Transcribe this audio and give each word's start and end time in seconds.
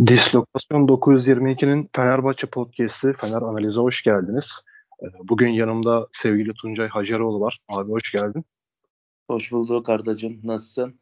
Dislokasyon 0.00 0.86
922'nin 0.86 1.88
Fenerbahçe 1.96 2.46
Podcast'i 2.46 3.12
Fener 3.12 3.42
Analiz'e 3.42 3.80
hoş 3.80 4.02
geldiniz. 4.02 4.44
Ee, 5.02 5.06
bugün 5.22 5.48
yanımda 5.48 6.08
sevgili 6.22 6.54
Tuncay 6.54 6.88
Haceroğlu 6.88 7.40
var. 7.40 7.58
Abi 7.68 7.90
hoş 7.90 8.12
geldin. 8.12 8.44
Hoş 9.30 9.52
bulduk 9.52 9.88
Ardacığım. 9.88 10.40
Nasılsın? 10.44 11.00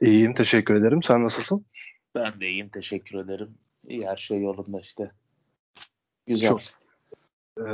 İyiyim, 0.00 0.34
teşekkür 0.34 0.74
ederim. 0.74 1.02
Sen 1.02 1.24
nasılsın? 1.24 1.66
Ben 2.14 2.40
de 2.40 2.48
iyiyim, 2.48 2.68
teşekkür 2.68 3.18
ederim. 3.18 3.54
İyi, 3.88 4.06
her 4.06 4.16
şey 4.16 4.42
yolunda 4.42 4.80
işte. 4.80 5.10
Güzel. 6.26 6.48
Çok, 6.48 6.60
e, 7.58 7.70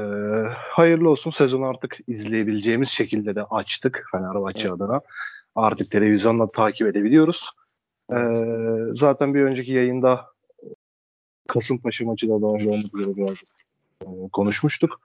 hayırlı 0.53 1.11
olsun. 1.11 1.31
Sezonu 1.31 1.67
artık 1.67 1.99
izleyebileceğimiz 2.07 2.89
şekilde 2.89 3.35
de 3.35 3.43
açtık 3.43 4.09
Fenerbahçe 4.13 4.61
evet. 4.69 4.73
adına. 4.73 5.01
Artık 5.55 5.91
televizyonla 5.91 6.49
takip 6.49 6.87
edebiliyoruz. 6.87 7.47
E, 8.13 8.17
zaten 8.95 9.35
bir 9.35 9.43
önceki 9.43 9.73
yayında 9.73 10.38
Kasımpaşa 11.49 12.05
maçı 12.05 12.29
da 12.29 12.43
dahil 12.43 12.67
olmak 12.67 12.95
üzere 12.95 13.17
biraz 13.17 13.37
e, 14.03 14.29
konuşmuştuk. 14.33 15.01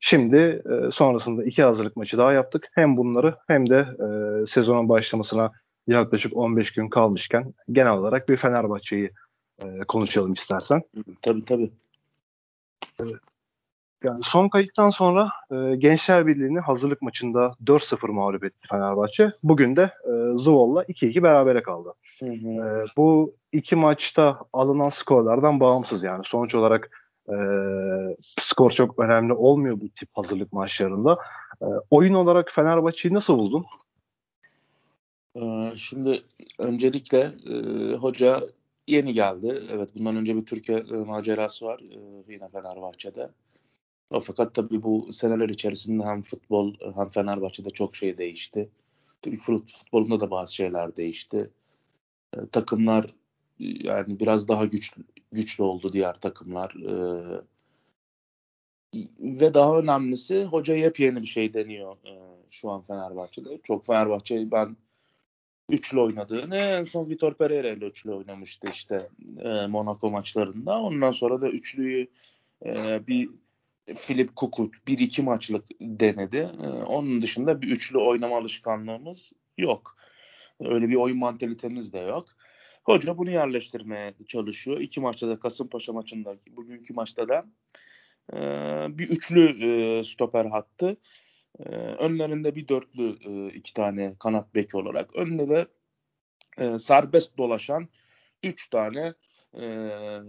Şimdi 0.00 0.36
e, 0.36 0.92
sonrasında 0.92 1.44
iki 1.44 1.62
hazırlık 1.62 1.96
maçı 1.96 2.18
daha 2.18 2.32
yaptık. 2.32 2.68
Hem 2.72 2.96
bunları 2.96 3.36
hem 3.46 3.70
de 3.70 3.78
e, 3.78 4.06
sezonun 4.46 4.88
başlamasına 4.88 5.52
yaklaşık 5.86 6.36
15 6.36 6.72
gün 6.72 6.88
kalmışken 6.88 7.54
genel 7.72 7.92
olarak 7.92 8.28
bir 8.28 8.36
Fenerbahçe'yi 8.36 9.10
e, 9.64 9.78
konuşalım 9.88 10.32
istersen. 10.32 10.82
Tabii 11.22 11.44
tabii. 11.44 11.70
Evet. 13.00 13.31
Yani 14.04 14.20
son 14.24 14.48
kayıttan 14.48 14.90
sonra 14.90 15.30
e, 15.50 15.76
Gençler 15.76 16.26
Birliği'ni 16.26 16.60
hazırlık 16.60 17.02
maçında 17.02 17.54
4-0 17.64 18.10
mağlup 18.10 18.44
etti 18.44 18.68
Fenerbahçe. 18.70 19.30
Bugün 19.42 19.76
de 19.76 19.82
e, 19.82 20.38
Zuvol'la 20.38 20.84
2-2 20.84 21.22
berabere 21.22 21.62
kaldı. 21.62 21.94
Hı 22.18 22.26
hı. 22.26 22.30
E, 22.30 22.84
bu 22.96 23.34
iki 23.52 23.76
maçta 23.76 24.38
alınan 24.52 24.90
skorlardan 24.90 25.60
bağımsız 25.60 26.02
yani. 26.02 26.22
Sonuç 26.26 26.54
olarak 26.54 26.90
e, 27.28 27.36
skor 28.40 28.70
çok 28.70 28.98
önemli 28.98 29.32
olmuyor 29.32 29.80
bu 29.80 29.88
tip 29.88 30.08
hazırlık 30.12 30.52
maçlarında. 30.52 31.18
E, 31.62 31.66
oyun 31.90 32.14
olarak 32.14 32.52
Fenerbahçe'yi 32.54 33.14
nasıl 33.14 33.38
buldun? 33.38 33.64
Ee, 35.36 35.72
şimdi 35.76 36.22
öncelikle 36.58 37.32
e, 37.50 37.56
hoca 37.96 38.40
yeni 38.86 39.14
geldi. 39.14 39.62
Evet 39.72 39.90
bundan 39.94 40.16
önce 40.16 40.36
bir 40.36 40.46
Türkiye 40.46 40.78
e, 40.78 40.96
macerası 40.96 41.66
var 41.66 41.80
e, 41.80 42.32
yine 42.32 42.48
Fenerbahçe'de. 42.48 43.30
Fakat 44.20 44.54
tabii 44.54 44.82
bu 44.82 45.12
seneler 45.12 45.48
içerisinde 45.48 46.04
hem 46.04 46.22
futbol 46.22 46.74
hem 46.96 47.08
Fenerbahçe'de 47.08 47.70
çok 47.70 47.96
şey 47.96 48.18
değişti. 48.18 48.68
Türk 49.22 49.42
futbolunda 49.42 50.20
da 50.20 50.30
bazı 50.30 50.54
şeyler 50.54 50.96
değişti. 50.96 51.50
E, 52.36 52.46
takımlar 52.52 53.14
yani 53.58 54.20
biraz 54.20 54.48
daha 54.48 54.64
güçlü, 54.64 55.04
güçlü 55.32 55.64
oldu 55.64 55.92
diğer 55.92 56.14
takımlar. 56.14 56.74
E, 56.74 56.94
ve 59.20 59.54
daha 59.54 59.78
önemlisi 59.78 60.44
hoca 60.44 60.74
yepyeni 60.74 61.20
bir 61.22 61.26
şey 61.26 61.54
deniyor 61.54 61.96
e, 62.06 62.14
şu 62.50 62.70
an 62.70 62.82
Fenerbahçe'de. 62.82 63.60
Çok 63.62 63.86
Fenerbahçe'yi 63.86 64.50
ben 64.50 64.76
üçlü 65.68 66.00
oynadığını 66.00 66.56
en 66.56 66.84
son 66.84 67.10
Vitor 67.10 67.34
Pereira 67.34 67.68
ile 67.68 67.86
üçlü 67.86 68.12
oynamıştı 68.12 68.68
işte 68.70 69.08
e, 69.38 69.66
Monaco 69.66 70.10
maçlarında. 70.10 70.80
Ondan 70.80 71.10
sonra 71.10 71.40
da 71.40 71.48
üçlüyü 71.48 72.06
e, 72.64 73.00
bir 73.06 73.30
Filip 73.96 74.36
Kukut 74.36 74.74
bir 74.86 74.98
iki 74.98 75.22
maçlık 75.22 75.68
denedi. 75.80 76.48
Ee, 76.62 76.66
onun 76.66 77.22
dışında 77.22 77.62
bir 77.62 77.68
üçlü 77.68 77.98
oynama 77.98 78.38
alışkanlığımız 78.38 79.32
yok. 79.58 79.96
Öyle 80.60 80.88
bir 80.88 80.94
oyun 80.94 81.18
mantalitemiz 81.18 81.92
de 81.92 81.98
yok. 81.98 82.28
Hoca 82.84 83.18
bunu 83.18 83.30
yerleştirmeye 83.30 84.14
çalışıyor. 84.28 84.80
İki 84.80 85.00
maçta 85.00 85.28
da 85.28 85.38
Kasımpaşa 85.38 85.92
maçında 85.92 86.36
bugünkü 86.50 86.94
maçta 86.94 87.28
da 87.28 87.46
e, 88.32 88.38
bir 88.98 89.08
üçlü 89.08 89.64
e, 89.64 90.04
stoper 90.04 90.44
hattı. 90.44 90.96
E, 91.58 91.68
önlerinde 91.74 92.54
bir 92.54 92.68
dörtlü 92.68 93.16
iki 93.54 93.74
tane 93.74 94.14
kanat 94.18 94.54
beki 94.54 94.76
olarak. 94.76 95.16
Önünde 95.16 95.48
de 95.48 95.66
serbest 96.78 97.38
dolaşan 97.38 97.88
üç 98.42 98.70
tane 98.70 99.14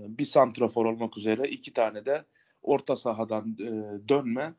bir 0.07 0.25
santrafor 0.25 0.85
olmak 0.85 1.17
üzere 1.17 1.47
iki 1.49 1.73
tane 1.73 2.05
de 2.05 2.25
orta 2.63 2.95
sahadan 2.95 3.57
e, 3.59 3.69
dönme 4.09 4.53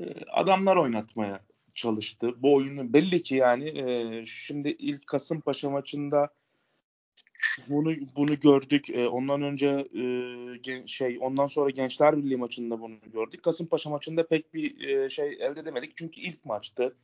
e, 0.00 0.04
adamlar 0.32 0.76
oynatmaya 0.76 1.40
çalıştı. 1.74 2.34
Bu 2.42 2.54
oyunu 2.54 2.92
belli 2.92 3.22
ki 3.22 3.34
yani 3.34 3.68
e, 3.68 4.24
şimdi 4.26 4.68
ilk 4.68 5.06
Kasımpaşa 5.06 5.70
maçında 5.70 6.28
bunu 7.68 7.94
bunu 8.16 8.40
gördük. 8.40 8.90
E, 8.90 9.08
ondan 9.08 9.42
önce 9.42 9.88
e, 9.94 10.86
şey 10.86 11.18
ondan 11.20 11.46
sonra 11.46 11.70
Gençler 11.70 12.16
Birliği 12.16 12.36
maçında 12.36 12.80
bunu 12.80 12.94
gördük. 13.12 13.42
Kasımpaşa 13.42 13.90
maçında 13.90 14.26
pek 14.26 14.54
bir 14.54 14.88
e, 14.88 15.10
şey 15.10 15.28
elde 15.40 15.60
edemedik 15.60 15.96
çünkü 15.96 16.20
ilk 16.20 16.44
maçtı. 16.44 16.96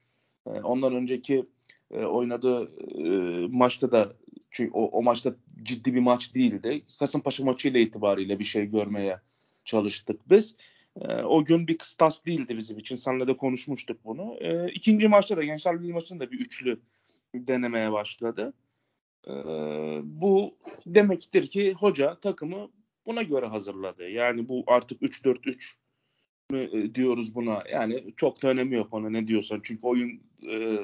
E, 0.46 0.50
ondan 0.50 0.94
önceki 0.94 1.46
e, 1.90 2.04
oynadığı 2.04 2.70
e, 2.98 3.08
maçta 3.48 3.92
da 3.92 4.12
çünkü 4.50 4.72
o, 4.74 4.84
o 4.84 5.02
maçta 5.02 5.34
ciddi 5.62 5.94
bir 5.94 6.00
maç 6.00 6.34
değildi. 6.34 6.80
Kasımpaşa 6.98 7.44
maçı 7.44 7.68
ile 7.68 7.80
itibariyle 7.80 8.38
bir 8.38 8.44
şey 8.44 8.66
görmeye 8.66 9.20
çalıştık 9.66 10.30
biz. 10.30 10.56
E, 11.00 11.22
o 11.22 11.44
gün 11.44 11.68
bir 11.68 11.78
kıstas 11.78 12.24
değildi 12.26 12.56
bizim 12.56 12.78
için. 12.78 12.96
Seninle 12.96 13.26
de 13.26 13.36
konuşmuştuk 13.36 14.04
bunu. 14.04 14.36
E, 14.40 14.72
ikinci 14.72 15.08
maçta 15.08 15.36
da 15.36 15.44
Gençler 15.44 15.80
Birliği 15.80 15.92
maçında 15.92 16.30
bir 16.30 16.40
üçlü 16.40 16.80
denemeye 17.34 17.92
başladı. 17.92 18.52
E, 19.28 19.32
bu 20.02 20.56
demektir 20.86 21.46
ki 21.46 21.72
hoca 21.72 22.20
takımı 22.20 22.70
buna 23.06 23.22
göre 23.22 23.46
hazırladı. 23.46 24.08
Yani 24.08 24.48
bu 24.48 24.64
artık 24.66 25.02
3-4-3 25.02 25.74
mü 26.50 26.58
e, 26.72 26.94
diyoruz 26.94 27.34
buna. 27.34 27.62
Yani 27.72 28.14
çok 28.16 28.42
da 28.42 28.48
önemi 28.48 28.74
yok 28.74 28.94
ona 28.94 29.10
ne 29.10 29.28
diyorsan. 29.28 29.60
Çünkü 29.62 29.86
oyun 29.86 30.20
e, 30.50 30.78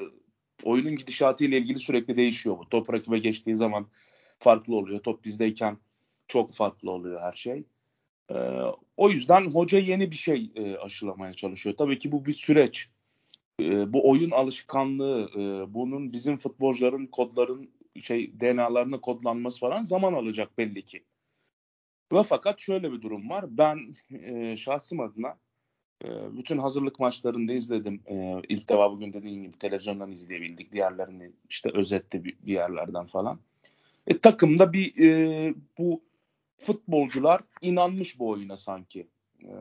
oyunun 0.63 0.95
gidişatı 0.95 1.45
ile 1.45 1.57
ilgili 1.57 1.79
sürekli 1.79 2.17
değişiyor 2.17 2.57
bu. 2.57 2.69
Top 2.69 2.93
rakibe 2.93 3.19
geçtiği 3.19 3.55
zaman 3.55 3.87
farklı 4.39 4.75
oluyor. 4.75 4.99
Top 4.99 5.25
bizdeyken 5.25 5.77
çok 6.27 6.53
farklı 6.53 6.91
oluyor 6.91 7.21
her 7.21 7.33
şey. 7.33 7.63
E, 8.29 8.35
o 8.97 9.09
yüzden 9.09 9.45
hoca 9.45 9.79
yeni 9.79 10.11
bir 10.11 10.15
şey 10.15 10.51
e, 10.55 10.77
aşılamaya 10.77 11.33
çalışıyor. 11.33 11.75
Tabii 11.77 11.97
ki 11.97 12.11
bu 12.11 12.25
bir 12.25 12.33
süreç. 12.33 12.89
E, 13.61 13.93
bu 13.93 14.09
oyun 14.09 14.31
alışkanlığı, 14.31 15.29
e, 15.35 15.73
bunun 15.73 16.13
bizim 16.13 16.37
futbolcuların 16.37 17.05
kodların 17.05 17.69
şey 18.01 18.39
DNA'larına 18.39 19.01
kodlanması 19.01 19.59
falan 19.59 19.83
zaman 19.83 20.13
alacak 20.13 20.57
belli 20.57 20.81
ki. 20.81 21.03
Ve 22.13 22.23
fakat 22.23 22.59
şöyle 22.59 22.91
bir 22.91 23.01
durum 23.01 23.29
var. 23.29 23.45
Ben 23.49 23.95
e, 24.11 24.57
şahsım 24.57 24.99
adına 24.99 25.37
e, 26.05 26.07
bütün 26.37 26.57
hazırlık 26.57 26.99
maçlarını 26.99 27.53
izledim. 27.53 28.01
E, 28.05 28.41
ilk 28.49 28.69
defa 28.69 28.91
bugün 28.91 29.13
dediğim 29.13 29.43
gibi 29.43 29.57
televizyondan 29.57 30.11
izleyebildik. 30.11 30.71
Diğerlerini 30.71 31.31
işte 31.49 31.69
özetti 31.73 32.23
bir, 32.23 32.37
bir 32.41 32.53
yerlerden 32.53 33.05
falan. 33.05 33.39
E, 34.07 34.17
takımda 34.17 34.73
bir 34.73 34.93
e, 35.03 35.53
bu 35.77 36.01
futbolcular 36.63 37.41
inanmış 37.61 38.19
bu 38.19 38.29
oyuna 38.29 38.57
sanki. 38.57 39.07
E, 39.41 39.53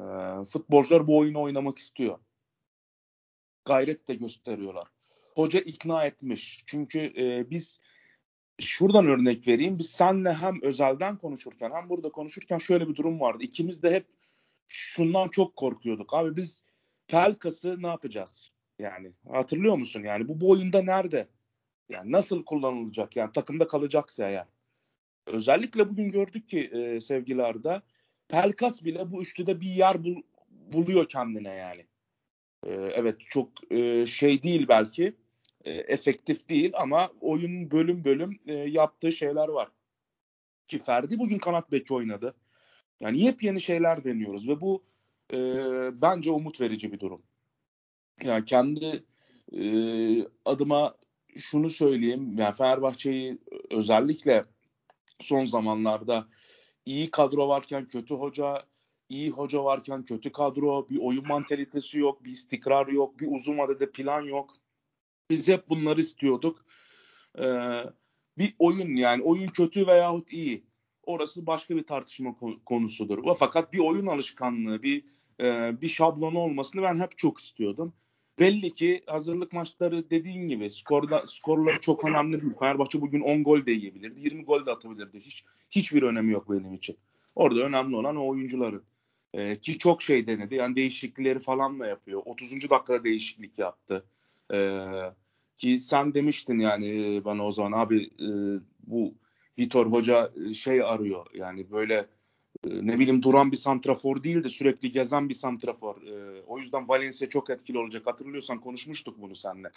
futbolcular 0.49 1.07
bu 1.07 1.19
oyunu 1.19 1.41
oynamak 1.43 1.79
istiyor. 1.79 2.19
Gayret 3.65 4.09
de 4.09 4.15
gösteriyorlar. 4.15 4.89
Hoca 5.35 5.61
ikna 5.61 6.05
etmiş. 6.05 6.65
Çünkü 6.67 7.13
e, 7.17 7.51
biz 7.51 7.81
şuradan 8.61 9.07
örnek 9.07 9.49
vereyim. 9.49 9.79
Biz 9.79 9.91
senle 9.91 10.33
hem 10.33 10.63
özelden 10.63 11.17
konuşurken 11.17 11.71
hem 11.71 11.89
burada 11.89 12.11
konuşurken 12.11 12.59
şöyle 12.59 12.89
bir 12.89 12.95
durum 12.95 13.21
vardı. 13.21 13.43
İkimiz 13.43 13.83
de 13.83 13.91
hep 13.91 14.07
şundan 14.69 15.29
çok 15.29 15.57
korkuyorduk. 15.57 16.15
Abi 16.15 16.37
biz 16.37 16.65
Pelkas'ı 17.09 17.83
ne 17.83 17.87
yapacağız? 17.87 18.53
Yani 18.79 19.13
hatırlıyor 19.33 19.77
musun? 19.77 20.03
Yani 20.03 20.29
bu, 20.29 20.41
bu 20.41 20.51
oyunda 20.51 20.83
nerede? 20.83 21.29
Yani 21.89 22.13
nasıl 22.13 22.45
kullanılacak? 22.45 23.17
Yani 23.17 23.33
takımda 23.33 23.67
kalacaksa 23.67 24.29
eğer. 24.29 24.47
Özellikle 25.27 25.89
bugün 25.89 26.11
gördük 26.11 26.49
ki 26.49 26.61
e, 26.61 27.01
sevgilerde 27.01 27.83
Pelkas 28.29 28.85
bile 28.85 29.11
bu 29.11 29.23
üçlüde 29.23 29.61
bir 29.61 29.71
yer 29.71 30.05
bul, 30.05 30.23
buluyor 30.49 31.09
kendine 31.09 31.55
yani. 31.55 31.87
E, 32.67 32.71
evet 32.73 33.21
çok 33.21 33.73
e, 33.73 34.07
şey 34.07 34.43
değil 34.43 34.69
belki 34.69 35.17
e, 35.65 35.71
efektif 35.71 36.49
değil 36.49 36.73
ama 36.75 37.13
oyun 37.21 37.71
bölüm 37.71 38.05
bölüm 38.05 38.39
e, 38.47 38.53
yaptığı 38.55 39.13
şeyler 39.13 39.49
var. 39.49 39.69
Ki 40.69 40.79
Ferdi 40.79 41.19
bugün 41.19 41.39
kanat 41.39 41.73
beki 41.73 41.95
oynadı. 41.95 42.35
Yani 43.01 43.21
yepyeni 43.21 43.61
şeyler 43.61 44.05
deniyoruz 44.05 44.49
ve 44.49 44.61
bu 44.61 44.85
e, 45.33 45.39
bence 46.03 46.31
umut 46.31 46.61
verici 46.61 46.93
bir 46.93 47.01
durum. 47.01 47.23
Yani 48.23 48.45
kendi 48.45 49.05
e, 49.53 49.65
adıma 50.45 50.97
şunu 51.37 51.71
söyleyeyim. 51.71 52.39
Yani 52.39 52.55
Fenerbahçe'yi 52.55 53.39
özellikle 53.71 54.45
son 55.23 55.45
zamanlarda 55.45 56.29
iyi 56.87 57.11
kadro 57.11 57.49
varken 57.49 57.87
kötü 57.87 58.15
hoca, 58.15 58.67
iyi 59.09 59.31
hoca 59.31 59.65
varken 59.65 60.05
kötü 60.05 60.33
kadro, 60.33 60.89
bir 60.89 60.99
oyun 60.99 61.27
mantalitesi 61.27 61.99
yok, 61.99 62.25
bir 62.25 62.31
istikrar 62.31 62.87
yok, 62.87 63.21
bir 63.21 63.29
uzun 63.31 63.59
vadede 63.59 63.91
plan 63.91 64.23
yok. 64.23 64.57
Biz 65.31 65.49
hep 65.49 65.69
bunları 65.69 66.01
istiyorduk. 66.01 66.65
Ee, 67.39 67.85
bir 68.39 68.55
oyun 68.59 68.97
yani 68.97 69.23
oyun 69.23 69.49
kötü 69.49 69.87
veyahut 69.87 70.33
iyi. 70.33 70.65
orası 71.03 71.47
başka 71.47 71.77
bir 71.77 71.87
tartışma 71.87 72.37
konusudur. 72.67 73.37
Fakat 73.39 73.73
bir 73.73 73.79
oyun 73.79 74.07
alışkanlığı, 74.07 74.83
bir 74.83 75.05
e, 75.41 75.81
bir 75.81 75.89
şablonu 75.89 76.39
olmasını 76.39 76.83
ben 76.83 76.99
hep 76.99 77.19
çok 77.19 77.41
istiyordum. 77.41 77.95
Belli 78.39 78.75
ki 78.75 79.03
hazırlık 79.07 79.53
maçları 79.53 80.11
dediğin 80.11 80.49
gibi 80.49 80.71
skorda 80.71 81.27
skorları 81.27 81.81
çok 81.81 82.05
önemli 82.05 82.43
değil. 82.43 82.53
Fenerbahçe 82.59 83.01
bugün 83.01 83.21
10 83.21 83.45
gol 83.45 83.67
de 83.67 83.73
yiyebilirdi. 83.73 84.21
20 84.23 84.45
gol 84.45 84.67
de 84.67 84.71
atabilirdi. 84.71 85.19
Hiç 85.19 85.45
hiçbir 85.71 86.03
önemi 86.03 86.33
yok 86.33 86.51
benim 86.51 86.75
için. 86.75 86.97
Orada 87.35 87.61
önemli 87.61 87.97
olan 87.97 88.17
o 88.17 88.29
oyuncuların. 88.29 88.83
Ee, 89.35 89.57
ki 89.57 89.79
çok 89.79 90.03
şey 90.03 90.27
denedi. 90.27 90.55
Yani 90.55 90.77
değişiklikleri 90.77 91.39
falan 91.39 91.81
da 91.81 91.87
yapıyor. 91.87 92.23
30. 92.25 92.71
dakikada 92.71 93.05
değişiklik 93.05 93.59
yaptı. 93.59 94.05
Ee, 94.55 94.87
ki 95.57 95.79
sen 95.79 96.15
demiştin 96.15 96.59
yani 96.59 97.17
e, 97.17 97.25
bana 97.25 97.47
o 97.47 97.51
zaman 97.51 97.73
abi 97.73 98.05
e, 98.05 98.29
bu 98.87 99.15
Vitor 99.59 99.87
Hoca 99.87 100.33
e, 100.51 100.55
şey 100.55 100.83
arıyor. 100.83 101.27
Yani 101.35 101.71
böyle 101.71 102.07
ne 102.65 102.99
bileyim 102.99 103.23
duran 103.23 103.53
bir 103.53 103.57
santrafor 103.57 104.25
değil 104.25 104.45
de 104.45 104.49
sürekli 104.49 104.93
gezen 104.93 105.29
bir 105.29 105.35
santrafor. 105.35 106.03
E, 106.03 106.43
o 106.47 106.59
yüzden 106.59 106.89
Valencia 106.89 107.29
çok 107.29 107.51
etkili 107.51 107.79
olacak. 107.79 108.07
Hatırlıyorsan 108.07 108.61
konuşmuştuk 108.61 109.21
bunu 109.21 109.35
seninle. 109.35 109.71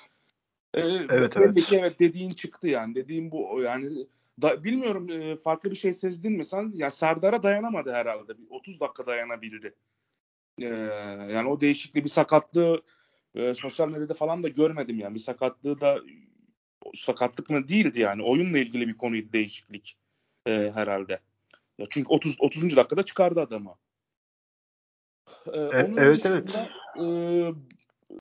E, 0.73 0.81
evet 0.81 1.33
evet. 1.35 1.57
evet 1.71 1.99
dediğin 1.99 2.33
çıktı 2.33 2.67
yani. 2.67 2.95
Dediğim 2.95 3.31
bu 3.31 3.61
yani 3.61 4.07
da, 4.41 4.63
bilmiyorum 4.63 5.09
e, 5.09 5.35
farklı 5.35 5.71
bir 5.71 5.75
şey 5.75 5.93
sezdin 5.93 6.33
mi 6.33 6.45
sen? 6.45 6.71
Ya 6.75 6.91
Serdar'a 6.91 7.43
dayanamadı 7.43 7.91
herhalde. 7.91 8.33
30 8.49 8.79
dakika 8.79 9.07
dayanabildi. 9.07 9.75
E, 10.59 10.65
yani 10.65 11.49
o 11.49 11.61
değişikliği 11.61 12.03
bir 12.03 12.09
sakatlığı 12.09 12.81
e, 13.35 13.55
sosyal 13.55 13.89
medyada 13.89 14.13
falan 14.13 14.43
da 14.43 14.47
görmedim 14.47 14.99
yani. 14.99 15.13
Bir 15.13 15.19
sakatlığı 15.19 15.81
da 15.81 15.99
sakatlık 16.93 17.49
mı 17.49 17.67
değildi 17.67 17.99
yani. 17.99 18.23
Oyunla 18.23 18.59
ilgili 18.59 18.87
bir 18.87 18.97
konuydu 18.97 19.33
değişiklik 19.33 19.97
e, 20.47 20.71
herhalde. 20.75 21.19
Ya 21.77 21.85
çünkü 21.89 22.09
30 22.09 22.35
30. 22.39 22.75
dakikada 22.75 23.03
çıkardı 23.03 23.41
adamı. 23.41 23.75
Ee, 25.53 25.59
e, 25.59 25.83
onun 25.83 25.97
evet 25.97 26.23
dışında, 26.23 26.69
evet. 26.95 27.55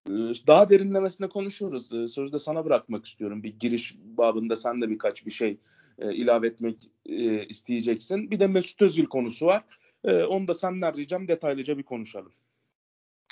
E, 0.09 0.47
daha 0.47 0.71
derinlemesine 0.71 1.29
konuşuruz. 1.29 1.93
E, 1.93 2.09
sözü 2.09 2.33
de 2.33 2.39
sana 2.39 2.65
bırakmak 2.65 3.07
istiyorum. 3.07 3.43
Bir 3.43 3.59
giriş 3.59 3.97
babında 3.99 4.57
sen 4.57 4.83
de 4.83 4.91
birkaç 4.91 5.27
bir 5.27 5.31
şey 5.31 5.59
e, 5.99 6.15
ilave 6.15 6.47
etmek 6.47 6.77
e, 7.07 7.47
isteyeceksin. 7.47 8.31
Bir 8.31 8.41
de 8.41 8.47
Mesut 8.47 8.83
Özil 8.83 9.07
konusu 9.07 9.47
var. 9.47 9.65
E, 10.05 10.23
onu 10.25 10.49
da 10.49 10.55
senden 10.55 10.97
ricam 10.97 11.29
detaylıca 11.29 11.79
bir 11.79 11.83
konuşalım. 11.83 12.33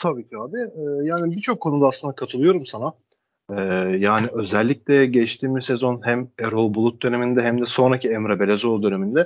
Tabii 0.03 0.29
ki 0.29 0.39
abi. 0.39 0.59
E, 0.59 1.05
yani 1.05 1.37
birçok 1.37 1.61
konuda 1.61 1.89
aslında 1.89 2.15
katılıyorum 2.15 2.67
sana. 2.67 2.93
E, 3.51 3.63
yani 3.99 4.29
özellikle 4.33 5.07
geçtiğimiz 5.07 5.65
sezon 5.65 6.01
hem 6.05 6.29
Erol 6.39 6.75
Bulut 6.75 7.03
döneminde 7.03 7.43
hem 7.43 7.61
de 7.61 7.67
sonraki 7.67 8.09
Emre 8.09 8.41
Belezoğlu 8.41 8.83
döneminde 8.83 9.25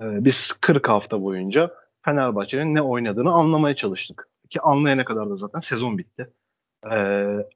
e, 0.00 0.24
biz 0.24 0.52
40 0.60 0.88
hafta 0.88 1.22
boyunca 1.22 1.74
Fenerbahçe'nin 2.04 2.74
ne 2.74 2.82
oynadığını 2.82 3.32
anlamaya 3.32 3.76
çalıştık. 3.76 4.28
Ki 4.50 4.60
anlayana 4.60 5.04
kadar 5.04 5.30
da 5.30 5.36
zaten 5.36 5.60
sezon 5.60 5.98
bitti. 5.98 6.30
E, 6.92 6.96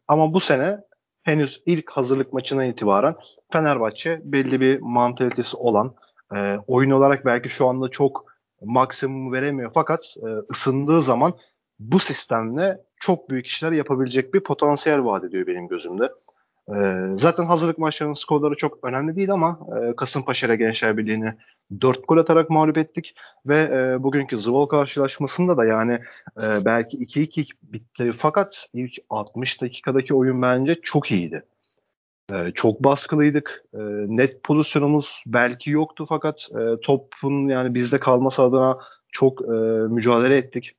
ama 0.09 0.35
bu 0.35 0.41
sene 0.41 0.81
henüz 1.23 1.63
ilk 1.67 1.91
hazırlık 1.91 2.33
maçına 2.33 2.65
itibaren 2.65 3.15
Fenerbahçe 3.53 4.21
belli 4.25 4.61
bir 4.61 4.81
mantalitesi 4.81 5.57
olan 5.57 5.95
e, 6.35 6.59
oyun 6.67 6.91
olarak 6.91 7.25
belki 7.25 7.49
şu 7.49 7.67
anda 7.67 7.89
çok 7.89 8.25
maksimum 8.63 9.33
veremiyor 9.33 9.71
fakat 9.75 10.15
e, 10.17 10.29
ısındığı 10.53 11.03
zaman 11.03 11.33
bu 11.79 11.99
sistemle 11.99 12.81
çok 12.97 13.31
büyük 13.31 13.47
işler 13.47 13.73
yapabilecek 13.73 14.35
bir 14.35 14.41
potansiyel 14.41 15.05
vaat 15.05 15.25
ediyor 15.25 15.47
benim 15.47 15.69
gözümde. 15.69 16.13
Ee, 16.77 17.19
zaten 17.21 17.45
hazırlık 17.45 17.79
maçlarının 17.79 18.15
skorları 18.15 18.57
çok 18.57 18.85
önemli 18.85 19.17
değil 19.17 19.31
ama 19.33 19.61
e, 19.83 19.97
Kasımpaşa 19.97 20.47
ile 20.47 20.57
Gençler 20.57 20.97
Birliği'ni 20.97 21.35
4 21.81 22.09
gol 22.09 22.19
atarak 22.19 22.51
mağlup 22.51 22.79
ettik 22.79 23.15
ve 23.47 23.57
e, 23.73 24.03
bugünkü 24.03 24.41
Zıval 24.41 24.67
karşılaşmasında 24.67 25.57
da 25.57 25.65
yani 25.65 25.93
e, 26.43 26.65
belki 26.65 26.99
2-2 26.99 27.47
bitti 27.63 28.13
fakat 28.19 28.67
ilk 28.75 28.93
60 29.11 29.61
dakikadaki 29.61 30.15
oyun 30.15 30.43
bence 30.43 30.75
çok 30.83 31.11
iyiydi. 31.11 31.43
E, 32.33 32.51
çok 32.55 32.85
baskılıydık. 32.85 33.65
E, 33.75 33.79
net 34.09 34.43
pozisyonumuz 34.43 35.23
belki 35.27 35.71
yoktu 35.71 36.07
fakat 36.09 36.49
e, 36.61 36.81
topun 36.83 37.49
yani 37.49 37.75
bizde 37.75 38.01
kalması 38.01 38.43
adına 38.43 38.79
çok 39.13 39.43
e, 39.43 39.53
mücadele 39.89 40.37
ettik. 40.37 40.73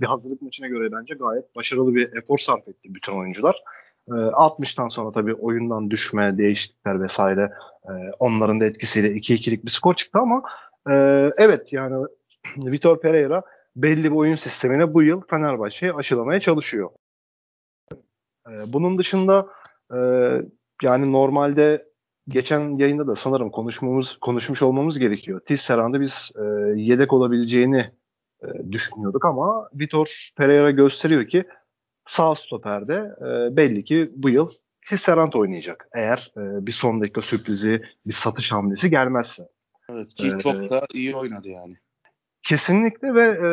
Bir 0.00 0.06
hazırlık 0.06 0.42
maçına 0.42 0.66
göre 0.66 0.92
bence 0.92 1.14
gayet 1.14 1.56
başarılı 1.56 1.94
bir 1.94 2.16
efor 2.16 2.38
sarf 2.38 2.68
etti 2.68 2.94
bütün 2.94 3.12
oyuncular. 3.12 3.62
60'tan 4.10 4.86
ee, 4.86 4.90
sonra 4.90 5.12
tabii 5.12 5.34
oyundan 5.34 5.90
düşme, 5.90 6.38
değişiklikler 6.38 7.02
vesaire 7.02 7.50
e, 7.84 7.92
onların 8.18 8.60
da 8.60 8.64
etkisiyle 8.64 9.08
2-2'lik 9.08 9.64
bir 9.64 9.70
skor 9.70 9.94
çıktı 9.94 10.18
ama 10.18 10.42
e, 10.90 10.94
evet 11.36 11.72
yani 11.72 12.06
Vitor 12.56 13.00
Pereira 13.00 13.42
belli 13.76 14.04
bir 14.04 14.16
oyun 14.16 14.36
sistemine 14.36 14.94
bu 14.94 15.02
yıl 15.02 15.22
Fenerbahçe'yi 15.30 15.92
aşılamaya 15.92 16.40
çalışıyor. 16.40 16.90
E, 18.48 18.52
bunun 18.66 18.98
dışında 18.98 19.46
yani 20.82 21.12
normalde 21.12 21.86
geçen 22.28 22.76
yayında 22.76 23.06
da 23.06 23.16
sanırım 23.16 23.50
konuşmamız 23.50 24.16
konuşmuş 24.20 24.62
olmamız 24.62 24.98
gerekiyor. 24.98 25.40
Tisserand'ı 25.40 26.00
biz 26.00 26.30
yedek 26.74 27.12
olabileceğini 27.12 27.86
düşünüyorduk 28.70 29.24
ama 29.24 29.68
Vitor 29.74 30.30
Pereira 30.36 30.70
gösteriyor 30.70 31.28
ki 31.28 31.44
sağ 32.10 32.34
stoperde 32.34 33.14
e, 33.20 33.56
belli 33.56 33.84
ki 33.84 34.10
bu 34.16 34.30
yıl 34.30 34.50
Tisserand 34.88 35.32
oynayacak. 35.32 35.88
Eğer 35.94 36.32
e, 36.36 36.66
bir 36.66 36.72
son 36.72 37.00
dakika 37.00 37.22
sürprizi, 37.22 37.82
bir 38.06 38.12
satış 38.12 38.52
hamlesi 38.52 38.90
gelmezse. 38.90 39.48
Evet 39.90 40.14
ki 40.14 40.32
ee, 40.36 40.38
çok 40.38 40.70
da 40.70 40.86
iyi 40.94 41.16
oynadı 41.16 41.48
yani. 41.48 41.76
Kesinlikle 42.42 43.14
ve 43.14 43.22
e, 43.22 43.48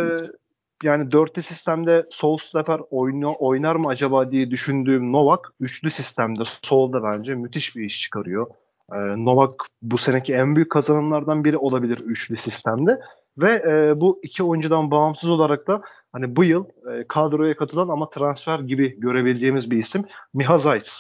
yani 0.84 1.12
dörtlü 1.12 1.44
sistemde 1.44 2.06
sol 2.12 2.38
stoper 2.38 2.82
oyunu, 2.90 3.36
oynar 3.40 3.76
mı 3.76 3.88
acaba 3.88 4.32
diye 4.32 4.52
düşündüğüm 4.52 5.12
Novak 5.12 5.54
üçlü 5.60 5.92
sistemde 5.92 6.44
solda 6.62 7.04
bence 7.04 7.36
müthiş 7.36 7.76
bir 7.76 7.86
iş 7.86 8.02
çıkarıyor. 8.02 8.48
E, 8.94 8.98
Novak 9.26 9.62
bu 9.82 9.98
seneki 9.98 10.34
en 10.34 10.56
büyük 10.56 10.72
kazanımlardan 10.72 11.44
biri 11.44 11.58
olabilir 11.58 11.98
üçlü 11.98 12.38
sistemde. 12.38 13.00
Ve 13.38 13.54
e, 13.54 14.02
bu 14.02 14.20
iki 14.24 14.44
oyuncudan 14.44 14.92
bağımsız 14.92 15.30
olarak 15.30 15.68
da 15.68 15.82
hani 16.12 16.36
bu 16.36 16.44
yıl 16.44 16.66
e, 16.66 17.08
kadroya 17.08 17.56
katılan 17.56 17.90
ama 17.90 18.10
transfer 18.10 18.60
gibi 18.60 19.00
görebileceğimiz 19.00 19.72
bir 19.72 19.84
isim 19.84 20.06
Miha 20.34 20.60
Zayt. 20.60 20.92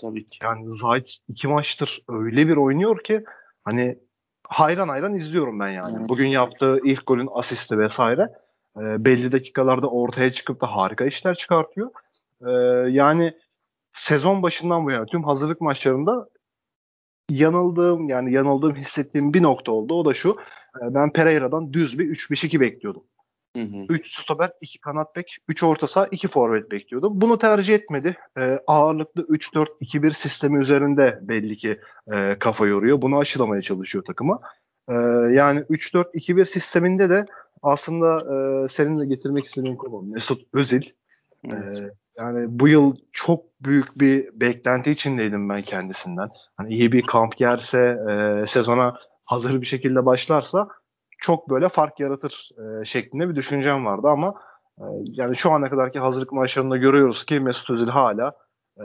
Tabii 0.00 0.26
ki. 0.26 0.38
Yani 0.42 0.78
Zayt 0.78 1.16
iki 1.28 1.48
maçtır 1.48 2.02
öyle 2.08 2.48
bir 2.48 2.56
oynuyor 2.56 3.02
ki 3.04 3.24
hani 3.64 3.98
hayran 4.48 4.88
hayran 4.88 5.14
izliyorum 5.14 5.60
ben 5.60 5.68
yani. 5.68 5.92
Evet. 5.98 6.08
Bugün 6.08 6.26
yaptığı 6.26 6.78
ilk 6.84 7.06
golün 7.06 7.28
asisti 7.32 7.78
vesaire 7.78 8.28
e, 8.76 9.04
belli 9.04 9.32
dakikalarda 9.32 9.90
ortaya 9.90 10.32
çıkıp 10.32 10.60
da 10.60 10.76
harika 10.76 11.04
işler 11.04 11.34
çıkartıyor. 11.34 11.90
E, 12.46 12.50
yani 12.90 13.34
sezon 13.96 14.42
başından 14.42 14.84
bu 14.84 14.90
yana 14.90 15.06
tüm 15.06 15.24
hazırlık 15.24 15.60
maçlarında 15.60 16.28
yanıldığım 17.30 18.08
yani 18.08 18.32
yanıldığım 18.32 18.74
hissettiğim 18.74 19.34
bir 19.34 19.42
nokta 19.42 19.72
oldu. 19.72 19.94
O 19.94 20.04
da 20.04 20.14
şu. 20.14 20.36
E, 20.82 20.94
ben 20.94 21.12
Pereira'dan 21.12 21.72
düz 21.72 21.98
bir 21.98 22.04
3-5-2 22.04 22.60
bekliyordum. 22.60 23.02
3 23.88 24.20
stoper, 24.22 24.50
2 24.60 24.78
kanat 24.78 25.16
bek, 25.16 25.36
3 25.48 25.62
orta 25.62 25.88
saha, 25.88 26.06
2 26.06 26.28
forvet 26.28 26.70
bekliyordum. 26.70 27.20
Bunu 27.20 27.38
tercih 27.38 27.74
etmedi. 27.74 28.16
E, 28.38 28.58
ağırlıklı 28.66 29.22
3-4-2-1 29.22 30.14
sistemi 30.14 30.62
üzerinde 30.62 31.18
belli 31.22 31.56
ki 31.56 31.80
e, 32.12 32.36
kafa 32.38 32.66
yoruyor. 32.66 33.02
Bunu 33.02 33.18
aşılamaya 33.18 33.62
çalışıyor 33.62 34.04
takıma. 34.04 34.40
E, 34.88 34.94
yani 35.32 35.60
3-4-2-1 35.60 36.46
sisteminde 36.46 37.10
de 37.10 37.26
aslında 37.62 38.16
e, 38.16 38.68
senin 38.68 39.00
de 39.00 39.06
getirmek 39.06 39.46
istediğin 39.46 39.76
konu 39.76 40.02
Mesut 40.02 40.40
Özil. 40.54 40.82
Evet. 41.52 41.80
E, 41.80 41.90
yani 42.18 42.46
bu 42.48 42.68
yıl 42.68 42.96
çok 43.12 43.44
büyük 43.60 43.98
bir 43.98 44.40
beklenti 44.40 44.90
içindeydim 44.90 45.48
ben 45.48 45.62
kendisinden. 45.62 46.28
Hani 46.56 46.74
iyi 46.74 46.92
bir 46.92 47.02
kamp 47.02 47.40
yerse, 47.40 47.98
e, 48.10 48.46
sezona 48.46 48.96
hazır 49.24 49.60
bir 49.60 49.66
şekilde 49.66 50.06
başlarsa 50.06 50.68
çok 51.18 51.50
böyle 51.50 51.68
fark 51.68 52.00
yaratır 52.00 52.50
e, 52.58 52.84
şeklinde 52.84 53.28
bir 53.28 53.36
düşüncem 53.36 53.86
vardı 53.86 54.08
ama 54.08 54.34
e, 54.78 54.84
yani 55.04 55.36
şu 55.36 55.52
ana 55.52 55.70
kadarki 55.70 55.98
hazırlık 55.98 56.32
maçlarında 56.32 56.76
görüyoruz 56.76 57.26
ki 57.26 57.40
Mesut 57.40 57.70
Özil 57.70 57.88
hala 57.88 58.36
e, 58.76 58.84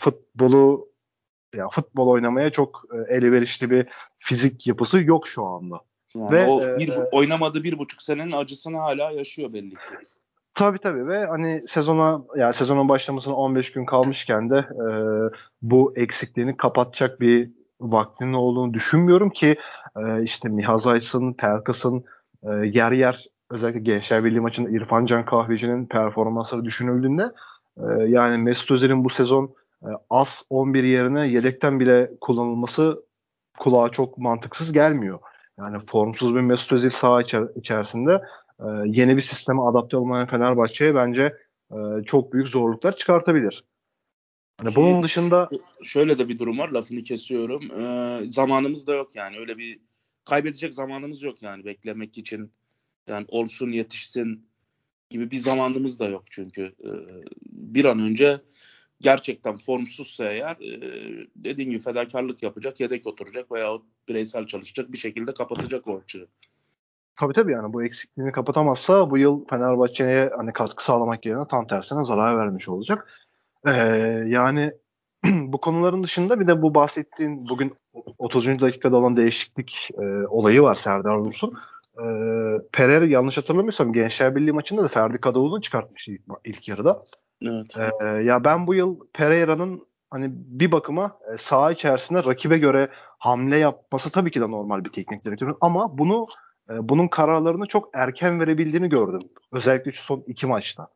futbolu 0.00 0.88
ya 1.54 1.68
futbol 1.68 2.08
oynamaya 2.08 2.50
çok 2.50 2.82
e, 2.92 3.14
elverişli 3.14 3.70
bir 3.70 3.86
fizik 4.18 4.66
yapısı 4.66 5.00
yok 5.00 5.28
şu 5.28 5.44
anda. 5.44 5.80
Yani 6.14 6.30
Ve 6.30 6.46
o 6.46 6.78
bir, 6.78 6.88
e, 6.88 7.08
oynamadığı 7.12 7.62
bir 7.62 7.78
buçuk 7.78 8.02
senenin 8.02 8.32
acısını 8.32 8.76
hala 8.76 9.10
yaşıyor 9.10 9.52
belli 9.52 9.70
ki. 9.70 9.76
Tabii 10.54 10.78
tabii 10.78 11.08
ve 11.08 11.26
hani 11.26 11.64
sezona 11.68 12.20
yani 12.36 12.54
sezonun 12.54 12.88
başlamasına 12.88 13.34
15 13.34 13.72
gün 13.72 13.84
kalmışken 13.86 14.50
de 14.50 14.56
e, 14.58 14.84
bu 15.62 15.92
eksikliğini 15.96 16.56
kapatacak 16.56 17.20
bir 17.20 17.50
vaktinin 17.80 18.32
olduğunu 18.32 18.74
düşünmüyorum 18.74 19.30
ki 19.30 19.56
e, 19.96 20.22
işte 20.22 20.48
Mihaz 20.48 20.86
Aysın, 20.86 21.32
Pelkas'ın 21.32 22.04
e, 22.42 22.50
yer 22.50 22.92
yer 22.92 23.26
özellikle 23.50 23.80
Gençler 23.80 24.24
Birliği 24.24 24.40
maçında 24.40 24.70
İrfan 24.70 25.06
Can 25.06 25.24
Kahveci'nin 25.24 25.86
performansları 25.86 26.64
düşünüldüğünde 26.64 27.30
e, 27.76 28.02
yani 28.08 28.38
Mesut 28.38 28.70
Özil'in 28.70 29.04
bu 29.04 29.10
sezon 29.10 29.54
e, 29.82 29.88
az 30.10 30.42
11 30.50 30.84
yerine 30.84 31.28
yedekten 31.28 31.80
bile 31.80 32.10
kullanılması 32.20 33.02
kulağa 33.58 33.88
çok 33.88 34.18
mantıksız 34.18 34.72
gelmiyor. 34.72 35.18
Yani 35.58 35.78
formsuz 35.90 36.34
bir 36.34 36.40
Mesut 36.40 36.72
Özil 36.72 36.90
saha 36.90 37.22
içer- 37.22 37.58
içerisinde 37.58 38.22
e, 38.60 38.66
yeni 38.86 39.16
bir 39.16 39.22
sisteme 39.22 39.62
adapte 39.62 39.96
olmayan 39.96 40.26
Fenerbahçe'ye 40.26 40.94
bence 40.94 41.36
e, 41.72 41.76
çok 42.06 42.32
büyük 42.32 42.48
zorluklar 42.48 42.96
çıkartabilir. 42.96 43.64
Hani 44.62 44.76
bunun 44.76 45.02
dışında 45.02 45.48
şöyle 45.82 46.18
de 46.18 46.28
bir 46.28 46.38
durum 46.38 46.58
var 46.58 46.68
lafını 46.68 47.02
kesiyorum. 47.02 47.80
Ee, 47.80 48.24
zamanımız 48.26 48.86
da 48.86 48.94
yok 48.94 49.16
yani 49.16 49.38
öyle 49.38 49.58
bir 49.58 49.78
kaybedecek 50.24 50.74
zamanımız 50.74 51.22
yok 51.22 51.42
yani 51.42 51.64
beklemek 51.64 52.18
için. 52.18 52.52
Yani 53.08 53.26
olsun 53.28 53.70
yetişsin 53.70 54.46
gibi 55.10 55.30
bir 55.30 55.36
zamanımız 55.36 55.98
da 55.98 56.08
yok 56.08 56.24
çünkü. 56.30 56.74
Ee, 56.84 56.88
bir 57.52 57.84
an 57.84 57.98
önce 58.00 58.40
gerçekten 59.00 59.56
formsuzsa 59.56 60.32
eğer 60.32 60.56
e, 60.56 61.26
dediğin 61.36 61.70
gibi 61.70 61.82
fedakarlık 61.82 62.42
yapacak, 62.42 62.80
yedek 62.80 63.06
oturacak 63.06 63.52
veya 63.52 63.78
bireysel 64.08 64.46
çalışacak 64.46 64.92
bir 64.92 64.98
şekilde 64.98 65.34
kapatacak 65.34 65.88
o 65.88 65.98
açığı. 65.98 66.28
Tabii 67.20 67.32
tabii 67.32 67.52
yani 67.52 67.72
bu 67.72 67.84
eksikliğini 67.84 68.32
kapatamazsa 68.32 69.10
bu 69.10 69.18
yıl 69.18 69.44
Fenerbahçe'ye 69.50 70.30
hani 70.36 70.52
katkı 70.52 70.84
sağlamak 70.84 71.26
yerine 71.26 71.46
tam 71.50 71.66
tersine 71.66 72.04
zarar 72.04 72.38
vermiş 72.38 72.68
olacak. 72.68 73.08
Ee, 73.66 73.70
yani 74.26 74.72
bu 75.24 75.60
konuların 75.60 76.02
dışında 76.02 76.40
bir 76.40 76.46
de 76.46 76.62
bu 76.62 76.74
bahsettiğin 76.74 77.48
bugün 77.48 77.74
30. 78.18 78.60
dakikada 78.60 78.96
olan 78.96 79.16
değişiklik 79.16 79.88
e, 79.98 80.26
olayı 80.26 80.62
var 80.62 80.74
Serdar 80.74 81.24
Dursun. 81.24 81.54
E, 81.98 82.04
Pereira 82.72 83.06
yanlış 83.06 83.36
hatırlamıyorsam 83.36 83.92
Gençler 83.92 84.36
Birliği 84.36 84.52
maçında 84.52 84.82
da 84.82 84.88
Ferdi 84.88 85.18
Kadıoğlu'nu 85.18 85.62
çıkartmış 85.62 86.08
ilk, 86.08 86.22
ilk 86.44 86.68
yarıda. 86.68 87.02
Evet. 87.42 87.76
E, 88.02 88.06
ya 88.06 88.44
ben 88.44 88.66
bu 88.66 88.74
yıl 88.74 88.98
Pereira'nın 89.14 89.86
hani 90.10 90.28
bir 90.32 90.72
bakıma 90.72 91.18
e, 91.34 91.38
saha 91.38 91.72
içerisinde 91.72 92.24
rakibe 92.24 92.58
göre 92.58 92.88
hamle 93.18 93.56
yapması 93.56 94.10
tabii 94.10 94.30
ki 94.30 94.40
de 94.40 94.50
normal 94.50 94.84
bir 94.84 94.90
teknik 94.90 95.24
direktör 95.24 95.54
ama 95.60 95.98
bunu 95.98 96.26
bunun 96.80 97.08
kararlarını 97.08 97.66
çok 97.66 97.90
erken 97.94 98.40
verebildiğini 98.40 98.88
gördüm. 98.88 99.20
Özellikle 99.52 99.92
şu 99.92 100.02
son 100.02 100.24
iki 100.26 100.46
maçta. 100.46 100.88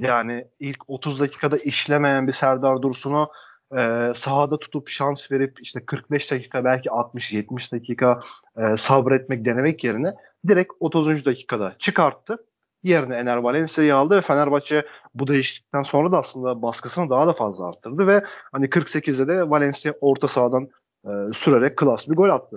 Yani 0.00 0.46
ilk 0.58 0.90
30 0.90 1.20
dakikada 1.20 1.56
işlemeyen 1.56 2.28
bir 2.28 2.32
Serdar 2.32 2.82
Dursun'u 2.82 3.30
e, 3.78 4.12
sahada 4.16 4.58
tutup 4.58 4.88
şans 4.88 5.30
verip 5.30 5.62
işte 5.62 5.86
45 5.86 6.30
dakika 6.30 6.64
belki 6.64 6.88
60-70 6.88 7.72
dakika 7.72 8.18
e, 8.56 8.76
sabretmek 8.76 9.44
denemek 9.44 9.84
yerine 9.84 10.14
direkt 10.48 10.72
30. 10.80 11.26
dakikada 11.26 11.74
çıkarttı. 11.78 12.36
Yerine 12.82 13.16
Ener 13.16 13.36
Valencia'yı 13.36 13.96
aldı 13.96 14.16
ve 14.16 14.20
Fenerbahçe 14.20 14.86
bu 15.14 15.26
değişiklikten 15.26 15.82
sonra 15.82 16.12
da 16.12 16.18
aslında 16.18 16.62
baskısını 16.62 17.10
daha 17.10 17.26
da 17.26 17.32
fazla 17.32 17.68
arttırdı 17.68 18.06
ve 18.06 18.24
hani 18.52 18.66
48'de 18.66 19.28
de 19.28 19.50
Valencia 19.50 19.92
orta 20.00 20.28
sahadan 20.28 20.68
e, 21.04 21.10
sürerek 21.34 21.76
klas 21.76 22.08
bir 22.08 22.14
gol 22.14 22.28
attı. 22.28 22.56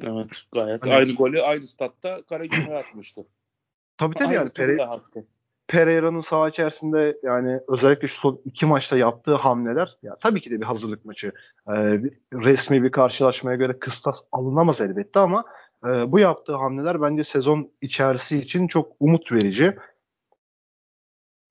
Evet 0.00 0.42
gayet. 0.52 0.86
Hani, 0.86 0.94
aynı 0.94 1.12
golü 1.12 1.42
aynı 1.42 1.66
statta 1.66 2.22
Karagümrük'e 2.28 2.76
atmıştı. 2.78 3.26
Tabii 3.98 4.14
tabii 4.14 4.34
yani 4.34 4.48
Pere, 4.56 4.76
Pereira'nın 5.68 6.20
saha 6.20 6.48
içerisinde 6.48 7.18
yani 7.22 7.60
özellikle 7.68 8.08
şu 8.08 8.20
son 8.20 8.40
iki 8.44 8.66
maçta 8.66 8.96
yaptığı 8.96 9.34
hamleler 9.34 9.98
ya 10.02 10.14
tabii 10.22 10.40
ki 10.40 10.50
de 10.50 10.60
bir 10.60 10.66
hazırlık 10.66 11.04
maçı. 11.04 11.32
Ee, 11.68 12.04
bir, 12.04 12.12
resmi 12.32 12.82
bir 12.82 12.90
karşılaşmaya 12.90 13.56
göre 13.56 13.78
kıstas 13.78 14.16
alınamaz 14.32 14.80
elbette 14.80 15.20
ama 15.20 15.44
e, 15.84 16.12
bu 16.12 16.18
yaptığı 16.18 16.54
hamleler 16.54 17.02
bence 17.02 17.24
sezon 17.24 17.70
içerisi 17.80 18.38
için 18.38 18.68
çok 18.68 18.92
umut 19.00 19.32
verici. 19.32 19.76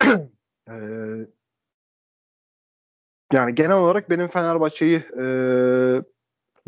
ee, 0.70 0.74
yani 3.34 3.56
genel 3.56 3.78
olarak 3.78 4.10
benim 4.10 4.28
Fenerbahçe'yi 4.28 4.98
e, 4.98 5.26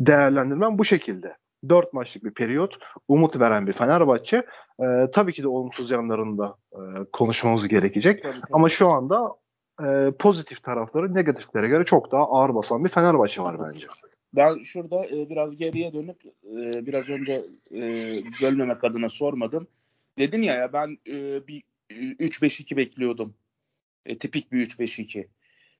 değerlendirmem 0.00 0.78
bu 0.78 0.84
şekilde. 0.84 1.36
4 1.68 1.92
maçlık 1.92 2.24
bir 2.24 2.30
periyot 2.30 2.78
umut 3.08 3.40
veren 3.40 3.66
bir 3.66 3.72
Fenerbahçe. 3.72 4.36
E, 4.80 4.86
tabii 5.14 5.32
ki 5.32 5.42
de 5.42 5.48
olumsuz 5.48 5.90
yanlarında 5.90 6.56
e, 6.72 6.80
konuşmamız 7.12 7.68
gerekecek. 7.68 8.22
Tabii, 8.22 8.32
tabii. 8.32 8.52
Ama 8.52 8.68
şu 8.68 8.88
anda 8.88 9.34
e, 9.82 10.10
pozitif 10.18 10.62
tarafları 10.62 11.14
negatiflere 11.14 11.68
göre 11.68 11.84
çok 11.84 12.12
daha 12.12 12.22
ağır 12.22 12.54
basan 12.54 12.84
bir 12.84 12.90
Fenerbahçe 12.90 13.42
var 13.42 13.56
bence. 13.68 13.86
Ben 14.34 14.62
şurada 14.62 15.06
e, 15.06 15.30
biraz 15.30 15.56
geriye 15.56 15.92
dönüp 15.92 16.16
e, 16.44 16.86
biraz 16.86 17.08
önce 17.08 17.42
e, 17.72 17.82
bölmemek 18.42 18.84
adına 18.84 19.08
sormadım. 19.08 19.66
Dedin 20.18 20.42
ya 20.42 20.54
ya 20.54 20.72
ben 20.72 20.98
e, 21.08 21.46
bir 21.46 21.62
3-5-2 21.90 22.76
bekliyordum. 22.76 23.34
E, 24.06 24.18
tipik 24.18 24.52
bir 24.52 24.66
3-5-2. 24.66 25.26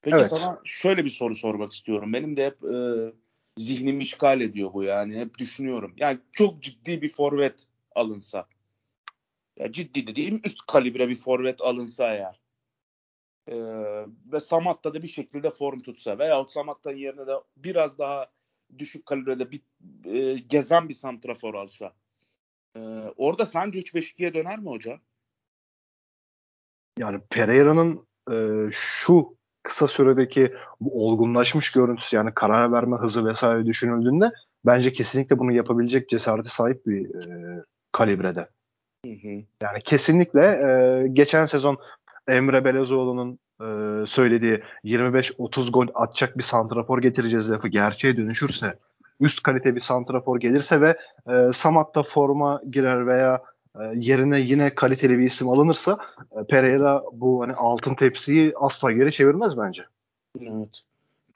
Peki 0.03 0.17
evet. 0.17 0.27
sana 0.27 0.61
şöyle 0.65 1.05
bir 1.05 1.11
soru 1.11 1.35
sormak 1.35 1.73
istiyorum. 1.73 2.13
Benim 2.13 2.37
de 2.37 2.47
hep 2.47 2.65
e, 2.65 2.77
zihnimi 3.59 4.03
işgal 4.03 4.41
ediyor 4.41 4.73
bu 4.73 4.83
yani. 4.85 5.19
Hep 5.19 5.39
düşünüyorum. 5.39 5.95
Yani 5.97 6.19
çok 6.33 6.63
ciddi 6.63 7.03
bir 7.03 7.09
forvet 7.09 7.67
alınsa. 7.95 8.47
Ya 9.57 9.73
ciddi 9.73 10.07
dediğim 10.07 10.41
üst 10.45 10.59
kalibre 10.67 11.09
bir 11.09 11.15
forvet 11.15 11.61
alınsa 11.61 12.15
eğer. 12.15 12.41
Ee, 13.49 13.57
ve 14.33 14.41
Samat'ta 14.41 14.95
da 14.95 15.03
bir 15.03 15.09
şekilde 15.09 15.51
form 15.51 15.81
tutsa 15.81 16.19
veyahut 16.19 16.53
Samatta'nın 16.53 16.97
yerine 16.97 17.27
de 17.27 17.33
biraz 17.57 17.99
daha 17.99 18.31
düşük 18.79 19.07
kalibrede 19.07 19.51
bir 19.51 19.61
e, 20.05 20.35
gezen 20.35 20.89
bir 20.89 20.95
santrafor 20.95 21.55
alsa. 21.55 21.93
Ee, 22.77 22.81
orada 23.17 23.47
sence 23.47 23.81
3-5-2'ye 23.81 24.35
döner 24.35 24.59
mi 24.59 24.69
hoca? 24.69 25.01
Yani 26.99 27.21
Pereira'nın 27.31 28.07
e, 28.31 28.37
şu 28.73 29.38
kısa 29.69 29.89
süredeki 29.89 30.55
bu 30.81 31.07
olgunlaşmış 31.07 31.73
görüntüsü 31.73 32.17
yani 32.17 32.35
karar 32.35 32.73
verme 32.73 32.97
hızı 32.97 33.27
vesaire 33.27 33.67
düşünüldüğünde 33.67 34.31
bence 34.67 34.93
kesinlikle 34.93 35.39
bunu 35.39 35.53
yapabilecek 35.53 36.09
cesarete 36.09 36.49
sahip 36.49 36.87
bir 36.87 37.15
e, 37.15 37.65
kalibrede. 37.93 38.49
Hı 39.07 39.13
hı. 39.13 39.43
Yani 39.63 39.79
kesinlikle 39.85 40.43
e, 40.43 41.09
geçen 41.09 41.47
sezon 41.47 41.79
Emre 42.29 42.65
Belezoğlu'nun 42.65 43.39
e, 43.61 43.67
söylediği 44.07 44.63
25-30 44.85 45.71
gol 45.71 45.87
atacak 45.95 46.39
bir 46.39 46.43
santrafor 46.43 47.03
getireceğiz 47.03 47.51
lafı 47.51 47.69
gerçeğe 47.69 48.17
dönüşürse 48.17 48.75
üst 49.21 49.43
kalite 49.43 49.77
bir 49.77 49.81
santrafor 49.81 50.41
gelirse 50.41 50.81
ve 50.81 50.97
e, 51.29 51.53
Samat'ta 51.57 52.03
forma 52.03 52.61
girer 52.71 53.07
veya 53.07 53.43
yerine 53.95 54.41
yine 54.41 54.75
kaliteli 54.75 55.19
bir 55.19 55.27
isim 55.27 55.49
alınırsa 55.49 55.99
e, 56.41 56.45
Pereira 56.45 57.03
bu 57.13 57.43
hani 57.43 57.53
altın 57.53 57.95
tepsiyi 57.95 58.53
asla 58.57 58.93
geri 58.93 59.13
çevirmez 59.13 59.57
bence. 59.59 59.85
Evet. 60.41 60.83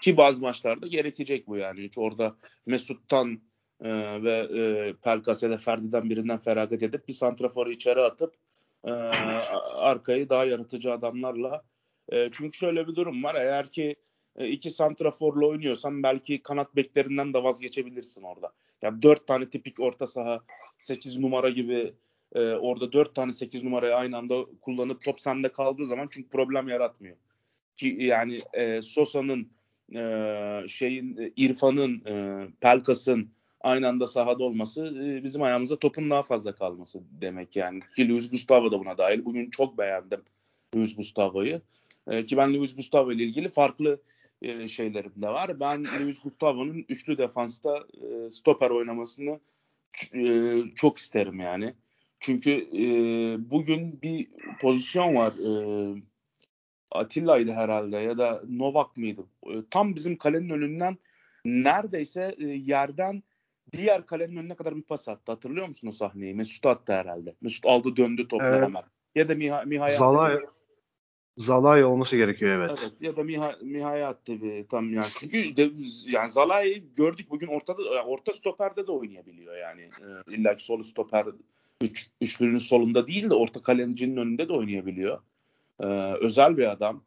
Ki 0.00 0.16
bazı 0.16 0.42
maçlarda 0.42 0.86
gerekecek 0.86 1.46
bu 1.46 1.56
yani. 1.56 1.82
Hiç 1.82 1.98
orada 1.98 2.36
Mesut'tan 2.66 3.40
e, 3.80 4.22
ve 4.22 4.48
e, 4.60 4.94
Pelkas 5.04 5.42
Ferdi'den 5.60 6.10
birinden 6.10 6.38
feragat 6.38 6.82
edip 6.82 7.08
bir 7.08 7.12
santraforu 7.12 7.70
içeri 7.70 8.00
atıp 8.00 8.34
e, 8.84 8.90
arkayı 9.76 10.28
daha 10.28 10.44
yaratıcı 10.44 10.92
adamlarla 10.92 11.62
e, 12.08 12.28
çünkü 12.32 12.58
şöyle 12.58 12.88
bir 12.88 12.94
durum 12.94 13.24
var. 13.24 13.34
Eğer 13.34 13.66
ki 13.66 13.96
e, 14.36 14.48
iki 14.48 14.70
santraforla 14.70 15.46
oynuyorsan 15.46 16.02
belki 16.02 16.42
kanat 16.42 16.76
beklerinden 16.76 17.32
de 17.32 17.42
vazgeçebilirsin 17.42 18.22
orada. 18.22 18.52
Yani 18.82 19.02
dört 19.02 19.26
tane 19.26 19.50
tipik 19.50 19.80
orta 19.80 20.06
saha 20.06 20.40
8 20.78 21.18
numara 21.18 21.50
gibi 21.50 21.94
e, 22.34 22.40
orada 22.40 22.92
dört 22.92 23.14
tane 23.14 23.32
8 23.32 23.62
numarayı 23.62 23.94
aynı 23.94 24.16
anda 24.16 24.46
kullanıp 24.60 25.02
top 25.02 25.20
sende 25.20 25.48
kaldığı 25.48 25.86
zaman 25.86 26.08
çünkü 26.10 26.28
problem 26.28 26.68
yaratmıyor. 26.68 27.16
Ki 27.76 27.96
yani 28.00 28.40
e, 28.52 28.82
Sosa'nın 28.82 29.48
e, 29.94 30.68
şeyin 30.68 31.16
e, 31.16 31.32
İrfan'ın 31.36 32.04
e, 32.06 32.46
Pelkas'ın 32.60 33.30
aynı 33.60 33.88
anda 33.88 34.06
sahada 34.06 34.44
olması 34.44 34.86
e, 34.86 35.24
bizim 35.24 35.42
ayağımıza 35.42 35.76
topun 35.76 36.10
daha 36.10 36.22
fazla 36.22 36.54
kalması 36.54 37.00
demek 37.20 37.56
yani. 37.56 37.80
Ki 37.96 38.08
Luis 38.08 38.30
Gustavo 38.30 38.72
da 38.72 38.80
buna 38.80 38.98
dahil. 38.98 39.24
Bugün 39.24 39.50
çok 39.50 39.78
beğendim 39.78 40.22
Luis 40.74 40.96
Gustavo'yu. 40.96 41.60
E, 42.06 42.24
ki 42.24 42.36
ben 42.36 42.54
Luis 42.54 42.76
Gustavo 42.76 43.12
ile 43.12 43.24
ilgili 43.24 43.48
farklı 43.48 44.00
e, 44.42 44.68
şeylerim 44.68 45.12
de 45.16 45.28
var. 45.28 45.60
Ben 45.60 45.84
Luis 45.84 46.22
Gustavo'nun 46.22 46.84
üçlü 46.88 47.18
defansta 47.18 47.78
e, 47.78 48.30
stoper 48.30 48.70
oynamasını 48.70 49.40
e, 50.14 50.56
çok 50.74 50.98
isterim 50.98 51.40
yani. 51.40 51.74
Çünkü 52.22 52.50
e, 52.50 52.84
bugün 53.50 54.02
bir 54.02 54.28
pozisyon 54.60 55.14
var. 55.14 55.32
E, 55.32 55.52
Atilla'ydı 56.90 57.52
herhalde 57.52 57.96
ya 57.96 58.18
da 58.18 58.42
Novak 58.48 58.96
mıydı? 58.96 59.26
E, 59.46 59.54
tam 59.70 59.94
bizim 59.94 60.16
kalenin 60.16 60.50
önünden 60.50 60.98
neredeyse 61.44 62.34
e, 62.38 62.44
yerden 62.46 63.22
diğer 63.72 64.06
kalenin 64.06 64.36
önüne 64.36 64.54
kadar 64.54 64.76
bir 64.76 64.82
pas 64.82 65.08
attı. 65.08 65.32
Hatırlıyor 65.32 65.68
musun 65.68 65.88
o 65.88 65.92
sahneyi? 65.92 66.34
Mesut 66.34 66.66
attı 66.66 66.92
herhalde. 66.92 67.34
Mesut 67.40 67.66
aldı 67.66 67.96
döndü 67.96 68.28
topla 68.28 68.46
evet. 68.46 68.62
hemen. 68.62 68.82
Ya 69.14 69.28
da 69.28 69.34
Miha, 69.34 69.62
Miha'ya 69.64 69.98
Zalay, 69.98 70.38
Zalay 71.38 71.84
olması 71.84 72.16
gerekiyor 72.16 72.58
evet. 72.58 72.78
Evet 72.82 73.02
ya 73.02 73.16
da 73.16 73.22
Miha, 73.22 73.56
Miha'ya 73.62 74.08
attı 74.08 74.42
bir 74.42 74.68
tam 74.68 74.92
yani. 74.92 75.10
Çünkü 75.14 75.56
de, 75.56 75.70
yani 76.06 76.30
Zalay 76.30 76.82
gördük 76.96 77.30
bugün 77.30 77.46
ortada 77.46 78.04
orta 78.06 78.32
stoperde 78.32 78.86
de 78.86 78.92
oynayabiliyor 78.92 79.56
yani. 79.56 79.80
E, 79.82 80.34
İlla 80.34 80.54
ki 80.54 80.64
sol 80.64 80.82
stoper 80.82 81.26
üç, 81.82 82.10
üçlünün 82.20 82.58
solunda 82.58 83.06
değil 83.06 83.30
de 83.30 83.34
orta 83.34 83.62
kalecinin 83.62 84.16
önünde 84.16 84.48
de 84.48 84.52
oynayabiliyor. 84.52 85.18
Ee, 85.80 85.86
özel 86.20 86.56
bir 86.56 86.70
adam. 86.70 87.04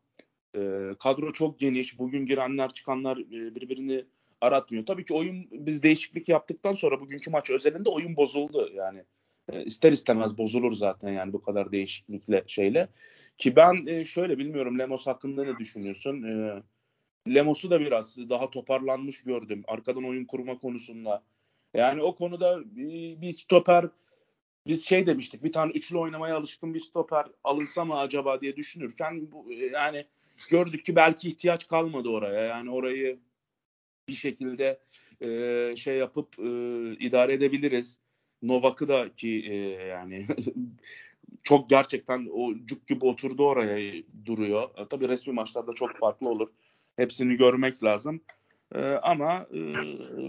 Ee, 0.56 0.96
kadro 1.00 1.34
çok 1.34 1.60
geniş. 1.60 2.00
Bugün 2.00 2.26
girenler 2.26 2.70
çıkanlar 2.70 3.18
e, 3.18 3.56
birbirini 3.56 4.06
aratmıyor. 4.42 4.86
Tabii 4.86 5.06
ki 5.06 5.14
oyun 5.14 5.48
biz 5.52 5.84
değişiklik 5.84 6.30
yaptıktan 6.30 6.74
sonra 6.74 7.00
bugünkü 7.00 7.30
maç 7.30 7.50
özelinde 7.50 7.90
oyun 7.90 8.16
bozuldu. 8.16 8.70
Yani 8.74 9.04
e, 9.52 9.64
ister 9.64 9.92
istemez 9.92 10.38
bozulur 10.38 10.72
zaten 10.72 11.12
yani 11.12 11.34
bu 11.34 11.42
kadar 11.42 11.72
değişiklikle 11.72 12.44
şeyle. 12.48 12.90
Ki 13.38 13.56
ben 13.56 13.86
e, 13.88 14.06
şöyle 14.06 14.38
bilmiyorum 14.38 14.80
Lemos 14.80 15.08
hakkında 15.08 15.44
ne 15.44 15.58
düşünüyorsun? 15.60 16.24
Lemos'u 17.28 17.70
da 17.70 17.80
biraz 17.80 18.18
daha 18.18 18.50
toparlanmış 18.50 19.24
gördüm. 19.24 19.64
Arkadan 19.68 20.04
oyun 20.04 20.26
kurma 20.26 20.58
konusunda. 20.58 21.24
Yani 21.74 22.02
o 22.02 22.16
konuda 22.16 22.76
bir 23.22 23.32
stoper 23.32 23.86
biz 24.68 24.86
şey 24.88 25.08
demiştik 25.08 25.44
bir 25.44 25.52
tane 25.52 25.72
üçlü 25.72 25.98
oynamaya 25.98 26.38
alışkın 26.38 26.74
bir 26.74 26.80
stoper 26.80 27.26
alınsa 27.44 27.86
mı 27.86 28.00
acaba 28.00 28.42
diye 28.42 28.56
düşünürken 28.56 29.32
bu, 29.32 29.52
yani 29.52 30.06
gördük 30.50 30.86
ki 30.86 30.96
belki 30.96 31.28
ihtiyaç 31.28 31.68
kalmadı 31.68 32.10
oraya. 32.10 32.42
Yani 32.42 32.72
orayı 32.72 33.20
bir 34.10 34.14
şekilde 34.14 34.80
e, 35.22 35.76
şey 35.76 35.98
yapıp 35.98 36.40
e, 36.40 36.44
idare 37.00 37.34
edebiliriz. 37.34 38.00
Novak'ı 38.42 38.88
da 38.88 39.16
ki 39.16 39.46
e, 39.50 39.56
yani 39.86 40.28
çok 41.44 41.70
gerçekten 41.70 42.28
o 42.34 42.54
cuk 42.66 42.88
gibi 42.88 43.06
oturdu 43.06 43.48
oraya 43.48 44.04
duruyor. 44.26 44.70
E, 44.78 44.88
tabii 44.88 45.10
resmi 45.10 45.34
maçlarda 45.34 45.74
çok 45.74 45.98
farklı 45.98 46.30
olur. 46.30 46.50
Hepsini 46.96 47.36
görmek 47.36 47.84
lazım. 47.84 48.22
E, 48.76 48.82
ama 48.86 49.48
e, 49.54 49.60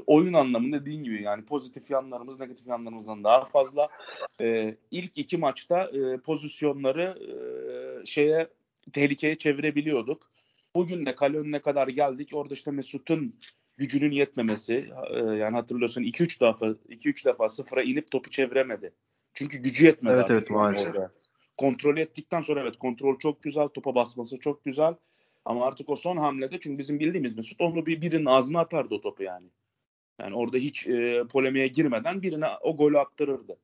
oyun 0.06 0.32
anlamında 0.32 0.80
dediğin 0.80 1.04
gibi 1.04 1.22
yani 1.22 1.44
pozitif 1.44 1.90
yanlarımız 1.90 2.40
negatif 2.40 2.66
yanlarımızdan 2.66 3.24
daha 3.24 3.44
fazla. 3.44 3.88
E, 4.40 4.76
ilk 4.90 5.18
iki 5.18 5.36
maçta 5.36 5.84
e, 5.84 6.18
pozisyonları 6.18 7.18
e, 7.22 8.06
şeye 8.06 8.48
tehlikeye 8.92 9.38
çevirebiliyorduk. 9.38 10.30
Bugün 10.74 11.06
de 11.06 11.14
kale 11.14 11.38
önüne 11.38 11.62
kadar 11.62 11.88
geldik. 11.88 12.30
Orada 12.32 12.54
işte 12.54 12.70
Mesut'un 12.70 13.34
gücünün 13.76 14.10
yetmemesi 14.10 14.90
e, 15.10 15.18
yani 15.18 15.56
hatırlıyorsun 15.56 16.02
2-3 16.02 16.40
defa 16.40 16.66
2-3 16.66 17.24
defa 17.24 17.48
sıfıra 17.48 17.82
inip 17.82 18.10
topu 18.10 18.30
çeviremedi. 18.30 18.92
Çünkü 19.34 19.58
gücü 19.58 19.84
yetmedi 19.84 20.14
evet, 20.14 20.30
evet, 20.30 20.50
maalesef. 20.50 20.94
orada. 20.94 21.12
Kontrol 21.56 21.96
ettikten 21.96 22.42
sonra 22.42 22.60
evet 22.60 22.78
kontrol 22.78 23.18
çok 23.18 23.42
güzel, 23.42 23.68
topa 23.68 23.94
basması 23.94 24.38
çok 24.38 24.64
güzel. 24.64 24.94
Ama 25.46 25.66
artık 25.66 25.88
o 25.88 25.96
son 25.96 26.16
hamlede 26.16 26.60
çünkü 26.60 26.78
bizim 26.78 27.00
bildiğimiz 27.00 27.36
Mesut 27.36 27.60
onu 27.60 27.86
bir 27.86 28.02
birinin 28.02 28.26
ağzına 28.26 28.60
atardı 28.60 28.94
o 28.94 29.00
topu 29.00 29.22
yani. 29.22 29.46
Yani 30.20 30.36
orada 30.36 30.56
hiç 30.56 30.86
e, 30.86 31.24
polemiğe 31.32 31.68
girmeden 31.68 32.22
birine 32.22 32.46
o 32.60 32.76
golü 32.76 32.98
attırırdı. 32.98 33.56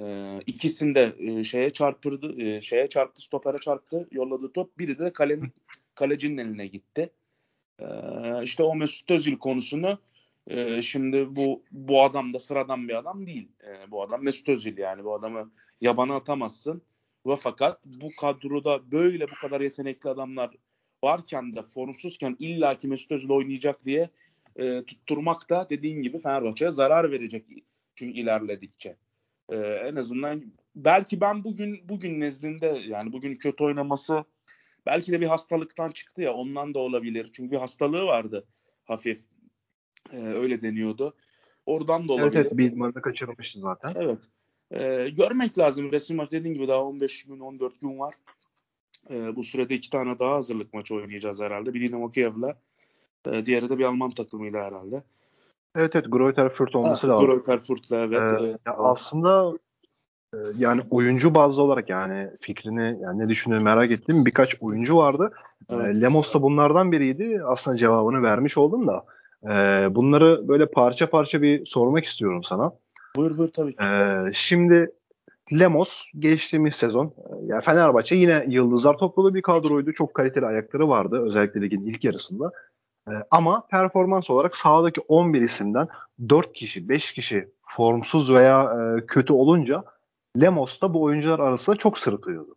E, 0.00 0.38
ikisinde 0.46 1.16
e, 1.18 1.44
şeye 1.44 1.72
çarpırdı, 1.72 2.42
e, 2.42 2.60
şeye 2.60 2.86
çarptı, 2.86 3.22
stopere 3.22 3.58
çarptı, 3.58 4.08
yolladığı 4.12 4.52
top. 4.52 4.78
Biri 4.78 4.98
de 4.98 5.12
kalenin 5.12 5.52
kalecinin 5.94 6.38
eline 6.38 6.66
gitti. 6.66 7.12
E, 7.80 7.86
işte 8.42 8.62
o 8.62 8.74
Mesut 8.74 9.10
Özil 9.10 9.38
konusunu 9.38 9.98
e, 10.46 10.82
şimdi 10.82 11.36
bu 11.36 11.62
bu 11.72 12.02
adam 12.02 12.34
da 12.34 12.38
sıradan 12.38 12.88
bir 12.88 12.94
adam 12.94 13.26
değil. 13.26 13.48
E, 13.64 13.90
bu 13.90 14.02
adam 14.02 14.24
Mesut 14.24 14.48
Özil 14.48 14.78
yani 14.78 15.04
bu 15.04 15.14
adamı 15.14 15.50
yabana 15.80 16.16
atamazsın. 16.16 16.82
Ve 17.26 17.36
fakat 17.36 17.86
bu 17.86 18.08
kadroda 18.20 18.92
böyle 18.92 19.30
bu 19.30 19.34
kadar 19.40 19.60
yetenekli 19.60 20.10
adamlar 20.10 20.50
varken 21.04 21.56
de 21.56 21.62
formsuzken 21.62 22.36
illaki 22.38 22.88
Mesut 22.88 23.12
Özil 23.12 23.30
oynayacak 23.30 23.84
diye 23.84 24.10
e, 24.56 24.84
tutturmak 24.84 25.50
da 25.50 25.66
dediğin 25.70 26.02
gibi 26.02 26.18
Fenerbahçe'ye 26.18 26.70
zarar 26.70 27.10
verecek 27.10 27.44
çünkü 27.94 28.18
ilerledikçe. 28.18 28.96
E, 29.48 29.56
en 29.56 29.96
azından 29.96 30.52
belki 30.76 31.20
ben 31.20 31.44
bugün 31.44 31.88
bugün 31.88 32.20
nezdinde 32.20 32.82
yani 32.86 33.12
bugün 33.12 33.36
kötü 33.36 33.64
oynaması 33.64 34.24
belki 34.86 35.12
de 35.12 35.20
bir 35.20 35.26
hastalıktan 35.26 35.90
çıktı 35.90 36.22
ya 36.22 36.32
ondan 36.32 36.74
da 36.74 36.78
olabilir. 36.78 37.30
Çünkü 37.32 37.50
bir 37.50 37.56
hastalığı 37.56 38.06
vardı 38.06 38.44
hafif. 38.84 39.20
E, 40.12 40.18
öyle 40.18 40.62
deniyordu. 40.62 41.14
Oradan 41.66 42.08
da 42.08 42.12
olabilir. 42.12 42.34
Evet, 42.34 42.46
evet 42.46 42.58
Bildman'da 42.58 43.00
kaçırılmıştı 43.00 43.60
zaten. 43.60 43.92
Evet. 43.96 44.18
E, 44.70 45.08
görmek 45.08 45.58
lazım. 45.58 45.92
Resim 45.92 46.16
maç 46.16 46.32
dediğin 46.32 46.54
gibi 46.54 46.68
daha 46.68 46.84
15 46.84 47.24
gün 47.24 47.40
14 47.40 47.80
gün 47.80 47.98
var. 47.98 48.14
E, 49.10 49.36
bu 49.36 49.44
sürede 49.44 49.74
iki 49.74 49.90
tane 49.90 50.18
daha 50.18 50.34
hazırlık 50.34 50.74
maçı 50.74 50.94
oynayacağız 50.94 51.40
herhalde. 51.40 51.74
Bir 51.74 51.88
Dinamo 51.88 52.10
Kiev'le. 52.10 52.54
E, 53.26 53.46
diğeri 53.46 53.70
de 53.70 53.78
bir 53.78 53.84
Alman 53.84 54.10
takımıyla 54.10 54.64
herhalde. 54.64 55.02
Evet 55.76 55.96
evet 55.96 56.06
Greuther 56.10 56.48
Fürth 56.48 56.76
olması 56.76 57.06
ha, 57.06 57.12
lazım. 57.12 57.26
Greuther 57.26 57.60
Fürth'le 57.60 57.92
evet. 57.92 58.32
Ee, 58.32 58.70
e, 58.70 58.70
aslında 58.70 59.58
e, 60.34 60.38
yani 60.58 60.82
oyuncu 60.90 61.34
bazlı 61.34 61.62
olarak 61.62 61.88
yani 61.88 62.30
fikrini 62.40 62.98
yani 63.02 63.18
ne 63.18 63.28
düşündüğünü 63.28 63.62
merak 63.62 63.90
ettim. 63.90 64.24
Birkaç 64.26 64.56
oyuncu 64.60 64.96
vardı. 64.96 65.32
E, 65.70 65.74
evet. 65.74 66.02
Lemos 66.02 66.34
da 66.34 66.42
bunlardan 66.42 66.92
biriydi. 66.92 67.40
Aslında 67.46 67.76
cevabını 67.76 68.22
vermiş 68.22 68.58
oldum 68.58 68.86
da. 68.86 69.04
E, 69.44 69.48
bunları 69.94 70.48
böyle 70.48 70.66
parça 70.66 71.10
parça 71.10 71.42
bir 71.42 71.66
sormak 71.66 72.04
istiyorum 72.04 72.44
sana. 72.44 72.72
Buyur 73.16 73.38
buyur 73.38 73.50
tabii 73.50 73.76
ki. 73.76 73.82
Şimdi 74.32 74.90
Lemos 75.52 76.04
geçtiğimiz 76.18 76.74
sezon 76.74 77.06
e, 77.06 77.46
yani 77.46 77.62
Fenerbahçe 77.64 78.14
yine 78.14 78.44
yıldızlar 78.48 78.98
topladığı 78.98 79.34
bir 79.34 79.42
kadroydu. 79.42 79.92
Çok 79.92 80.14
kaliteli 80.14 80.46
ayakları 80.46 80.88
vardı 80.88 81.22
özellikle 81.24 81.60
ligin 81.60 81.82
ilk 81.82 82.04
yarısında. 82.04 82.52
E, 83.08 83.12
ama 83.30 83.66
performans 83.66 84.30
olarak 84.30 84.56
sahadaki 84.56 85.00
11 85.08 85.42
isimden 85.42 85.86
4 86.28 86.52
kişi, 86.52 86.88
5 86.88 87.12
kişi 87.12 87.48
formsuz 87.62 88.32
veya 88.32 88.62
e, 88.62 89.06
kötü 89.06 89.32
olunca 89.32 89.84
Lemos 90.40 90.80
da 90.80 90.94
bu 90.94 91.02
oyuncular 91.02 91.38
arasında 91.38 91.76
çok 91.76 91.98
sırıtıyordu. 91.98 92.56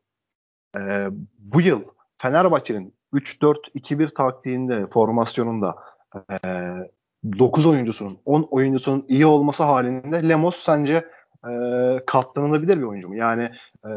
E, 0.77 1.07
bu 1.39 1.61
yıl 1.61 1.81
Fenerbahçe'nin 2.17 2.93
3-4-2-1 3.13 4.13
taktiğinde, 4.13 4.87
formasyonunda 4.87 5.75
e, 6.45 6.47
9 7.39 7.65
oyuncusunun, 7.65 8.17
10 8.25 8.47
oyuncusunun 8.51 9.05
iyi 9.07 9.25
olması 9.25 9.63
halinde 9.63 10.29
Lemos 10.29 10.55
sence 10.63 11.05
e, 11.49 11.51
katlanılabilir 12.05 12.77
bir 12.77 12.83
oyuncu 12.83 13.07
mu? 13.07 13.15
Yani 13.15 13.51
e, 13.85 13.89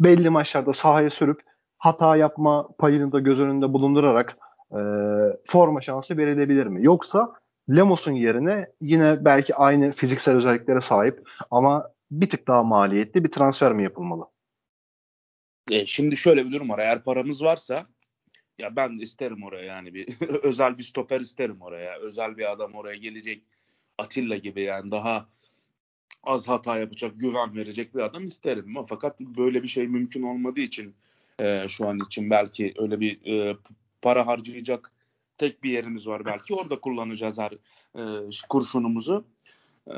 belli 0.00 0.30
maçlarda 0.30 0.72
sahaya 0.72 1.10
sürüp 1.10 1.40
hata 1.78 2.16
yapma 2.16 2.68
payını 2.78 3.12
da 3.12 3.20
göz 3.20 3.40
önünde 3.40 3.72
bulundurarak 3.72 4.36
e, 4.72 4.80
forma 5.50 5.80
şansı 5.80 6.16
verilebilir 6.16 6.66
mi? 6.66 6.84
Yoksa 6.84 7.32
Lemos'un 7.70 8.12
yerine 8.12 8.68
yine 8.80 9.24
belki 9.24 9.54
aynı 9.54 9.92
fiziksel 9.92 10.36
özelliklere 10.36 10.80
sahip 10.80 11.28
ama 11.50 11.90
bir 12.10 12.30
tık 12.30 12.48
daha 12.48 12.62
maliyetli 12.62 13.24
bir 13.24 13.32
transfer 13.32 13.72
mi 13.72 13.82
yapılmalı? 13.82 14.24
E, 15.70 15.86
şimdi 15.86 16.16
şöyle 16.16 16.46
bir 16.46 16.52
durum 16.52 16.68
var. 16.68 16.78
Eğer 16.78 17.04
paramız 17.04 17.44
varsa 17.44 17.86
ya 18.58 18.76
ben 18.76 18.98
isterim 18.98 19.44
oraya 19.44 19.64
yani 19.64 19.94
bir 19.94 20.20
özel 20.42 20.78
bir 20.78 20.82
stoper 20.82 21.20
isterim 21.20 21.62
oraya. 21.62 21.98
Özel 21.98 22.36
bir 22.36 22.52
adam 22.52 22.74
oraya 22.74 22.96
gelecek. 22.96 23.42
Atilla 23.98 24.36
gibi 24.36 24.62
yani 24.62 24.90
daha 24.90 25.28
az 26.26 26.48
hata 26.48 26.78
yapacak, 26.78 27.20
güven 27.20 27.56
verecek 27.56 27.94
bir 27.94 28.00
adam 28.00 28.24
isterim 28.24 28.76
ama 28.76 28.86
fakat 28.86 29.20
böyle 29.20 29.62
bir 29.62 29.68
şey 29.68 29.86
mümkün 29.86 30.22
olmadığı 30.22 30.60
için 30.60 30.94
e, 31.40 31.68
şu 31.68 31.88
an 31.88 31.98
için 32.06 32.30
belki 32.30 32.74
öyle 32.78 33.00
bir 33.00 33.26
e, 33.26 33.56
para 34.02 34.26
harcayacak 34.26 34.92
tek 35.38 35.62
bir 35.62 35.70
yerimiz 35.70 36.06
var 36.06 36.24
belki 36.24 36.54
orada 36.54 36.80
kullanacağız 36.80 37.38
her 37.38 37.52
e, 37.96 38.30
kurşunumuzu. 38.48 39.24
E, 39.86 39.94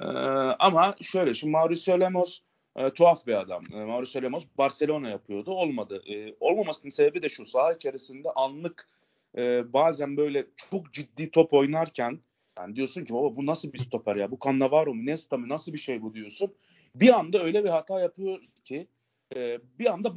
ama 0.58 0.96
şöyle 1.02 1.34
şimdi 1.34 1.50
Mauricio 1.50 2.00
Lemos 2.00 2.40
e, 2.76 2.90
tuhaf 2.90 3.26
bir 3.26 3.34
adam. 3.34 3.64
E, 3.72 3.84
Mauricio 3.84 4.22
Lemos 4.22 4.44
Barcelona 4.58 5.08
yapıyordu. 5.08 5.50
Olmadı. 5.50 6.02
E, 6.06 6.34
olmamasının 6.40 6.90
sebebi 6.90 7.22
de 7.22 7.28
şu. 7.28 7.46
Saha 7.46 7.72
içerisinde 7.72 8.28
anlık 8.36 8.88
e, 9.36 9.72
bazen 9.72 10.16
böyle 10.16 10.46
çok 10.70 10.92
ciddi 10.92 11.30
top 11.30 11.52
oynarken 11.52 12.20
yani 12.58 12.76
diyorsun 12.76 13.04
ki 13.04 13.14
baba 13.14 13.36
bu 13.36 13.46
nasıl 13.46 13.72
bir 13.72 13.78
stoper 13.78 14.16
ya? 14.16 14.30
Bu 14.30 14.38
Cannavaro 14.44 14.94
mu? 14.94 15.06
Nesta 15.06 15.36
mı? 15.36 15.48
Nasıl 15.48 15.72
bir 15.72 15.78
şey 15.78 16.02
bu 16.02 16.14
diyorsun. 16.14 16.54
Bir 16.94 17.18
anda 17.18 17.42
öyle 17.42 17.64
bir 17.64 17.68
hata 17.68 18.00
yapıyor 18.00 18.42
ki 18.64 18.88
e, 19.36 19.58
bir 19.78 19.92
anda 19.92 20.14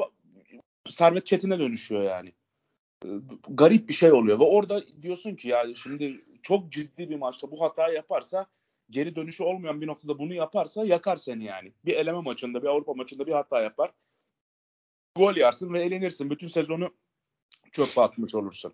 Servet 0.89 1.25
Çetin'e 1.25 1.60
dönüşüyor 1.60 2.04
yani. 2.04 2.34
E, 3.06 3.08
garip 3.49 3.89
bir 3.89 3.93
şey 3.93 4.12
oluyor 4.12 4.39
ve 4.39 4.43
orada 4.43 4.84
diyorsun 5.02 5.36
ki 5.36 5.47
ya 5.47 5.65
şimdi 5.75 6.21
çok 6.43 6.71
ciddi 6.71 7.10
bir 7.10 7.15
maçta 7.15 7.52
bu 7.52 7.62
hatayı 7.62 7.95
yaparsa 7.95 8.45
geri 8.89 9.15
dönüşü 9.15 9.43
olmayan 9.43 9.82
bir 9.82 9.88
noktada 9.88 10.19
bunu 10.19 10.34
yaparsa 10.34 10.86
yakar 10.86 11.17
seni 11.17 11.43
yani. 11.43 11.73
Bir 11.86 11.93
eleme 11.93 12.21
maçında, 12.21 12.62
bir 12.63 12.67
Avrupa 12.67 12.93
maçında 12.93 13.28
bir 13.28 13.32
hata 13.32 13.62
yapar. 13.62 13.91
Gol 15.15 15.36
yarsın 15.36 15.73
ve 15.73 15.84
elenirsin. 15.84 16.30
Bütün 16.30 16.47
sezonu 16.47 16.89
çöpe 17.71 18.02
atmış 18.02 18.36
olursun. 18.36 18.73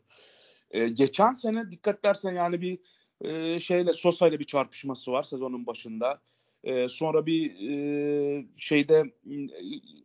Ee, 0.71 0.87
geçen 0.87 1.33
sene 1.33 1.71
dikkat 1.71 2.03
dersen 2.03 2.33
yani 2.33 2.61
bir 2.61 2.79
e, 3.25 3.59
şeyle 3.59 3.93
Sosa 3.93 4.27
ile 4.27 4.39
bir 4.39 4.45
çarpışması 4.45 5.11
var 5.11 5.23
sezonun 5.23 5.67
başında. 5.67 6.21
E, 6.63 6.89
sonra 6.89 7.25
bir 7.25 7.69
e, 7.69 8.45
şeyde 8.57 9.13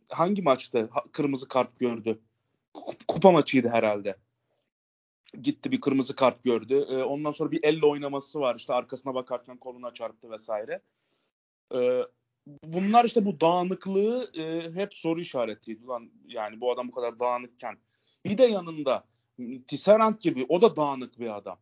hangi 0.09 0.43
maçta 0.43 0.89
kırmızı 1.13 1.49
kart 1.49 1.79
gördü? 1.79 2.21
Kupa 3.09 3.31
maçıydı 3.31 3.69
herhalde. 3.69 4.17
Gitti 5.43 5.73
bir 5.73 5.81
kırmızı 5.81 6.17
kart 6.17 6.45
gördü. 6.45 6.75
E, 6.75 7.03
ondan 7.03 7.31
sonra 7.31 7.51
bir 7.51 7.61
elle 7.63 7.87
oynaması 7.87 8.41
var. 8.41 8.55
İşte 8.55 8.73
arkasına 8.73 9.15
bakarken 9.15 9.57
koluna 9.57 9.95
çarptı 9.95 10.31
vesaire. 10.31 10.83
E, 11.75 12.03
bunlar 12.65 13.05
işte 13.05 13.25
bu 13.25 13.41
dağınıklığı 13.41 14.31
e, 14.35 14.75
hep 14.75 14.95
soru 14.95 15.21
işaretiydi. 15.21 15.85
Ulan 15.85 16.11
yani 16.27 16.61
bu 16.61 16.73
adam 16.73 16.89
bu 16.89 16.93
kadar 16.93 17.21
dağınıkken. 17.21 17.79
Bir 18.25 18.39
de 18.39 18.45
yanında 18.45 19.05
Tisserand 19.69 20.21
gibi 20.21 20.47
o 20.49 20.63
da 20.63 20.77
dağınık 20.77 21.21
bir 21.21 21.37
adam. 21.37 21.59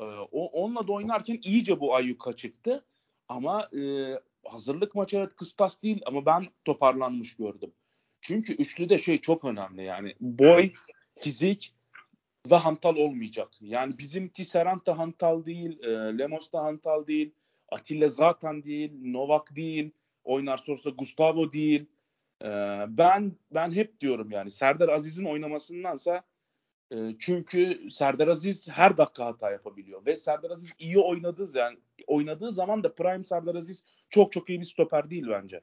E, 0.00 0.04
o 0.32 0.44
onunla 0.46 0.88
da 0.88 0.92
oynarken 0.92 1.38
iyice 1.42 1.80
bu 1.80 1.94
ayyuka 1.94 2.32
çıktı. 2.32 2.84
Ama 3.28 3.68
e, 3.78 3.82
hazırlık 4.44 4.94
maçı 4.94 5.16
evet 5.16 5.34
kıstas 5.34 5.82
değil 5.82 6.02
ama 6.06 6.26
ben 6.26 6.46
toparlanmış 6.64 7.36
gördüm. 7.36 7.72
Çünkü 8.20 8.52
üçlüde 8.52 8.98
şey 8.98 9.18
çok 9.18 9.44
önemli 9.44 9.84
yani 9.84 10.14
boy, 10.20 10.72
fizik 11.18 11.74
ve 12.50 12.54
hantal 12.54 12.96
olmayacak. 12.96 13.48
Yani 13.60 13.92
bizim 13.98 14.28
Tisserand 14.28 14.86
da 14.86 14.98
hantal 14.98 15.44
değil, 15.44 15.82
e, 15.82 16.18
Lemos 16.18 16.52
da 16.52 16.62
hantal 16.62 17.06
değil, 17.06 17.34
Atilla 17.68 18.08
zaten 18.08 18.62
değil, 18.62 18.92
Novak 19.02 19.56
değil, 19.56 19.90
oynar 20.24 20.56
sorsa 20.58 20.90
Gustavo 20.90 21.52
değil. 21.52 21.86
E, 22.44 22.48
ben 22.88 23.32
ben 23.54 23.72
hep 23.72 24.00
diyorum 24.00 24.30
yani 24.30 24.50
Serdar 24.50 24.88
Aziz'in 24.88 25.24
oynamasındansa 25.24 26.22
e, 26.90 26.96
çünkü 27.18 27.90
Serdar 27.90 28.28
Aziz 28.28 28.68
her 28.68 28.96
dakika 28.96 29.26
hata 29.26 29.50
yapabiliyor 29.50 30.06
ve 30.06 30.16
Serdar 30.16 30.50
Aziz 30.50 30.72
iyi 30.78 30.98
oynadığı 30.98 31.58
yani 31.58 31.78
oynadığı 32.06 32.50
zaman 32.50 32.84
da 32.84 32.94
prime 32.94 33.24
Serdar 33.24 33.54
Aziz 33.54 33.84
çok 34.10 34.32
çok 34.32 34.48
iyi 34.48 34.60
bir 34.60 34.64
stoper 34.64 35.10
değil 35.10 35.26
bence. 35.28 35.60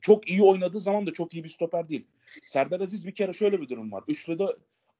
Çok 0.00 0.28
iyi 0.28 0.42
oynadığı 0.42 0.80
zaman 0.80 1.06
da 1.06 1.10
çok 1.10 1.34
iyi 1.34 1.44
bir 1.44 1.48
stoper 1.48 1.88
değil. 1.88 2.06
Serdar 2.46 2.80
Aziz 2.80 3.06
bir 3.06 3.14
kere 3.14 3.32
şöyle 3.32 3.60
bir 3.60 3.68
durum 3.68 3.92
var. 3.92 4.04
Üçlüde 4.08 4.46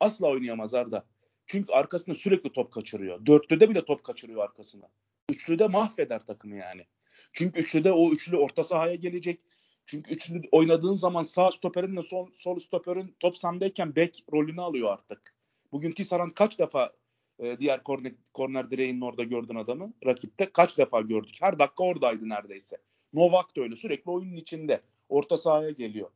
asla 0.00 0.26
oynayamaz 0.28 0.74
Arda. 0.74 1.04
Çünkü 1.46 1.72
arkasında 1.72 2.14
sürekli 2.14 2.52
top 2.52 2.72
kaçırıyor. 2.72 3.26
Dörtlüde 3.26 3.70
bile 3.70 3.84
top 3.84 4.04
kaçırıyor 4.04 4.42
arkasına. 4.42 4.88
Üçlüde 5.30 5.66
mahveder 5.66 6.26
takımı 6.26 6.56
yani. 6.56 6.86
Çünkü 7.32 7.60
üçlüde 7.60 7.92
o 7.92 8.10
üçlü 8.12 8.36
orta 8.36 8.64
sahaya 8.64 8.94
gelecek. 8.94 9.40
Çünkü 9.86 10.10
üçlü 10.10 10.42
oynadığın 10.52 10.94
zaman 10.94 11.22
sağ 11.22 11.50
stoperinle 11.50 12.02
sol, 12.02 12.30
sol 12.34 12.58
stoperin 12.58 13.16
top 13.20 13.38
sendeyken 13.38 13.96
bek 13.96 14.24
rolünü 14.32 14.60
alıyor 14.60 14.92
artık. 14.92 15.37
Bugün 15.72 15.92
Tisserand 15.92 16.30
kaç 16.30 16.58
defa 16.58 16.92
e, 17.38 17.58
diğer 17.58 17.82
korner, 17.82 18.12
korner 18.34 18.70
direğinin 18.70 19.00
orada 19.00 19.24
gördün 19.24 19.54
adamı 19.54 19.92
rakipte 20.06 20.52
kaç 20.52 20.78
defa 20.78 21.00
gördük. 21.00 21.36
Her 21.40 21.58
dakika 21.58 21.84
oradaydı 21.84 22.28
neredeyse. 22.28 22.76
Novak 23.12 23.56
da 23.56 23.60
öyle 23.60 23.76
sürekli 23.76 24.10
oyunun 24.10 24.36
içinde. 24.36 24.82
Orta 25.08 25.36
sahaya 25.36 25.70
geliyor. 25.70 26.10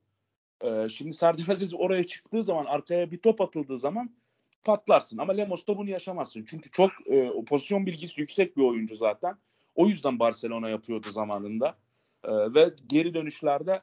Ee, 0.64 0.88
şimdi 0.88 1.12
Serdar 1.12 1.48
Aziz 1.48 1.74
oraya 1.74 2.04
çıktığı 2.04 2.42
zaman 2.42 2.64
arkaya 2.64 3.10
bir 3.10 3.18
top 3.18 3.40
atıldığı 3.40 3.76
zaman 3.76 4.10
patlarsın. 4.64 5.18
Ama 5.18 5.32
Lemos'ta 5.32 5.76
bunu 5.76 5.90
yaşamazsın. 5.90 6.44
Çünkü 6.48 6.70
çok 6.70 6.90
e, 7.06 7.44
pozisyon 7.46 7.86
bilgisi 7.86 8.20
yüksek 8.20 8.56
bir 8.56 8.62
oyuncu 8.62 8.96
zaten. 8.96 9.36
O 9.74 9.86
yüzden 9.86 10.18
Barcelona 10.18 10.68
yapıyordu 10.68 11.10
zamanında. 11.10 11.78
E, 12.24 12.30
ve 12.54 12.74
geri 12.86 13.14
dönüşlerde 13.14 13.82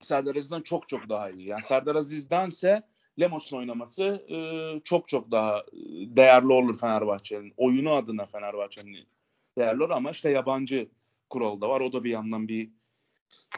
Serdar 0.00 0.36
Aziz'den 0.36 0.62
çok 0.62 0.88
çok 0.88 1.08
daha 1.08 1.30
iyi. 1.30 1.48
Yani 1.48 1.62
Serdar 1.62 1.96
Aziz'dense 1.96 2.82
Lemos'un 3.20 3.56
oynaması 3.56 4.04
e, 4.04 4.36
çok 4.84 5.08
çok 5.08 5.30
daha 5.30 5.62
değerli 6.06 6.52
olur 6.52 6.78
Fenerbahçe'nin. 6.78 7.54
Oyunu 7.56 7.92
adına 7.92 8.26
Fenerbahçe'nin 8.26 9.06
değerli 9.58 9.82
olur 9.82 9.90
ama 9.90 10.10
işte 10.10 10.30
yabancı 10.30 10.88
kural 11.30 11.60
da 11.60 11.68
var. 11.68 11.80
O 11.80 11.92
da 11.92 12.04
bir 12.04 12.10
yandan 12.10 12.48
bir 12.48 12.70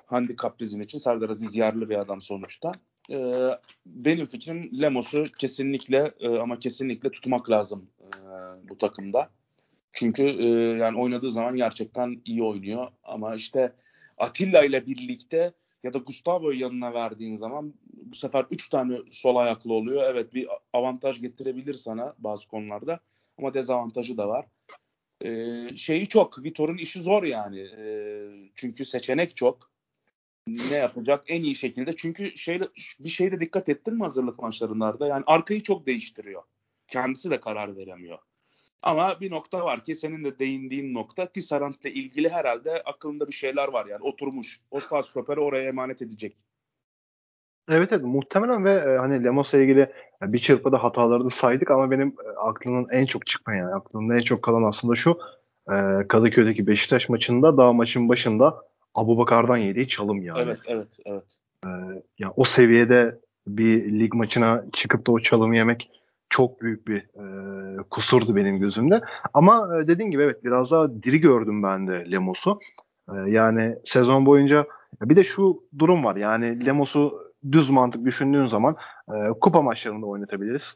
handikap 0.06 0.60
bizim 0.60 0.80
için. 0.80 0.98
Serdar 0.98 1.30
Aziz 1.30 1.56
yerli 1.56 1.88
bir 1.88 1.96
adam 1.96 2.20
sonuçta. 2.20 2.72
Ee, 3.10 3.50
benim 3.86 4.26
fikrim 4.26 4.70
Lemos'u 4.80 5.24
kesinlikle 5.38 6.12
e, 6.20 6.28
ama 6.28 6.58
kesinlikle 6.58 7.10
tutmak 7.10 7.50
lazım 7.50 7.90
e, 8.00 8.08
bu 8.68 8.78
takımda. 8.78 9.30
Çünkü 9.92 10.22
e, 10.22 10.46
yani 10.78 11.00
oynadığı 11.00 11.30
zaman 11.30 11.56
gerçekten 11.56 12.22
iyi 12.24 12.42
oynuyor. 12.42 12.88
Ama 13.02 13.34
işte 13.34 13.72
Atilla 14.18 14.64
ile 14.64 14.86
birlikte 14.86 15.52
ya 15.82 15.94
da 15.94 15.98
Gustavo'yu 15.98 16.60
yanına 16.60 16.94
verdiğin 16.94 17.36
zaman 17.36 17.74
bu 18.14 18.18
sefer 18.18 18.46
3 18.50 18.68
tane 18.68 18.98
sol 19.10 19.36
ayaklı 19.36 19.72
oluyor. 19.72 20.02
Evet 20.06 20.34
bir 20.34 20.48
avantaj 20.72 21.20
getirebilir 21.20 21.74
sana 21.74 22.14
bazı 22.18 22.48
konularda 22.48 23.00
ama 23.38 23.54
dezavantajı 23.54 24.16
da 24.16 24.28
var. 24.28 24.46
Ee, 25.24 25.76
şeyi 25.76 26.06
çok, 26.06 26.44
Vitor'un 26.44 26.76
işi 26.76 27.02
zor 27.02 27.22
yani. 27.22 27.60
Ee, 27.60 28.28
çünkü 28.54 28.84
seçenek 28.84 29.36
çok. 29.36 29.70
Ne 30.46 30.76
yapacak 30.76 31.24
en 31.28 31.42
iyi 31.42 31.54
şekilde. 31.54 31.96
Çünkü 31.96 32.36
şeyle, 32.36 32.68
bir 33.00 33.08
şeyde 33.08 33.40
dikkat 33.40 33.68
ettin 33.68 33.94
mi 33.94 34.02
hazırlık 34.02 34.38
maçlarında? 34.38 35.06
Yani 35.06 35.24
arkayı 35.26 35.62
çok 35.62 35.86
değiştiriyor. 35.86 36.42
Kendisi 36.88 37.30
de 37.30 37.40
karar 37.40 37.76
veremiyor. 37.76 38.18
Ama 38.82 39.20
bir 39.20 39.30
nokta 39.30 39.64
var 39.64 39.84
ki 39.84 39.94
senin 39.94 40.24
de 40.24 40.38
değindiğin 40.38 40.94
nokta 40.94 41.32
Tisserand'la 41.32 41.90
ilgili 41.90 42.28
herhalde 42.28 42.82
aklında 42.82 43.28
bir 43.28 43.32
şeyler 43.32 43.68
var 43.68 43.86
yani 43.86 44.02
oturmuş. 44.02 44.60
O 44.70 44.80
sağ 44.80 45.02
stoperi 45.02 45.40
oraya 45.40 45.68
emanet 45.68 46.02
edecek. 46.02 46.36
Evet 47.68 47.92
evet 47.92 48.04
muhtemelen 48.04 48.64
ve 48.64 48.72
e, 48.72 48.98
hani 48.98 49.24
Lemos'la 49.24 49.58
ilgili 49.58 49.80
e, 50.22 50.32
bir 50.32 50.38
çırpıda 50.38 50.84
hatalarını 50.84 51.30
saydık 51.30 51.70
ama 51.70 51.90
benim 51.90 52.08
e, 52.08 52.38
aklımın 52.38 52.86
en 52.90 53.06
çok 53.06 53.26
çıkmayan 53.26 53.60
yani 53.60 53.74
aklımda 53.74 54.14
en 54.14 54.22
çok 54.22 54.42
kalan 54.42 54.62
aslında 54.62 54.96
şu 54.96 55.18
e, 55.72 55.74
Kadıköy'deki 56.08 56.66
Beşiktaş 56.66 57.08
maçında 57.08 57.56
daha 57.56 57.72
maçın 57.72 58.08
başında 58.08 58.54
Abu 58.94 59.18
Bakar'dan 59.18 59.56
yediği 59.56 59.88
çalım 59.88 60.22
yani. 60.22 60.40
Evet 60.42 60.60
evet 60.68 60.98
evet. 61.06 61.24
E, 61.66 61.68
ya 62.18 62.32
o 62.36 62.44
seviyede 62.44 63.18
bir 63.46 64.00
lig 64.00 64.14
maçına 64.14 64.64
çıkıp 64.72 65.06
da 65.06 65.12
o 65.12 65.18
çalımı 65.18 65.56
yemek 65.56 65.90
çok 66.30 66.60
büyük 66.60 66.88
bir 66.88 66.98
e, 66.98 67.82
kusurdu 67.90 68.36
benim 68.36 68.58
gözümde. 68.58 69.00
Ama 69.34 69.78
e, 69.78 69.86
dediğin 69.86 70.10
gibi 70.10 70.22
evet 70.22 70.44
biraz 70.44 70.70
daha 70.70 71.02
diri 71.02 71.18
gördüm 71.18 71.62
ben 71.62 71.86
de 71.86 72.10
Lemos'u. 72.10 72.60
E, 73.08 73.30
yani 73.30 73.76
sezon 73.84 74.26
boyunca 74.26 74.66
bir 75.02 75.16
de 75.16 75.24
şu 75.24 75.62
durum 75.78 76.04
var. 76.04 76.16
Yani 76.16 76.66
Lemos'u 76.66 77.23
düz 77.52 77.70
mantık 77.70 78.04
düşündüğün 78.04 78.46
zaman 78.46 78.76
e, 79.08 79.30
kupa 79.40 79.62
maçlarında 79.62 80.06
oynatabiliriz. 80.06 80.74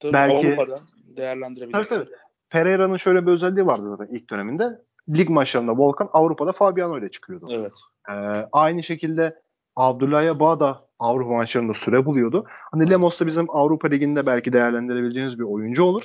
Tabii 0.00 0.12
Belki 0.12 0.36
Avrupa'da 0.36 0.76
değerlendirebiliriz. 1.16 1.88
Tabii 1.88 2.04
tabii. 2.04 2.16
Pereira'nın 2.50 2.96
şöyle 2.96 3.26
bir 3.26 3.32
özelliği 3.32 3.66
vardı 3.66 3.96
zaten 3.96 4.14
ilk 4.14 4.30
döneminde. 4.30 4.78
Lig 5.08 5.28
maçlarında 5.28 5.72
Volkan 5.72 6.08
Avrupa'da 6.12 6.52
Fabiano 6.52 6.98
ile 6.98 7.10
çıkıyordu. 7.10 7.48
Evet. 7.50 7.72
E, 8.08 8.12
aynı 8.52 8.82
şekilde 8.82 9.40
Abdullah 9.76 10.40
Bağ 10.40 10.60
da 10.60 10.78
Avrupa 10.98 11.34
maçlarında 11.34 11.74
süre 11.74 12.06
buluyordu. 12.06 12.44
Hani 12.72 12.90
Lemos 12.90 13.20
da 13.20 13.26
bizim 13.26 13.50
Avrupa 13.50 13.88
Ligi'nde 13.88 14.26
belki 14.26 14.52
değerlendirebileceğiniz 14.52 15.38
bir 15.38 15.44
oyuncu 15.44 15.84
olur. 15.84 16.02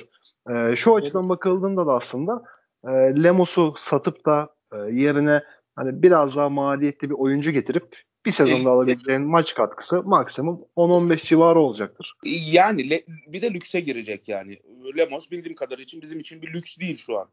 E, 0.50 0.76
şu 0.76 0.94
açıdan 0.94 1.22
evet. 1.22 1.30
bakıldığında 1.30 1.86
da 1.86 1.92
aslında 1.92 2.42
e, 2.84 2.90
Lemos'u 3.22 3.74
satıp 3.78 4.26
da 4.26 4.48
e, 4.72 4.76
yerine 4.76 5.42
hani 5.76 6.02
biraz 6.02 6.36
daha 6.36 6.48
maliyetli 6.48 7.10
bir 7.10 7.14
oyuncu 7.14 7.50
getirip 7.50 7.96
bir 8.26 8.32
sezonda 8.32 8.70
alabileceğin 8.70 9.22
maç 9.22 9.54
katkısı 9.54 10.02
maksimum 10.02 10.64
10-15 10.76 11.28
civarı 11.28 11.60
olacaktır. 11.60 12.14
Yani 12.24 12.90
le, 12.90 13.04
bir 13.26 13.42
de 13.42 13.54
lükse 13.54 13.80
girecek 13.80 14.28
yani. 14.28 14.58
Lemos 14.96 15.30
bildiğim 15.30 15.56
kadar 15.56 15.78
için 15.78 16.02
bizim 16.02 16.20
için 16.20 16.42
bir 16.42 16.52
lüks 16.52 16.78
değil 16.78 16.96
şu 16.96 17.18
an. 17.18 17.28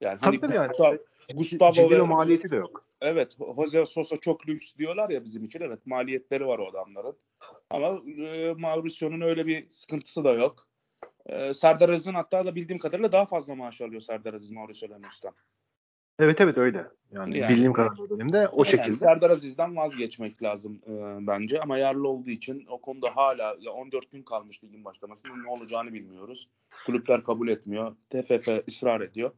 Yani 0.00 0.18
hani 0.20 0.40
tabii 0.40 0.54
yani. 0.54 0.68
Gustavo, 0.68 0.96
Gustavo 1.34 1.90
ve 1.90 2.02
maliyeti 2.02 2.50
de 2.50 2.56
yok. 2.56 2.84
Evet, 3.00 3.36
Jose 3.56 3.86
Sosa 3.86 4.16
çok 4.16 4.48
lüks 4.48 4.76
diyorlar 4.76 5.10
ya 5.10 5.24
bizim 5.24 5.44
için. 5.44 5.60
Evet, 5.60 5.86
maliyetleri 5.86 6.46
var 6.46 6.58
o 6.58 6.70
adamların. 6.70 7.16
Ama 7.70 8.02
e, 8.26 8.52
Mauricio'nun 8.52 9.20
öyle 9.20 9.46
bir 9.46 9.68
sıkıntısı 9.68 10.24
da 10.24 10.32
yok. 10.32 10.68
E, 11.26 11.54
Serdar 11.54 11.88
Aziz'in 11.88 12.14
hatta 12.14 12.46
da 12.46 12.54
bildiğim 12.54 12.78
kadarıyla 12.78 13.12
daha 13.12 13.26
fazla 13.26 13.54
maaş 13.54 13.80
alıyor 13.80 14.00
Serdar 14.00 14.34
Aziz 14.34 14.50
Mauricio 14.50 14.90
Lemos'tan. 14.90 15.34
Evet 16.18 16.40
evet 16.40 16.58
öyle. 16.58 16.86
Yani, 17.12 17.38
yani 17.38 17.52
bildiğim 17.52 17.72
kadarıyla 17.72 18.10
bölümde 18.10 18.48
o 18.48 18.58
yani 18.58 18.70
şekilde. 18.70 18.94
Serdar 18.94 19.30
Aziz'den 19.30 19.76
vazgeçmek 19.76 20.42
lazım 20.42 20.80
e, 20.86 21.26
bence 21.26 21.60
ama 21.60 21.78
yerli 21.78 22.06
olduğu 22.06 22.30
için 22.30 22.66
o 22.70 22.80
konuda 22.80 23.16
hala 23.16 23.56
ya 23.60 23.72
14 23.72 24.10
gün 24.10 24.22
kalmış 24.22 24.64
ligin 24.64 24.84
başlamasında 24.84 25.32
ne 25.36 25.48
olacağını 25.48 25.92
bilmiyoruz. 25.92 26.48
Kulüpler 26.86 27.24
kabul 27.24 27.48
etmiyor. 27.48 27.96
TFF 28.10 28.48
ısrar 28.68 29.00
ediyor. 29.00 29.30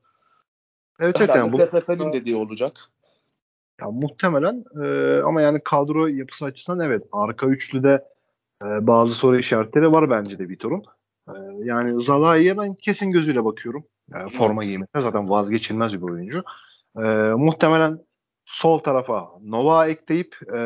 Evet 1.00 1.16
evet 1.18 1.30
yani 1.36 1.52
bu 1.52 1.58
TFF'nin 1.58 2.12
dediği 2.12 2.36
olacak. 2.36 2.76
Ya 3.80 3.90
muhtemelen 3.90 4.64
e, 4.84 5.20
ama 5.22 5.40
yani 5.40 5.60
kadro 5.64 6.06
yapısı 6.06 6.44
açısından 6.44 6.80
evet 6.80 7.02
arka 7.12 7.46
üçlüde 7.46 8.04
e, 8.62 8.86
bazı 8.86 9.14
soru 9.14 9.38
işaretleri 9.38 9.92
var 9.92 10.10
bence 10.10 10.38
de 10.38 10.48
Vitor'un. 10.48 10.84
E, 11.28 11.34
yani 11.64 12.02
Zalai'ye 12.02 12.58
ben 12.58 12.74
kesin 12.74 13.10
gözüyle 13.10 13.44
bakıyorum. 13.44 13.84
Yani 14.12 14.32
forma 14.32 14.64
giymekte 14.64 15.00
zaten 15.00 15.30
vazgeçilmez 15.30 15.92
bir 15.92 16.02
oyuncu. 16.02 16.42
E, 16.98 17.02
muhtemelen 17.36 17.98
sol 18.46 18.78
tarafa 18.78 19.30
Nova 19.42 19.86
ekleyip 19.86 20.36
e, 20.54 20.60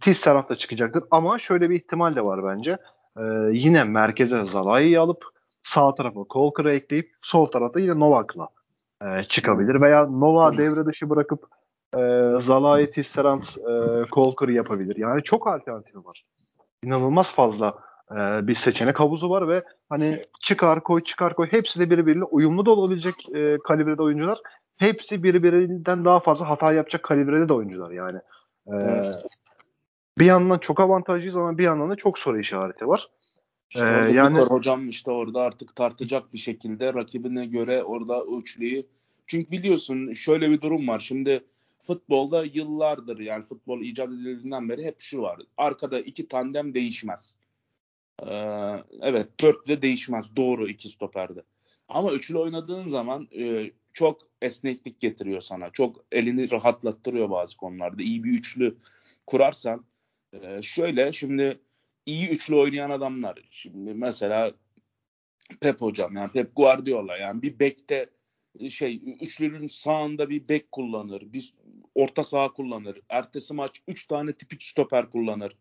Tisserand 0.00 0.48
da 0.48 0.56
çıkacaktır. 0.56 1.04
Ama 1.10 1.38
şöyle 1.38 1.70
bir 1.70 1.76
ihtimal 1.76 2.16
de 2.16 2.24
var 2.24 2.44
bence. 2.44 2.78
E, 3.18 3.22
yine 3.52 3.84
merkeze 3.84 4.44
Zalai'yi 4.44 4.98
alıp 4.98 5.24
sağ 5.62 5.94
tarafa 5.94 6.20
Colker'ı 6.30 6.72
ekleyip 6.72 7.12
sol 7.22 7.46
tarafta 7.46 7.80
yine 7.80 8.00
Novak'la 8.00 8.48
e, 9.04 9.24
çıkabilir. 9.24 9.80
Veya 9.80 10.06
Nova 10.06 10.58
devre 10.58 10.86
dışı 10.86 11.10
bırakıp 11.10 11.44
e, 11.94 12.00
Zalai 12.40 12.90
Tisserand 12.90 13.42
e, 13.42 14.04
Colker'ı 14.12 14.52
yapabilir. 14.52 14.96
Yani 14.96 15.22
çok 15.22 15.46
alternatifi 15.46 16.04
var. 16.04 16.24
İnanılmaz 16.84 17.30
fazla 17.30 17.89
e, 18.10 18.46
bir 18.46 18.54
seçenek 18.54 19.00
havuzu 19.00 19.30
var 19.30 19.48
ve 19.48 19.64
hani 19.88 20.22
çıkar 20.40 20.82
koy 20.82 21.04
çıkar 21.04 21.34
koy 21.34 21.46
hepsi 21.50 21.80
de 21.80 21.90
birbiriyle 21.90 22.24
uyumlu 22.24 22.66
da 22.66 22.70
olabilecek 22.70 23.14
e, 23.34 23.58
kalibrede 23.64 24.02
oyuncular. 24.02 24.38
Hepsi 24.76 25.22
birbirinden 25.22 26.04
daha 26.04 26.20
fazla 26.20 26.48
hata 26.48 26.72
yapacak 26.72 27.02
kalibrede 27.02 27.48
de 27.48 27.52
oyuncular 27.52 27.90
yani. 27.90 28.18
E, 28.66 28.76
Bir 30.18 30.24
yandan 30.24 30.58
çok 30.58 30.80
avantajlıyız 30.80 31.36
ama 31.36 31.58
bir 31.58 31.64
yandan 31.64 31.90
da 31.90 31.96
çok 31.96 32.18
soru 32.18 32.40
işareti 32.40 32.88
var. 32.88 33.08
İşte 33.70 34.04
ee, 34.08 34.12
yani 34.12 34.38
hocam 34.38 34.88
işte 34.88 35.10
orada 35.10 35.40
artık 35.40 35.76
tartacak 35.76 36.32
bir 36.32 36.38
şekilde 36.38 36.94
rakibine 36.94 37.46
göre 37.46 37.82
orada 37.82 38.24
üçlüyü. 38.38 38.86
Çünkü 39.26 39.50
biliyorsun 39.50 40.12
şöyle 40.12 40.50
bir 40.50 40.60
durum 40.60 40.88
var. 40.88 40.98
Şimdi 40.98 41.44
futbolda 41.82 42.44
yıllardır 42.52 43.18
yani 43.18 43.44
futbol 43.44 43.80
icat 43.80 44.08
edildiğinden 44.08 44.68
beri 44.68 44.84
hep 44.84 45.00
şu 45.00 45.22
var. 45.22 45.38
Arkada 45.56 46.00
iki 46.00 46.28
tandem 46.28 46.74
değişmez. 46.74 47.36
Ee, 48.26 48.84
evet 49.00 49.40
dörtlü 49.40 49.72
de 49.72 49.82
değişmez. 49.82 50.36
Doğru 50.36 50.68
iki 50.68 50.88
stoperde. 50.88 51.42
Ama 51.88 52.12
üçlü 52.12 52.38
oynadığın 52.38 52.88
zaman 52.88 53.28
e, 53.38 53.70
çok 53.92 54.20
esneklik 54.42 55.00
getiriyor 55.00 55.40
sana. 55.40 55.70
Çok 55.70 56.04
elini 56.12 56.50
rahatlattırıyor 56.50 57.30
bazı 57.30 57.56
konularda. 57.56 58.02
İyi 58.02 58.24
bir 58.24 58.32
üçlü 58.32 58.78
kurarsan 59.26 59.84
e, 60.32 60.62
şöyle 60.62 61.12
şimdi 61.12 61.60
iyi 62.06 62.28
üçlü 62.28 62.56
oynayan 62.56 62.90
adamlar. 62.90 63.38
Şimdi 63.50 63.94
mesela 63.94 64.52
Pep 65.60 65.80
hocam 65.80 66.16
yani 66.16 66.32
Pep 66.32 66.56
Guardiola 66.56 67.16
yani 67.16 67.42
bir 67.42 67.58
bekte 67.58 68.10
şey 68.68 69.02
üçlünün 69.20 69.66
sağında 69.66 70.30
bir 70.30 70.48
bek 70.48 70.72
kullanır. 70.72 71.32
Bir 71.32 71.54
orta 71.94 72.24
saha 72.24 72.52
kullanır. 72.52 73.00
Ertesi 73.08 73.54
maç 73.54 73.82
üç 73.88 74.06
tane 74.06 74.32
tipik 74.32 74.62
stoper 74.62 75.10
kullanır. 75.10 75.56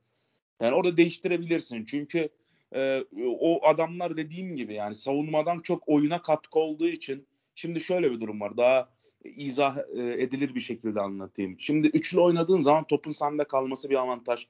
Yani 0.61 0.75
orada 0.75 0.97
değiştirebilirsin. 0.97 1.85
Çünkü 1.85 2.29
e, 2.75 3.05
o 3.39 3.67
adamlar 3.67 4.17
dediğim 4.17 4.55
gibi 4.55 4.73
yani 4.73 4.95
savunmadan 4.95 5.59
çok 5.59 5.83
oyuna 5.87 6.21
katkı 6.21 6.59
olduğu 6.59 6.87
için 6.87 7.27
şimdi 7.55 7.79
şöyle 7.79 8.11
bir 8.11 8.21
durum 8.21 8.41
var. 8.41 8.57
Daha 8.57 8.89
izah 9.23 9.77
e, 9.77 10.23
edilir 10.23 10.55
bir 10.55 10.59
şekilde 10.59 11.01
anlatayım. 11.01 11.59
Şimdi 11.59 11.87
üçlü 11.87 12.19
oynadığın 12.19 12.61
zaman 12.61 12.83
topun 12.83 13.11
sende 13.11 13.43
kalması 13.43 13.89
bir 13.89 13.95
avantaj. 13.95 14.47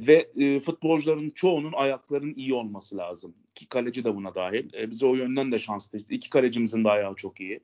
Ve 0.00 0.30
e, 0.36 0.60
futbolcuların 0.60 1.30
çoğunun 1.30 1.72
ayaklarının 1.72 2.34
iyi 2.34 2.54
olması 2.54 2.96
lazım. 2.96 3.34
Ki 3.54 3.68
kaleci 3.68 4.04
de 4.04 4.14
buna 4.14 4.34
dahil. 4.34 4.74
E, 4.74 4.90
bize 4.90 5.06
o 5.06 5.14
yönden 5.14 5.52
de 5.52 5.58
şanslıyız. 5.58 6.10
İki 6.10 6.30
kalecimizin 6.30 6.84
de 6.84 6.88
ayağı 6.88 7.14
çok 7.14 7.40
iyi. 7.40 7.60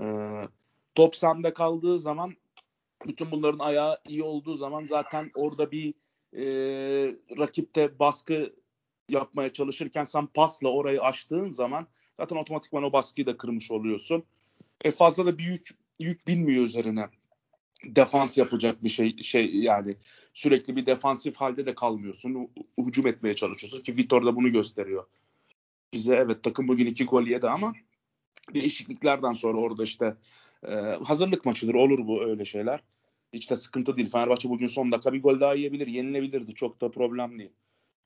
E, 0.00 0.06
top 0.94 1.16
sende 1.16 1.52
kaldığı 1.52 1.98
zaman 1.98 2.34
bütün 3.06 3.30
bunların 3.30 3.58
ayağı 3.58 3.98
iyi 4.08 4.22
olduğu 4.22 4.56
zaman 4.56 4.84
zaten 4.84 5.30
orada 5.34 5.70
bir 5.70 5.94
e, 6.32 6.44
rakipte 7.38 7.98
baskı 7.98 8.52
yapmaya 9.08 9.52
çalışırken 9.52 10.04
sen 10.04 10.26
pasla 10.26 10.68
orayı 10.68 11.02
açtığın 11.02 11.50
zaman 11.50 11.86
zaten 12.16 12.36
otomatikman 12.36 12.82
o 12.82 12.92
baskıyı 12.92 13.26
da 13.26 13.36
kırmış 13.36 13.70
oluyorsun. 13.70 14.24
E 14.84 14.90
fazla 14.90 15.26
da 15.26 15.38
büyük 15.38 15.70
yük 15.98 16.26
binmiyor 16.26 16.64
üzerine. 16.64 17.08
Defans 17.84 18.38
yapacak 18.38 18.84
bir 18.84 18.88
şey 18.88 19.16
şey 19.22 19.56
yani 19.56 19.96
sürekli 20.34 20.76
bir 20.76 20.86
defansif 20.86 21.36
halde 21.36 21.66
de 21.66 21.74
kalmıyorsun. 21.74 22.50
Hücum 22.78 23.06
etmeye 23.06 23.34
çalışıyorsun 23.34 23.82
ki 23.82 23.96
Vitor 23.96 24.26
da 24.26 24.36
bunu 24.36 24.52
gösteriyor. 24.52 25.06
Bize 25.92 26.14
evet 26.14 26.42
takım 26.42 26.68
bugün 26.68 26.86
iki 26.86 27.04
gol 27.04 27.26
yedi 27.26 27.48
ama 27.48 27.72
değişikliklerden 28.54 29.32
sonra 29.32 29.58
orada 29.58 29.84
işte 29.84 30.16
e, 30.68 30.74
hazırlık 31.04 31.44
maçıdır 31.44 31.74
olur 31.74 32.06
bu 32.06 32.24
öyle 32.24 32.44
şeyler. 32.44 32.82
Hiç 33.32 33.50
de 33.50 33.56
sıkıntı 33.56 33.96
değil. 33.96 34.10
Fenerbahçe 34.10 34.48
bugün 34.48 34.66
son 34.66 34.92
dakika 34.92 35.12
bir 35.12 35.22
gol 35.22 35.40
daha 35.40 35.54
yiyebilir. 35.54 35.86
Yenilebilirdi. 35.86 36.54
Çok 36.54 36.80
da 36.80 36.90
problem 36.90 37.38
değil. 37.38 37.52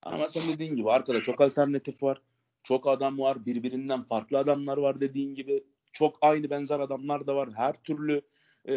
Ama 0.02 0.28
sen 0.28 0.48
dediğin 0.48 0.76
gibi 0.76 0.90
arkada 0.90 1.22
çok 1.22 1.40
alternatif 1.40 2.02
var. 2.02 2.22
Çok 2.62 2.88
adam 2.88 3.18
var. 3.18 3.46
Birbirinden 3.46 4.02
farklı 4.02 4.38
adamlar 4.38 4.76
var 4.76 5.00
dediğin 5.00 5.34
gibi. 5.34 5.64
Çok 5.92 6.18
aynı 6.20 6.50
benzer 6.50 6.80
adamlar 6.80 7.26
da 7.26 7.36
var. 7.36 7.48
Her 7.54 7.82
türlü 7.82 8.22
e, 8.68 8.74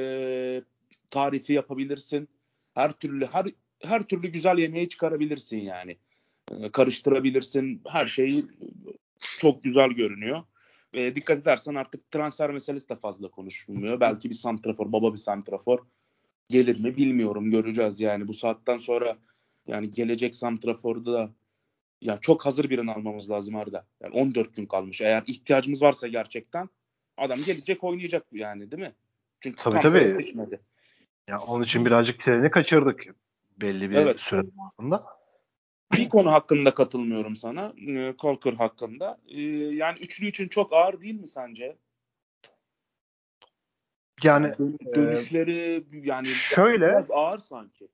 tarifi 1.11 1.53
yapabilirsin. 1.53 2.29
Her 2.73 2.91
türlü 2.91 3.25
her 3.25 3.45
her 3.79 4.03
türlü 4.03 4.27
güzel 4.27 4.57
yemeği 4.57 4.89
çıkarabilirsin 4.89 5.57
yani. 5.57 5.97
E, 6.51 6.71
karıştırabilirsin. 6.71 7.81
Her 7.87 8.07
şeyi 8.07 8.43
çok 9.39 9.63
güzel 9.63 9.89
görünüyor. 9.89 10.43
Ve 10.93 11.15
dikkat 11.15 11.37
edersen 11.37 11.75
artık 11.75 12.11
transfer 12.11 12.51
meselesi 12.51 12.89
de 12.89 12.95
fazla 12.95 13.27
konuşulmuyor. 13.27 13.99
Belki 13.99 14.29
bir 14.29 14.35
santrafor, 14.35 14.91
baba 14.91 15.13
bir 15.13 15.17
santrafor 15.17 15.79
gelir 16.49 16.79
mi 16.79 16.97
bilmiyorum. 16.97 17.49
Göreceğiz 17.49 17.99
yani 17.99 18.27
bu 18.27 18.33
saatten 18.33 18.77
sonra 18.77 19.17
yani 19.67 19.89
gelecek 19.89 20.35
santraforda 20.35 21.13
da 21.13 21.29
ya 22.01 22.17
çok 22.21 22.45
hazır 22.45 22.69
birini 22.69 22.91
almamız 22.91 23.29
lazım 23.29 23.55
Arda. 23.55 23.85
Yani 24.01 24.13
14 24.13 24.55
gün 24.55 24.65
kalmış. 24.65 25.01
Eğer 25.01 25.23
ihtiyacımız 25.27 25.81
varsa 25.81 26.07
gerçekten 26.07 26.69
adam 27.17 27.39
gelecek 27.43 27.83
oynayacak 27.83 28.25
yani 28.31 28.71
değil 28.71 28.83
mi? 28.83 28.93
Çünkü 29.41 29.63
tabii 29.63 29.81
tabii. 29.81 30.03
Yetişmedi. 30.03 30.59
Ya 31.27 31.39
onun 31.39 31.63
için 31.63 31.85
birazcık 31.85 32.19
treni 32.19 32.51
kaçırdık 32.51 33.03
belli 33.61 33.89
bir 33.89 33.95
evet. 33.95 34.19
süre 34.19 34.41
aslında. 34.67 35.05
Bir 35.93 36.09
konu 36.09 36.31
hakkında 36.31 36.73
katılmıyorum 36.73 37.35
sana. 37.35 37.73
E, 37.87 38.17
Kolker 38.17 38.53
hakkında. 38.53 39.17
E, 39.27 39.41
yani 39.41 39.99
üçlü 39.99 40.27
için 40.27 40.47
çok 40.47 40.73
ağır 40.73 41.01
değil 41.01 41.19
mi 41.19 41.27
sence? 41.27 41.77
Yani 44.23 44.51
dönüşleri 44.95 45.85
e, 45.93 45.97
yani 46.03 46.27
şöyle 46.27 46.85
biraz 46.85 47.11
ağır 47.11 47.37
sanki. 47.37 47.87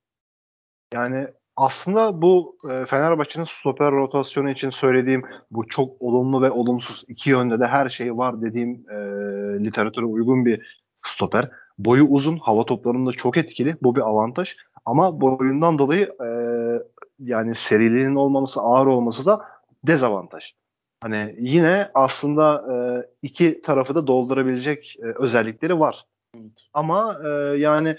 Yani 0.94 1.28
aslında 1.60 2.22
bu 2.22 2.58
e, 2.64 2.86
Fenerbahçe'nin 2.86 3.48
stoper 3.60 3.92
rotasyonu 3.92 4.50
için 4.50 4.70
söylediğim 4.70 5.24
bu 5.52 5.68
çok 5.68 6.02
olumlu 6.02 6.42
ve 6.42 6.52
olumsuz 6.52 7.04
iki 7.08 7.30
yönde 7.30 7.60
de 7.60 7.68
her 7.68 7.90
şey 7.90 8.18
var 8.18 8.42
dediğim 8.42 8.70
e, 8.70 8.96
literatüre 9.64 10.06
uygun 10.06 10.46
bir 10.46 10.80
stoper. 11.06 11.50
Boyu 11.78 12.06
uzun, 12.06 12.38
hava 12.38 12.66
toplarında 12.66 13.12
çok 13.12 13.38
etkili. 13.38 13.76
Bu 13.82 13.96
bir 13.96 14.02
avantaj. 14.02 14.56
Ama 14.86 15.22
boyundan 15.22 15.78
dolayı 15.78 16.16
e, 16.22 16.30
yani 17.20 17.56
seriliğinin 17.56 18.16
olmaması, 18.16 18.60
ağır 18.60 18.88
olması 18.88 19.26
da 19.26 19.46
dezavantaj. 19.84 20.44
Hani 21.02 21.36
yine 21.40 21.90
aslında 21.94 22.66
e, 22.74 22.76
iki 23.22 23.62
tarafı 23.62 23.96
da 23.96 24.08
doldurabilecek 24.08 24.96
e, 25.00 25.06
özellikleri 25.06 25.80
var. 25.80 26.06
Evet. 26.36 26.68
Ama 26.74 27.20
e, 27.26 27.28
yani 27.58 27.98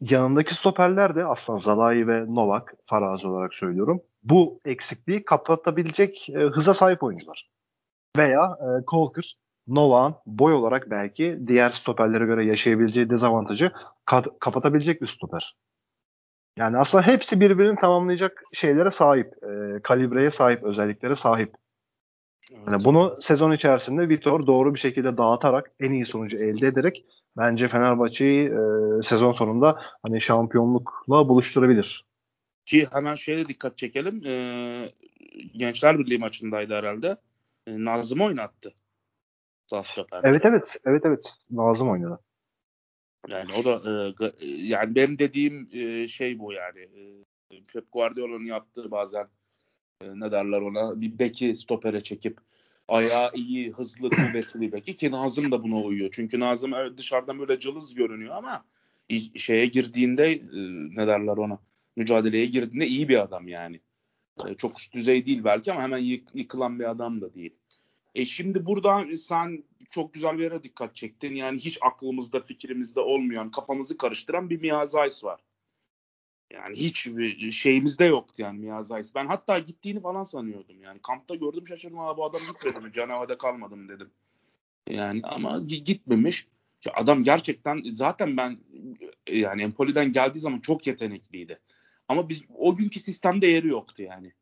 yanındaki 0.00 0.54
stoperler 0.54 1.14
de 1.16 1.24
aslında 1.24 1.60
Zalai 1.60 2.08
ve 2.08 2.24
Novak 2.34 2.74
farazi 2.86 3.26
olarak 3.26 3.54
söylüyorum. 3.54 4.00
Bu 4.22 4.60
eksikliği 4.64 5.24
kapatabilecek 5.24 6.28
e, 6.28 6.38
hıza 6.38 6.74
sahip 6.74 7.02
oyuncular. 7.02 7.48
Veya 8.16 8.58
e, 8.60 8.84
Kolker, 8.84 9.36
Novak'ın 9.66 10.16
boy 10.26 10.52
olarak 10.52 10.90
belki 10.90 11.38
diğer 11.46 11.70
stoperlere 11.70 12.24
göre 12.24 12.44
yaşayabileceği 12.44 13.10
dezavantajı 13.10 13.72
ka- 14.06 14.38
kapatabilecek 14.38 15.02
bir 15.02 15.06
stoper. 15.06 15.56
Yani 16.58 16.76
aslında 16.76 17.06
hepsi 17.06 17.40
birbirini 17.40 17.80
tamamlayacak 17.80 18.42
şeylere 18.52 18.90
sahip, 18.90 19.34
e, 19.42 19.82
kalibreye 19.82 20.30
sahip, 20.30 20.64
özelliklere 20.64 21.16
sahip. 21.16 21.54
Yani 22.66 22.84
bunu 22.84 23.18
sezon 23.26 23.52
içerisinde 23.52 24.08
Vitor 24.08 24.46
doğru 24.46 24.74
bir 24.74 24.80
şekilde 24.80 25.16
dağıtarak 25.16 25.70
en 25.80 25.92
iyi 25.92 26.06
sonucu 26.06 26.36
elde 26.36 26.66
ederek 26.66 27.04
bence 27.36 27.68
Fenerbahçe'yi 27.68 28.48
e, 28.48 28.60
sezon 29.08 29.32
sonunda 29.32 29.82
hani 30.02 30.20
şampiyonlukla 30.20 31.28
buluşturabilir. 31.28 32.04
Ki 32.66 32.86
hemen 32.92 33.14
şeye 33.14 33.48
dikkat 33.48 33.78
çekelim. 33.78 34.22
E, 34.26 34.92
Gençler 35.56 35.98
Birliği 35.98 36.18
maçındaydı 36.18 36.74
herhalde. 36.74 37.16
E, 37.66 37.84
Nazım 37.84 38.20
oynattı. 38.20 38.74
Evet 40.24 40.44
evet. 40.44 40.76
Evet 40.84 41.02
evet. 41.04 41.24
Nazım 41.50 41.90
oynadı. 41.90 42.20
Yani 43.28 43.52
o 43.52 43.64
da 43.64 43.80
e, 43.90 44.46
yani 44.46 44.94
benim 44.94 45.18
dediğim 45.18 45.68
e, 45.72 46.06
şey 46.06 46.38
bu 46.38 46.52
yani. 46.52 46.80
E, 46.80 47.24
Pep 47.72 47.92
Guardiola'nın 47.92 48.44
yaptığı 48.44 48.90
bazen 48.90 49.28
e, 50.00 50.20
ne 50.20 50.32
derler 50.32 50.60
ona 50.60 51.00
bir 51.00 51.18
beki 51.18 51.54
stopere 51.54 52.02
çekip 52.02 52.38
ayağı 52.88 53.30
iyi, 53.34 53.72
hızlı, 53.72 54.10
kuvvetli 54.10 54.72
beki 54.72 54.96
ki 54.96 55.10
Nazım 55.10 55.52
da 55.52 55.62
buna 55.62 55.76
uyuyor. 55.76 56.10
Çünkü 56.12 56.40
Nazım 56.40 56.72
dışarıdan 56.96 57.38
böyle 57.38 57.60
cılız 57.60 57.94
görünüyor 57.94 58.34
ama 58.34 58.64
şeye 59.36 59.66
girdiğinde 59.66 60.32
e, 60.32 60.40
ne 60.96 61.06
derler 61.06 61.36
ona 61.36 61.58
mücadeleye 61.96 62.46
girdiğinde 62.46 62.86
iyi 62.86 63.08
bir 63.08 63.22
adam 63.22 63.48
yani. 63.48 63.80
E, 64.46 64.54
çok 64.54 64.80
üst 64.80 64.94
düzey 64.94 65.26
değil 65.26 65.44
belki 65.44 65.72
ama 65.72 65.82
hemen 65.82 65.98
yık, 65.98 66.28
yıkılan 66.34 66.78
bir 66.78 66.90
adam 66.90 67.20
da 67.20 67.34
değil. 67.34 67.54
E 68.14 68.24
şimdi 68.24 68.66
burada 68.66 69.16
sen 69.16 69.64
çok 69.90 70.14
güzel 70.14 70.38
bir 70.38 70.42
yere 70.42 70.62
dikkat 70.62 70.96
çektin. 70.96 71.34
Yani 71.34 71.58
hiç 71.58 71.78
aklımızda, 71.80 72.40
fikrimizde 72.40 73.00
olmayan, 73.00 73.50
kafamızı 73.50 73.96
karıştıran 73.96 74.50
bir 74.50 74.60
Mia 74.60 74.86
Zeiss 74.86 75.24
var. 75.24 75.40
Yani 76.52 76.76
hiç 76.76 77.08
şeyimizde 77.56 78.04
yoktu 78.04 78.34
yani 78.42 78.58
Mia 78.58 78.82
Zeiss. 78.82 79.14
Ben 79.14 79.26
hatta 79.26 79.58
gittiğini 79.58 80.00
falan 80.00 80.22
sanıyordum. 80.22 80.82
Yani 80.82 80.98
kampta 81.02 81.34
gördüm 81.34 81.66
şaşırdım. 81.66 81.98
Aa, 81.98 82.16
bu 82.16 82.24
adam 82.24 82.40
gitmedi 82.52 82.86
mi? 82.86 82.92
Canava'da 82.92 83.38
kalmadım 83.38 83.88
dedim. 83.88 84.10
Yani 84.90 85.20
ama 85.24 85.58
gitmemiş. 85.58 86.48
Ya 86.84 86.92
adam 86.96 87.22
gerçekten 87.22 87.82
zaten 87.90 88.36
ben 88.36 88.58
yani 89.30 89.62
Empoli'den 89.62 90.12
geldiği 90.12 90.38
zaman 90.38 90.60
çok 90.60 90.86
yetenekliydi. 90.86 91.60
Ama 92.08 92.28
biz 92.28 92.44
o 92.54 92.76
günkü 92.76 93.00
sistemde 93.00 93.46
yeri 93.46 93.68
yoktu 93.68 94.02
yani. 94.02 94.32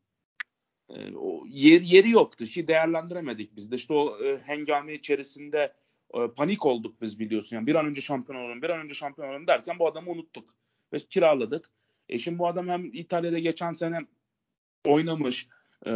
E, 0.88 1.14
o 1.16 1.46
yer, 1.48 1.80
yeri 1.80 2.10
yoktu. 2.10 2.46
Şey 2.46 2.68
değerlendiremedik 2.68 3.56
biz 3.56 3.70
de. 3.70 3.76
İşte 3.76 3.94
o 3.94 4.24
e, 4.24 4.38
hengame 4.38 4.94
içerisinde 4.94 5.74
e, 6.14 6.28
panik 6.36 6.66
olduk 6.66 7.00
biz 7.00 7.18
biliyorsun. 7.18 7.56
Yani 7.56 7.66
bir 7.66 7.74
an 7.74 7.86
önce 7.86 8.00
şampiyon 8.00 8.40
olalım, 8.40 8.62
bir 8.62 8.70
an 8.70 8.80
önce 8.80 8.94
şampiyon 8.94 9.28
olalım 9.28 9.46
derken 9.46 9.78
bu 9.78 9.86
adamı 9.86 10.10
unuttuk. 10.10 10.50
Ve 10.92 10.96
kiraladık. 10.96 11.70
E 12.08 12.18
şimdi 12.18 12.38
bu 12.38 12.48
adam 12.48 12.68
hem 12.68 12.84
İtalya'da 12.92 13.38
geçen 13.38 13.72
sene 13.72 13.98
oynamış. 14.84 15.48
e, 15.86 15.92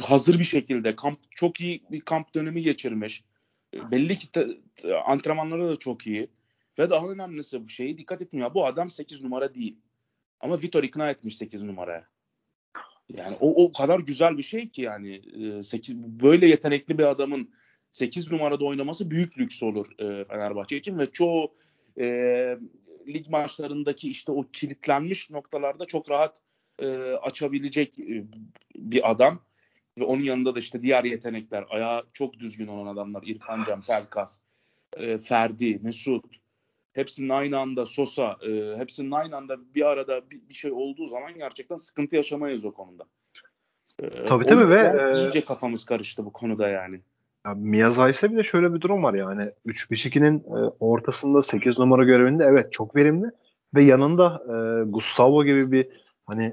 hazır 0.00 0.38
bir 0.38 0.44
şekilde 0.44 0.96
kamp 0.96 1.18
çok 1.30 1.60
iyi 1.60 1.82
bir 1.90 2.00
kamp 2.00 2.34
dönemi 2.34 2.62
geçirmiş. 2.62 3.24
E, 3.74 3.90
belli 3.90 4.18
ki 4.18 4.32
te, 4.32 4.46
antrenmanları 5.06 5.68
da 5.68 5.76
çok 5.76 6.06
iyi. 6.06 6.30
Ve 6.78 6.90
daha 6.90 7.08
önemlisi 7.08 7.64
bu 7.64 7.68
şeyi 7.68 7.98
dikkat 7.98 8.22
etmiyor. 8.22 8.54
Bu 8.54 8.66
adam 8.66 8.90
8 8.90 9.22
numara 9.22 9.54
değil. 9.54 9.76
Ama 10.40 10.62
Vitor 10.62 10.82
ikna 10.82 11.10
etmiş 11.10 11.36
8 11.36 11.62
numaraya. 11.62 12.08
Yani 13.08 13.36
o, 13.40 13.64
o 13.64 13.72
kadar 13.72 14.00
güzel 14.00 14.38
bir 14.38 14.42
şey 14.42 14.68
ki 14.68 14.82
yani 14.82 15.22
8 15.64 15.96
böyle 15.96 16.46
yetenekli 16.46 16.98
bir 16.98 17.04
adamın 17.04 17.50
8 17.90 18.32
numarada 18.32 18.64
oynaması 18.64 19.10
büyük 19.10 19.38
lüks 19.38 19.62
olur 19.62 19.86
e, 19.98 20.24
Fenerbahçe 20.24 20.76
için 20.76 20.98
ve 20.98 21.10
çoğu 21.10 21.54
e, 21.98 22.58
lig 23.08 23.28
maçlarındaki 23.28 24.10
işte 24.10 24.32
o 24.32 24.42
kilitlenmiş 24.52 25.30
noktalarda 25.30 25.86
çok 25.86 26.10
rahat 26.10 26.40
e, 26.78 26.86
açabilecek 27.12 27.98
e, 27.98 28.24
bir 28.76 29.10
adam 29.10 29.40
ve 29.98 30.04
onun 30.04 30.22
yanında 30.22 30.54
da 30.54 30.58
işte 30.58 30.82
diğer 30.82 31.04
yetenekler 31.04 31.64
ayağı 31.70 32.06
çok 32.12 32.38
düzgün 32.38 32.66
olan 32.66 32.86
adamlar 32.94 33.22
İrfan 33.22 33.64
Can, 33.64 33.82
Pelkas, 33.82 34.38
e, 34.96 35.18
Ferdi, 35.18 35.78
Mesut 35.82 36.24
hepsinin 36.96 37.28
aynı 37.28 37.58
anda 37.58 37.86
Sosa 37.86 38.36
e, 38.48 38.76
hepsinin 38.76 39.10
aynı 39.10 39.36
anda 39.36 39.74
bir 39.74 39.82
arada 39.82 40.30
bir, 40.30 40.40
bir 40.48 40.54
şey 40.54 40.72
olduğu 40.72 41.06
zaman 41.06 41.34
gerçekten 41.34 41.76
sıkıntı 41.76 42.16
yaşamayız 42.16 42.64
o 42.64 42.72
konuda. 42.72 43.04
E, 43.98 44.08
tabii 44.08 44.46
tabii 44.46 44.70
ve 44.70 45.12
iyice 45.14 45.44
kafamız 45.44 45.84
karıştı 45.84 46.24
bu 46.24 46.32
konuda 46.32 46.68
yani. 46.68 47.00
Ya 47.46 47.54
Miyazayse 47.54 48.32
bir 48.32 48.36
de 48.36 48.44
şöyle 48.44 48.74
bir 48.74 48.80
durum 48.80 49.02
var 49.02 49.14
yani 49.14 49.50
3-5-2'nin 49.66 50.38
e, 50.38 50.72
ortasında 50.80 51.42
8 51.42 51.78
numara 51.78 52.04
görevinde 52.04 52.44
evet 52.44 52.72
çok 52.72 52.96
verimli 52.96 53.26
ve 53.74 53.82
yanında 53.82 54.42
e, 54.48 54.84
Gustavo 54.90 55.44
gibi 55.44 55.72
bir 55.72 55.88
hani 56.26 56.52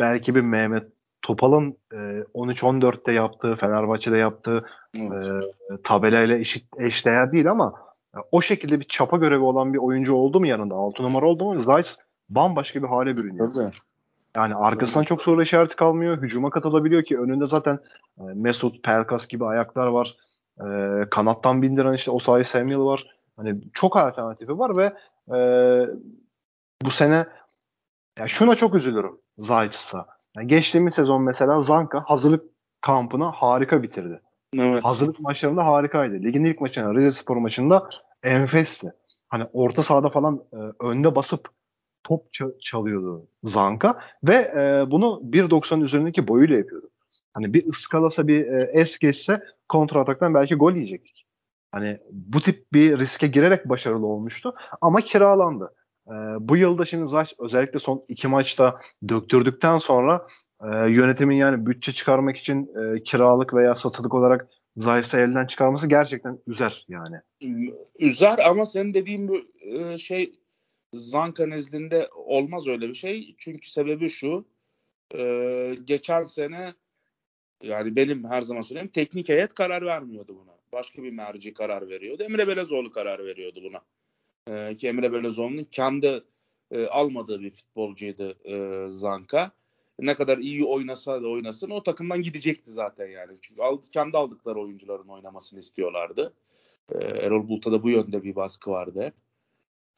belki 0.00 0.34
bir 0.34 0.40
Mehmet 0.40 0.84
Topal'ın 1.22 1.76
e, 1.92 1.96
13-14'te 2.34 3.12
yaptığı 3.12 3.56
Fenerbahçe'de 3.56 4.16
yaptığı 4.16 4.66
evet. 4.98 5.24
e, 5.24 5.82
tabelayla 5.84 6.38
eşit 6.38 6.64
eşdeğer 6.78 7.32
değil 7.32 7.50
ama 7.50 7.74
e, 8.16 8.18
o 8.32 8.42
şekilde 8.42 8.80
bir 8.80 8.88
çapa 8.88 9.16
görevi 9.16 9.42
olan 9.42 9.74
bir 9.74 9.78
oyuncu 9.78 10.14
oldu 10.14 10.40
mu 10.40 10.46
yanında 10.46 10.74
6 10.74 11.02
numara 11.02 11.26
oldu 11.26 11.44
mu 11.44 11.62
Zayt 11.62 11.96
bambaşka 12.28 12.82
bir 12.82 12.88
hale 12.88 13.16
bürünüyor. 13.16 13.48
Tabii. 13.54 13.70
Yani 14.36 14.54
arkasından 14.54 15.04
çok 15.04 15.22
soru 15.22 15.42
işareti 15.42 15.76
kalmıyor. 15.76 16.22
Hücuma 16.22 16.50
katılabiliyor 16.50 17.02
ki 17.02 17.18
önünde 17.18 17.46
zaten 17.46 17.78
e, 18.18 18.22
Mesut, 18.22 18.82
Pelkas 18.82 19.28
gibi 19.28 19.46
ayaklar 19.46 19.86
var. 19.86 20.16
E, 20.60 20.66
kanattan 21.10 21.62
bindiren 21.62 21.92
işte 21.92 22.10
Osayi 22.10 22.44
Samuel 22.44 22.78
var. 22.78 23.06
Hani 23.36 23.60
çok 23.74 23.96
alternatifi 23.96 24.58
var 24.58 24.76
ve 24.76 24.92
e, 25.36 25.38
bu 26.82 26.90
sene 26.90 27.26
ya 28.18 28.28
şuna 28.28 28.54
çok 28.54 28.74
üzülürüm 28.74 29.18
Zayt'sa. 29.38 30.06
Yani 30.36 30.48
geçtiğimiz 30.48 30.94
sezon 30.94 31.22
mesela 31.22 31.62
Zanka 31.62 32.02
hazırlık 32.06 32.44
kampına 32.80 33.30
harika 33.32 33.82
bitirdi. 33.82 34.20
Evet. 34.54 34.84
Hazırlık 34.84 35.20
maçlarında 35.20 35.66
harikaydı. 35.66 36.14
Ligin 36.14 36.44
ilk 36.44 36.60
maçında 36.60 36.94
Rize 36.94 37.18
Spor 37.18 37.36
maçında 37.36 37.88
enfesti. 38.22 38.92
Hani 39.28 39.44
orta 39.52 39.82
sahada 39.82 40.08
falan 40.08 40.42
e, 40.52 40.56
önde 40.86 41.14
basıp 41.14 41.48
top 42.08 42.26
çalıyordu 42.60 43.26
Zanka 43.44 44.00
ve 44.24 44.34
e, 44.34 44.90
bunu 44.90 45.20
1.90 45.24 45.84
üzerindeki 45.84 46.28
boyuyla 46.28 46.56
yapıyordu. 46.56 46.90
Hani 47.32 47.54
bir 47.54 47.72
ıskalasa 47.72 48.28
bir 48.28 48.46
e, 48.46 48.70
es 48.72 48.98
geçse 48.98 49.42
kontra 49.68 50.00
ataktan 50.00 50.34
belki 50.34 50.54
gol 50.54 50.72
yiyecektik. 50.72 51.26
Hani 51.72 51.98
bu 52.10 52.40
tip 52.40 52.72
bir 52.72 52.98
riske 52.98 53.26
girerek 53.26 53.68
başarılı 53.68 54.06
olmuştu 54.06 54.54
ama 54.80 55.00
kiralandı. 55.00 55.74
E, 56.06 56.12
bu 56.40 56.56
yılda 56.56 56.84
şimdi 56.84 57.10
Zaç 57.10 57.34
özellikle 57.38 57.78
son 57.78 58.02
iki 58.08 58.28
maçta 58.28 58.80
döktürdükten 59.08 59.78
sonra 59.78 60.26
e, 60.62 60.66
yönetimin 60.90 61.36
yani 61.36 61.66
bütçe 61.66 61.92
çıkarmak 61.92 62.36
için 62.36 62.70
e, 62.76 63.02
kiralık 63.02 63.54
veya 63.54 63.74
satılık 63.74 64.14
olarak 64.14 64.48
Zayt'ı 64.76 65.16
elden 65.16 65.46
çıkarması 65.46 65.86
gerçekten 65.86 66.38
üzer 66.46 66.86
yani. 66.88 67.16
Üzer 67.98 68.38
ama 68.38 68.66
senin 68.66 68.94
dediğin 68.94 69.28
bu 69.28 69.36
e, 69.60 69.98
şey 69.98 70.32
Zanka 70.94 71.46
nezdinde 71.46 72.08
olmaz 72.14 72.66
öyle 72.66 72.88
bir 72.88 72.94
şey. 72.94 73.34
Çünkü 73.38 73.70
sebebi 73.70 74.08
şu. 74.08 74.44
E, 75.14 75.76
geçen 75.84 76.22
sene 76.22 76.74
yani 77.62 77.96
benim 77.96 78.24
her 78.24 78.42
zaman 78.42 78.62
söyleyeyim 78.62 78.90
teknik 78.94 79.28
heyet 79.28 79.54
karar 79.54 79.86
vermiyordu 79.86 80.36
buna. 80.40 80.58
Başka 80.72 81.02
bir 81.02 81.10
merci 81.10 81.54
karar 81.54 81.88
veriyordu. 81.88 82.22
Emre 82.22 82.48
Belezoğlu 82.48 82.92
karar 82.92 83.26
veriyordu 83.26 83.60
buna. 83.64 83.82
E, 84.56 84.76
ki 84.76 84.88
Emre 84.88 85.12
Belezoğlu'nun 85.12 85.64
kendi 85.64 86.22
e, 86.70 86.86
almadığı 86.86 87.40
bir 87.40 87.50
futbolcuydu 87.50 88.38
e, 88.44 88.84
Zanka. 88.90 89.52
Ne 89.98 90.14
kadar 90.14 90.38
iyi 90.38 90.64
oynasa 90.64 91.22
da 91.22 91.28
oynasın 91.28 91.70
o 91.70 91.82
takımdan 91.82 92.22
gidecekti 92.22 92.70
zaten 92.70 93.06
yani. 93.06 93.38
Çünkü 93.40 93.62
aldı, 93.62 93.86
kendi 93.92 94.16
aldıkları 94.16 94.60
oyuncuların 94.60 95.08
oynamasını 95.08 95.60
istiyorlardı. 95.60 96.34
E, 96.92 96.98
Erol 96.98 97.48
Bulut'a 97.48 97.72
da 97.72 97.82
bu 97.82 97.90
yönde 97.90 98.22
bir 98.22 98.36
baskı 98.36 98.70
vardı 98.70 99.02
hep. 99.02 99.14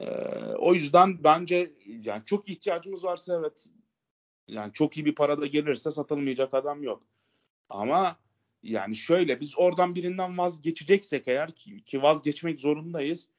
Ee, 0.01 0.05
o 0.57 0.73
yüzden 0.73 1.23
bence 1.23 1.71
yani 1.85 2.21
çok 2.25 2.49
ihtiyacımız 2.49 3.03
varsa 3.03 3.39
evet 3.39 3.67
yani 4.47 4.73
çok 4.73 4.97
iyi 4.97 5.05
bir 5.05 5.15
para 5.15 5.41
da 5.41 5.45
gelirse 5.45 5.91
satılmayacak 5.91 6.53
adam 6.53 6.83
yok. 6.83 7.03
Ama 7.69 8.17
yani 8.63 8.95
şöyle 8.95 9.39
biz 9.39 9.57
oradan 9.57 9.95
birinden 9.95 10.37
vazgeçeceksek 10.37 11.27
eğer 11.27 11.51
ki, 11.51 11.83
ki 11.83 12.01
vazgeçmek 12.01 12.59
zorundayız. 12.59 13.29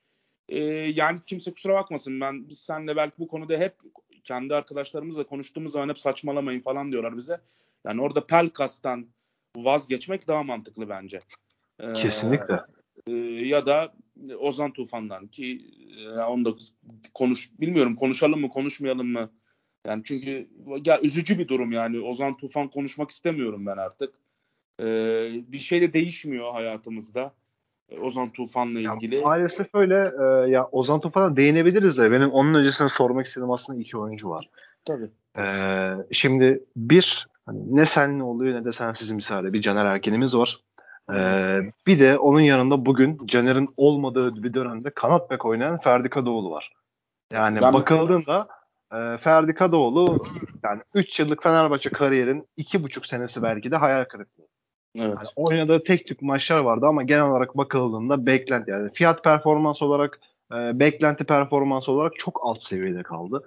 E, 0.48 0.58
yani 0.70 1.18
kimse 1.26 1.52
kusura 1.52 1.74
bakmasın 1.74 2.20
ben 2.20 2.48
biz 2.48 2.58
seninle 2.58 2.96
belki 2.96 3.18
bu 3.18 3.28
konuda 3.28 3.58
hep 3.58 3.74
kendi 4.24 4.54
arkadaşlarımızla 4.54 5.24
konuştuğumuz 5.24 5.72
zaman 5.72 5.88
hep 5.88 5.98
saçmalamayın 5.98 6.60
falan 6.60 6.92
diyorlar 6.92 7.16
bize. 7.16 7.40
Yani 7.84 8.02
orada 8.02 8.26
Pelkas'tan 8.26 9.06
vazgeçmek 9.56 10.28
daha 10.28 10.42
mantıklı 10.42 10.88
bence. 10.88 11.20
Ee, 11.80 11.92
Kesinlikle. 11.92 12.60
E, 13.06 13.12
ya 13.46 13.66
da 13.66 13.94
Ozan 14.38 14.72
Tufan'dan 14.72 15.26
ki 15.26 15.60
e, 15.98 16.20
onu 16.20 16.44
da 16.44 16.50
konuş 17.14 17.50
bilmiyorum 17.60 17.96
konuşalım 17.96 18.40
mı 18.40 18.48
konuşmayalım 18.48 19.06
mı? 19.06 19.30
Yani 19.86 20.02
çünkü 20.04 20.48
ya 20.86 21.00
üzücü 21.00 21.38
bir 21.38 21.48
durum 21.48 21.72
yani 21.72 22.00
Ozan 22.00 22.36
Tufan 22.36 22.68
konuşmak 22.68 23.10
istemiyorum 23.10 23.66
ben 23.66 23.76
artık. 23.76 24.14
Ee, 24.80 25.30
bir 25.52 25.58
şey 25.58 25.80
de 25.80 25.92
değişmiyor 25.92 26.52
hayatımızda. 26.52 27.32
E, 27.88 27.98
Ozan 27.98 28.30
Tufan'la 28.30 28.80
ilgili. 28.80 29.16
Ya, 29.16 29.22
maalesef 29.22 29.74
öyle. 29.74 30.12
E, 30.20 30.50
ya 30.50 30.66
Ozan 30.66 31.00
Tufan'a 31.00 31.36
değinebiliriz 31.36 31.96
de 31.96 32.12
benim 32.12 32.30
onun 32.30 32.54
öncesinde 32.54 32.88
sormak 32.88 33.26
istediğim 33.26 33.50
aslında 33.50 33.80
iki 33.80 33.96
oyuncu 33.96 34.30
var. 34.30 34.50
Tabii. 34.84 35.10
E, 35.38 35.44
şimdi 36.12 36.62
bir 36.76 37.28
hani 37.46 37.76
ne 37.76 37.86
senle 37.86 38.22
oluyor 38.22 38.60
ne 38.60 38.64
de 38.64 38.72
sensiz 38.72 39.10
misali 39.10 39.52
bir 39.52 39.62
Caner 39.62 39.86
Erken'imiz 39.86 40.36
var. 40.36 40.60
Ee, 41.10 41.60
bir 41.86 42.00
de 42.00 42.18
onun 42.18 42.40
yanında 42.40 42.86
bugün 42.86 43.26
Caner'in 43.26 43.68
olmadığı 43.76 44.42
bir 44.42 44.54
dönemde 44.54 44.90
kanat 44.90 45.30
bek 45.30 45.44
oynayan 45.44 45.80
Ferdi 45.80 46.08
Kadıoğlu 46.08 46.50
var. 46.50 46.72
Yani 47.32 47.60
ben 47.62 47.72
bakıldığında 47.72 48.48
e, 48.92 49.18
Ferdi 49.18 49.54
Kadıoğlu 49.54 50.22
yani 50.64 50.82
3 50.94 51.20
yıllık 51.20 51.42
Fenerbahçe 51.42 51.90
kariyerin 51.90 52.48
2,5 52.58 53.08
senesi 53.08 53.42
belki 53.42 53.70
de 53.70 53.76
hayal 53.76 54.04
kırıklığı. 54.04 54.46
Evet. 54.96 55.14
Yani 55.16 55.26
oynadığı 55.36 55.84
tek 55.84 56.06
tük 56.06 56.22
maçlar 56.22 56.60
vardı 56.60 56.86
ama 56.86 57.02
genel 57.02 57.24
olarak 57.24 57.56
bakıldığında 57.56 58.26
beklenti 58.26 58.70
yani 58.70 58.90
fiyat 58.92 59.24
performans 59.24 59.82
olarak 59.82 60.20
e, 60.52 60.78
beklenti 60.78 61.24
performans 61.24 61.88
olarak 61.88 62.12
çok 62.18 62.40
alt 62.42 62.64
seviyede 62.64 63.02
kaldı. 63.02 63.42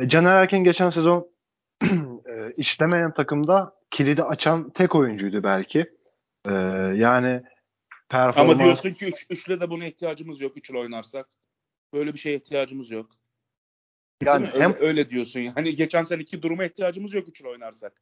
E, 0.00 0.08
Caner 0.08 0.36
Erkin 0.36 0.64
geçen 0.64 0.90
sezon 0.90 1.28
e, 1.82 2.52
işlemeyen 2.56 3.14
takımda 3.14 3.72
kilidi 3.90 4.22
açan 4.22 4.70
tek 4.70 4.94
oyuncuydu 4.94 5.44
belki. 5.44 5.95
Ee, 6.46 6.52
yani 6.96 7.42
performans... 8.08 8.50
Ama 8.50 8.64
diyorsun 8.64 8.90
ki 8.90 9.06
üç, 9.30 9.48
de 9.48 9.70
buna 9.70 9.84
ihtiyacımız 9.86 10.40
yok. 10.40 10.56
Üçlü 10.56 10.78
oynarsak. 10.78 11.28
Böyle 11.92 12.12
bir 12.12 12.18
şeye 12.18 12.36
ihtiyacımız 12.36 12.90
yok. 12.90 13.10
Yani 14.22 14.46
hem 14.46 14.74
öyle, 14.74 14.86
öyle 14.86 15.10
diyorsun. 15.10 15.46
Hani 15.46 15.74
geçen 15.74 16.02
seneki 16.02 16.42
duruma 16.42 16.64
ihtiyacımız 16.64 17.14
yok 17.14 17.28
üçlü 17.28 17.48
oynarsak. 17.48 17.92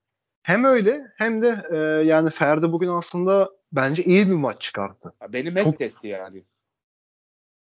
Hem 0.42 0.64
öyle 0.64 1.12
hem 1.16 1.42
de 1.42 1.62
e, 1.72 1.76
yani 2.06 2.30
Ferdi 2.30 2.72
bugün 2.72 2.88
aslında 2.88 3.50
bence 3.72 4.04
iyi 4.04 4.26
bir 4.26 4.34
maç 4.34 4.62
çıkarttı. 4.62 5.12
Beni 5.28 5.50
mest 5.50 5.72
Çok... 5.72 5.80
etti 5.80 6.08
yani. 6.08 6.42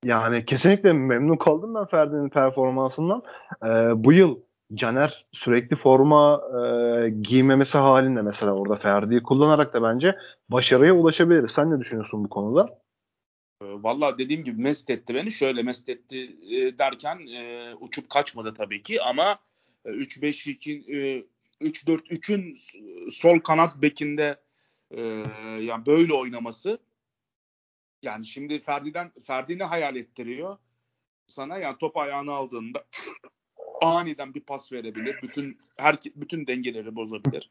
Yani 0.05 0.45
kesinlikle 0.45 0.93
memnun 0.93 1.37
kaldım 1.37 1.75
ben 1.75 1.87
Ferdi'nin 1.87 2.29
performansından. 2.29 3.23
E, 3.65 3.69
bu 4.05 4.13
yıl 4.13 4.41
Caner 4.75 5.27
sürekli 5.33 5.77
forma 5.77 6.43
e, 6.59 7.09
giymemesi 7.11 7.79
halinde 7.79 8.23
mesela 8.23 8.53
orada 8.53 8.77
Ferdi'yi 8.77 9.23
kullanarak 9.23 9.75
da 9.75 9.83
bence 9.83 10.17
başarıya 10.49 10.95
ulaşabilir. 10.95 11.49
Sen 11.49 11.71
ne 11.71 11.81
düşünüyorsun 11.81 12.25
bu 12.25 12.29
konuda? 12.29 12.67
Ee, 13.63 13.65
Valla 13.65 14.19
dediğim 14.19 14.45
gibi 14.45 14.63
mest 14.63 14.91
etti 14.91 15.15
beni. 15.15 15.31
Şöyle 15.31 15.63
mest 15.63 15.89
etti 15.89 16.37
e, 16.51 16.79
derken 16.79 17.19
e, 17.37 17.75
uçup 17.81 18.11
kaçmadı 18.11 18.55
tabii 18.55 18.83
ki 18.83 19.03
ama 19.03 19.39
3-5-2 19.85 20.97
e, 20.97 21.25
3-4-3'ün 21.61 22.57
sol 23.11 23.39
kanat 23.39 23.83
bekinde 23.83 24.37
e, 24.91 25.01
yani 25.61 25.87
böyle 25.87 26.15
oynaması 26.15 26.79
yani 28.03 28.27
şimdi 28.27 28.61
Ferdi'den 28.61 29.13
Ferdi 29.23 29.59
hayal 29.59 29.97
ettiriyor 29.97 30.59
sana 31.27 31.59
yani 31.59 31.77
top 31.79 31.97
ayağını 31.97 32.33
aldığında 32.33 32.85
Aniden 33.83 34.35
bir 34.35 34.41
pas 34.41 34.73
verebilir. 34.73 35.17
Bütün 35.23 35.59
her 35.79 35.99
bütün 36.17 36.47
dengeleri 36.47 36.97
bozabilir. 36.97 37.49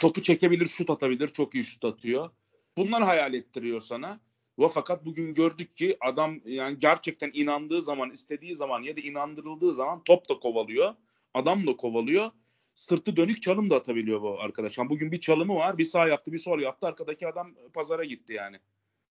Topu 0.00 0.22
çekebilir, 0.22 0.66
şut 0.66 0.90
atabilir. 0.90 1.28
Çok 1.28 1.54
iyi 1.54 1.64
şut 1.64 1.84
atıyor. 1.84 2.30
Bunlar 2.76 3.02
hayal 3.02 3.34
ettiriyor 3.34 3.80
sana. 3.80 4.20
Ve 4.58 4.68
fakat 4.68 5.04
bugün 5.04 5.34
gördük 5.34 5.74
ki 5.74 5.96
adam 6.00 6.40
yani 6.44 6.78
gerçekten 6.78 7.30
inandığı 7.34 7.82
zaman, 7.82 8.10
istediği 8.10 8.54
zaman 8.54 8.82
ya 8.82 8.96
da 8.96 9.00
inandırıldığı 9.00 9.74
zaman 9.74 10.04
top 10.04 10.28
da 10.28 10.34
kovalıyor. 10.38 10.94
Adam 11.34 11.66
da 11.66 11.76
kovalıyor. 11.76 12.30
Sırtı 12.74 13.16
dönük 13.16 13.42
çalım 13.42 13.70
da 13.70 13.76
atabiliyor 13.76 14.22
bu 14.22 14.40
arkadaş. 14.40 14.78
Yani 14.78 14.90
bugün 14.90 15.12
bir 15.12 15.20
çalımı 15.20 15.54
var. 15.54 15.78
Bir 15.78 15.84
sağ 15.84 16.08
yaptı, 16.08 16.32
bir 16.32 16.38
sol 16.38 16.60
yaptı. 16.60 16.86
Arkadaki 16.86 17.28
adam 17.28 17.54
pazara 17.74 18.04
gitti 18.04 18.32
yani. 18.32 18.60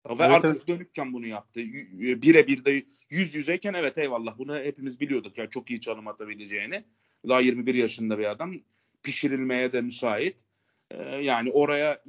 Ve 0.09 0.12
evet, 0.12 0.20
arkası 0.20 0.57
evet. 0.57 0.68
dönükken 0.68 1.12
bunu 1.12 1.26
yaptı. 1.26 1.61
Birebir 2.22 2.64
de 2.64 2.84
yüz 3.11 3.34
yüzeyken 3.34 3.74
evet 3.74 3.98
eyvallah 3.98 4.38
bunu 4.38 4.57
hepimiz 4.57 5.00
biliyorduk. 5.00 5.38
Yani 5.38 5.50
çok 5.50 5.70
iyi 5.70 5.80
çalım 5.80 6.09
atabileceğini. 6.09 6.84
Daha 7.28 7.40
21 7.40 7.74
yaşında 7.74 8.18
bir 8.18 8.30
adam. 8.30 8.55
Pişirilmeye 9.03 9.72
de 9.72 9.80
müsait. 9.80 10.36
Ee, 10.90 11.03
yani 11.03 11.50
oraya 11.50 12.03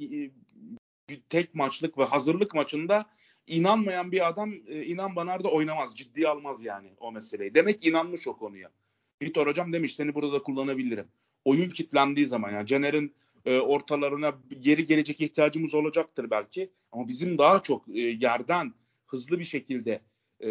bir 1.08 1.20
tek 1.28 1.54
maçlık 1.54 1.98
ve 1.98 2.04
hazırlık 2.04 2.54
maçında 2.54 3.06
inanmayan 3.46 4.12
bir 4.12 4.28
adam 4.28 4.52
e, 4.68 4.84
inan 4.84 5.16
bana 5.16 5.44
da 5.44 5.48
oynamaz. 5.48 5.96
Ciddiye 5.96 6.28
almaz 6.28 6.64
yani 6.64 6.88
o 6.98 7.12
meseleyi. 7.12 7.54
Demek 7.54 7.86
inanmış 7.86 8.26
o 8.28 8.36
konuya. 8.36 8.70
Vitor 9.22 9.46
hocam 9.46 9.72
demiş 9.72 9.94
seni 9.94 10.14
burada 10.14 10.32
da 10.32 10.42
kullanabilirim. 10.42 11.08
Oyun 11.44 11.70
kitlendiği 11.70 12.26
zaman 12.26 12.50
yani 12.50 12.66
Caner'in 12.66 13.14
e, 13.44 13.58
ortalarına 13.58 14.34
geri 14.58 14.84
gelecek 14.84 15.20
ihtiyacımız 15.20 15.74
olacaktır 15.74 16.30
belki. 16.30 16.70
Ama 16.92 17.08
bizim 17.08 17.38
daha 17.38 17.62
çok 17.62 17.88
e, 17.88 18.00
yerden 18.00 18.74
hızlı 19.06 19.38
bir 19.38 19.44
şekilde 19.44 20.00
e, 20.40 20.50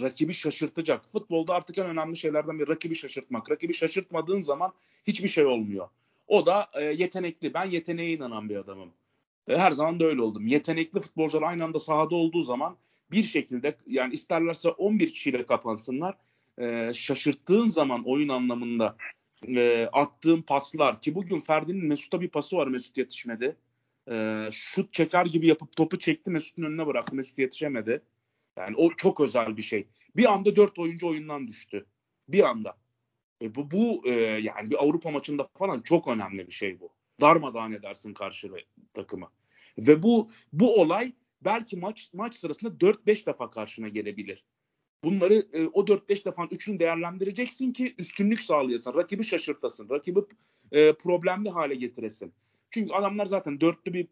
rakibi 0.00 0.32
şaşırtacak. 0.32 1.04
Futbolda 1.12 1.54
artık 1.54 1.78
en 1.78 1.86
önemli 1.86 2.16
şeylerden 2.16 2.58
biri 2.58 2.68
rakibi 2.68 2.94
şaşırtmak. 2.94 3.50
Rakibi 3.50 3.74
şaşırtmadığın 3.74 4.40
zaman 4.40 4.72
hiçbir 5.06 5.28
şey 5.28 5.46
olmuyor. 5.46 5.88
O 6.26 6.46
da 6.46 6.70
e, 6.74 6.84
yetenekli. 6.84 7.54
Ben 7.54 7.64
yeteneğe 7.64 8.12
inanan 8.12 8.48
bir 8.48 8.56
adamım. 8.56 8.92
E, 9.48 9.58
her 9.58 9.70
zaman 9.70 10.00
da 10.00 10.04
öyle 10.04 10.22
oldum. 10.22 10.46
Yetenekli 10.46 11.00
futbolcular 11.00 11.42
aynı 11.42 11.64
anda 11.64 11.80
sahada 11.80 12.14
olduğu 12.14 12.42
zaman 12.42 12.76
bir 13.10 13.24
şekilde 13.24 13.76
yani 13.86 14.12
isterlerse 14.12 14.68
11 14.68 15.12
kişiyle 15.12 15.46
kapansınlar. 15.46 16.14
E, 16.58 16.92
şaşırttığın 16.94 17.66
zaman 17.66 18.02
oyun 18.06 18.28
anlamında 18.28 18.96
e, 19.46 19.88
attığım 19.92 20.42
paslar 20.42 21.00
ki 21.00 21.14
bugün 21.14 21.40
Ferdi'nin 21.40 21.86
Mesut'a 21.86 22.20
bir 22.20 22.28
pası 22.28 22.56
var 22.56 22.66
Mesut 22.66 22.96
yetişmedi. 22.96 23.56
E, 24.10 24.48
şut 24.52 24.92
çeker 24.92 25.26
gibi 25.26 25.46
yapıp 25.46 25.76
topu 25.76 25.98
çekti 25.98 26.30
Mesut'un 26.30 26.62
önüne 26.62 26.86
bıraktı 26.86 27.16
Mesut 27.16 27.38
yetişemedi. 27.38 28.02
Yani 28.56 28.76
o 28.76 28.90
çok 28.96 29.20
özel 29.20 29.56
bir 29.56 29.62
şey. 29.62 29.86
Bir 30.16 30.32
anda 30.32 30.56
dört 30.56 30.78
oyuncu 30.78 31.08
oyundan 31.08 31.48
düştü. 31.48 31.86
Bir 32.28 32.48
anda. 32.48 32.76
E, 33.42 33.54
bu 33.54 33.70
bu 33.70 34.02
e, 34.06 34.12
yani 34.20 34.70
bir 34.70 34.82
Avrupa 34.84 35.10
maçında 35.10 35.48
falan 35.54 35.80
çok 35.80 36.08
önemli 36.08 36.46
bir 36.46 36.52
şey 36.52 36.80
bu. 36.80 36.92
Darmadağın 37.20 37.72
edersin 37.72 38.14
karşı 38.14 38.50
takımı. 38.94 39.30
Ve 39.78 40.02
bu 40.02 40.30
bu 40.52 40.80
olay 40.80 41.12
belki 41.40 41.76
maç 41.76 42.10
maç 42.12 42.34
sırasında 42.34 42.70
4-5 42.70 43.26
defa 43.26 43.50
karşına 43.50 43.88
gelebilir. 43.88 44.44
Bunları 45.04 45.46
e, 45.52 45.66
o 45.66 45.86
4-5 45.86 46.24
defa 46.24 46.46
üçünü 46.50 46.78
değerlendireceksin 46.78 47.72
ki 47.72 47.94
üstünlük 47.98 48.42
sağlayasın. 48.42 48.94
Rakibi 48.94 49.24
şaşırtasın. 49.24 49.90
Rakibi 49.90 50.20
e, 50.72 50.92
problemli 50.92 51.50
hale 51.50 51.74
getiresin. 51.74 52.32
Çünkü 52.70 52.92
adamlar 52.92 53.26
zaten 53.26 53.60
dörtlü 53.60 53.92
bir 53.92 54.08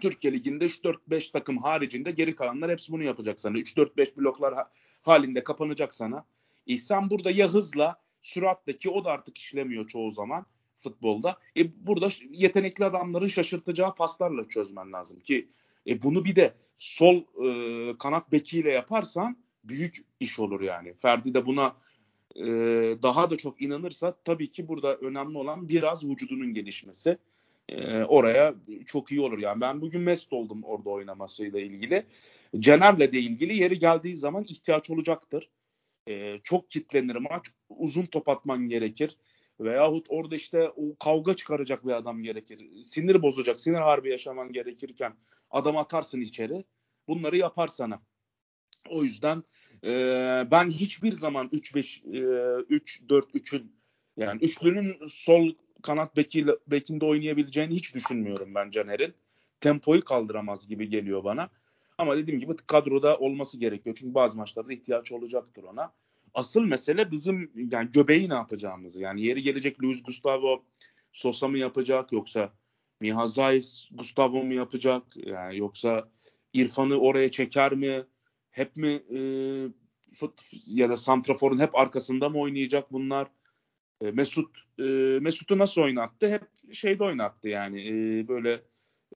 Türkiye 0.00 0.32
Ligi'nde 0.32 0.66
3-4-5 0.66 1.32
takım 1.32 1.58
haricinde 1.58 2.10
geri 2.10 2.34
kalanlar 2.34 2.70
hepsi 2.70 2.92
bunu 2.92 3.02
yapacak 3.02 3.40
sana. 3.40 3.58
3-4-5 3.58 4.16
bloklar 4.16 4.54
ha- 4.54 4.70
halinde 5.02 5.44
kapanacak 5.44 5.94
sana. 5.94 6.24
Sen 6.78 7.10
burada 7.10 7.30
ya 7.30 7.48
hızla 7.48 8.00
süratteki 8.20 8.90
o 8.90 9.04
da 9.04 9.10
artık 9.10 9.38
işlemiyor 9.38 9.88
çoğu 9.88 10.10
zaman 10.10 10.46
futbolda. 10.76 11.38
E 11.56 11.86
burada 11.86 12.08
yetenekli 12.30 12.84
adamların 12.84 13.26
şaşırtacağı 13.26 13.94
paslarla 13.94 14.48
çözmen 14.48 14.92
lazım 14.92 15.20
ki 15.20 15.48
e 15.86 16.02
bunu 16.02 16.24
bir 16.24 16.36
de 16.36 16.54
sol 16.78 17.16
e, 17.16 17.98
kanat 17.98 18.32
bekiyle 18.32 18.72
yaparsan 18.72 19.43
büyük 19.64 20.04
iş 20.20 20.38
olur 20.38 20.60
yani. 20.60 20.94
Ferdi 20.94 21.34
de 21.34 21.46
buna 21.46 21.76
e, 22.36 22.44
daha 23.02 23.30
da 23.30 23.36
çok 23.36 23.62
inanırsa 23.62 24.16
tabii 24.24 24.50
ki 24.50 24.68
burada 24.68 24.96
önemli 24.96 25.38
olan 25.38 25.68
biraz 25.68 26.04
vücudunun 26.04 26.52
gelişmesi. 26.52 27.18
E, 27.68 28.02
oraya 28.02 28.54
çok 28.86 29.12
iyi 29.12 29.20
olur. 29.20 29.38
Yani 29.38 29.60
ben 29.60 29.80
bugün 29.80 30.00
mest 30.00 30.32
oldum 30.32 30.64
orada 30.64 30.90
oynamasıyla 30.90 31.60
ilgili. 31.60 32.06
Caner'le 32.58 33.12
de 33.12 33.18
ilgili 33.18 33.56
yeri 33.56 33.78
geldiği 33.78 34.16
zaman 34.16 34.44
ihtiyaç 34.44 34.90
olacaktır. 34.90 35.50
E, 36.08 36.40
çok 36.44 36.70
kitlenir 36.70 37.16
maç. 37.16 37.46
Uzun 37.68 38.06
top 38.06 38.28
atman 38.28 38.68
gerekir. 38.68 39.16
Veyahut 39.60 40.06
orada 40.08 40.36
işte 40.36 40.70
o 40.76 40.96
kavga 40.96 41.36
çıkaracak 41.36 41.86
bir 41.86 41.92
adam 41.92 42.22
gerekir. 42.22 42.82
Sinir 42.82 43.22
bozacak, 43.22 43.60
sinir 43.60 43.78
harbi 43.78 44.10
yaşaman 44.10 44.52
gerekirken 44.52 45.14
adam 45.50 45.76
atarsın 45.76 46.20
içeri. 46.20 46.64
Bunları 47.08 47.36
yapar 47.36 47.68
sana. 47.68 48.02
O 48.90 49.04
yüzden 49.04 49.44
e, 49.84 49.92
ben 50.50 50.70
hiçbir 50.70 51.12
zaman 51.12 51.46
3-5 51.46 52.02
3-4-3'ün 52.70 53.72
yani 54.16 54.44
üçlünün 54.44 55.06
sol 55.08 55.54
kanat 55.82 56.16
beki, 56.16 56.46
bekinde 56.66 57.04
oynayabileceğini 57.04 57.74
hiç 57.74 57.94
düşünmüyorum 57.94 58.54
ben 58.54 58.70
Caner'in. 58.70 59.14
Tempoyu 59.60 60.04
kaldıramaz 60.04 60.68
gibi 60.68 60.88
geliyor 60.88 61.24
bana. 61.24 61.50
Ama 61.98 62.16
dediğim 62.16 62.40
gibi 62.40 62.56
kadroda 62.66 63.18
olması 63.18 63.58
gerekiyor. 63.58 63.96
Çünkü 63.98 64.14
bazı 64.14 64.36
maçlarda 64.36 64.72
ihtiyaç 64.72 65.12
olacaktır 65.12 65.62
ona. 65.62 65.92
Asıl 66.34 66.62
mesele 66.62 67.10
bizim 67.10 67.50
yani 67.72 67.90
göbeği 67.90 68.28
ne 68.28 68.34
yapacağımız. 68.34 68.96
Yani 68.96 69.22
yeri 69.22 69.42
gelecek 69.42 69.82
Luis 69.82 70.02
Gustavo 70.02 70.64
Sosa 71.12 71.48
mı 71.48 71.58
yapacak 71.58 72.12
yoksa 72.12 72.52
Mihazais 73.00 73.88
Gustavo 73.92 74.44
mu 74.44 74.54
yapacak? 74.54 75.02
Yani 75.16 75.58
yoksa 75.58 76.08
İrfan'ı 76.52 76.98
oraya 76.98 77.30
çeker 77.30 77.72
mi? 77.72 78.04
Hep 78.54 78.76
mi 78.76 79.02
e, 79.14 79.18
ya 80.66 80.90
da 80.90 80.96
Santrafor'un 80.96 81.58
hep 81.58 81.76
arkasında 81.78 82.28
mı 82.28 82.38
oynayacak 82.38 82.92
bunlar? 82.92 83.28
E, 84.00 84.10
Mesut 84.10 84.56
e, 84.78 84.82
Mesut'u 85.20 85.58
nasıl 85.58 85.82
oynattı? 85.82 86.30
Hep 86.30 86.42
şeyde 86.74 87.04
oynattı 87.04 87.48
yani 87.48 87.88
e, 87.88 88.28
böyle 88.28 88.60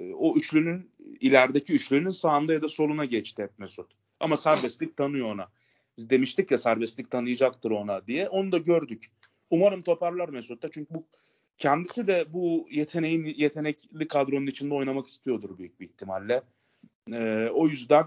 e, 0.01 0.12
o 0.12 0.36
üçlünün 0.36 0.91
ilerideki 1.20 1.74
üçlünün 1.74 2.11
sağında 2.11 2.53
ya 2.53 2.62
da 2.62 2.68
soluna 2.68 3.05
geçti 3.05 3.43
hep 3.43 3.59
Mesut. 3.59 3.91
Ama 4.20 4.36
serbestlik 4.36 4.97
tanıyor 4.97 5.34
ona. 5.34 5.49
Biz 5.97 6.11
demiştik 6.11 6.51
ya 6.51 6.59
serbestlik 6.59 7.11
tanıyacaktır 7.11 7.70
ona 7.70 8.07
diye. 8.07 8.28
Onu 8.28 8.53
da 8.53 8.59
gördük. 8.59 9.07
Umarım 9.51 9.82
toparlar 9.82 10.28
Mesut 10.28 10.62
da 10.62 10.68
çünkü 10.68 10.95
bu 10.95 11.07
kendisi 11.59 12.07
de 12.07 12.32
bu 12.32 12.68
yeteneğin 12.70 13.24
yetenekli 13.24 14.09
kadronun 14.09 14.47
içinde 14.47 14.74
oynamak 14.74 15.07
istiyordur 15.07 15.59
büyük 15.59 15.80
bir 15.80 15.89
ihtimalle. 15.89 16.43
E, 17.12 17.49
o 17.55 17.68
yüzden 17.68 18.05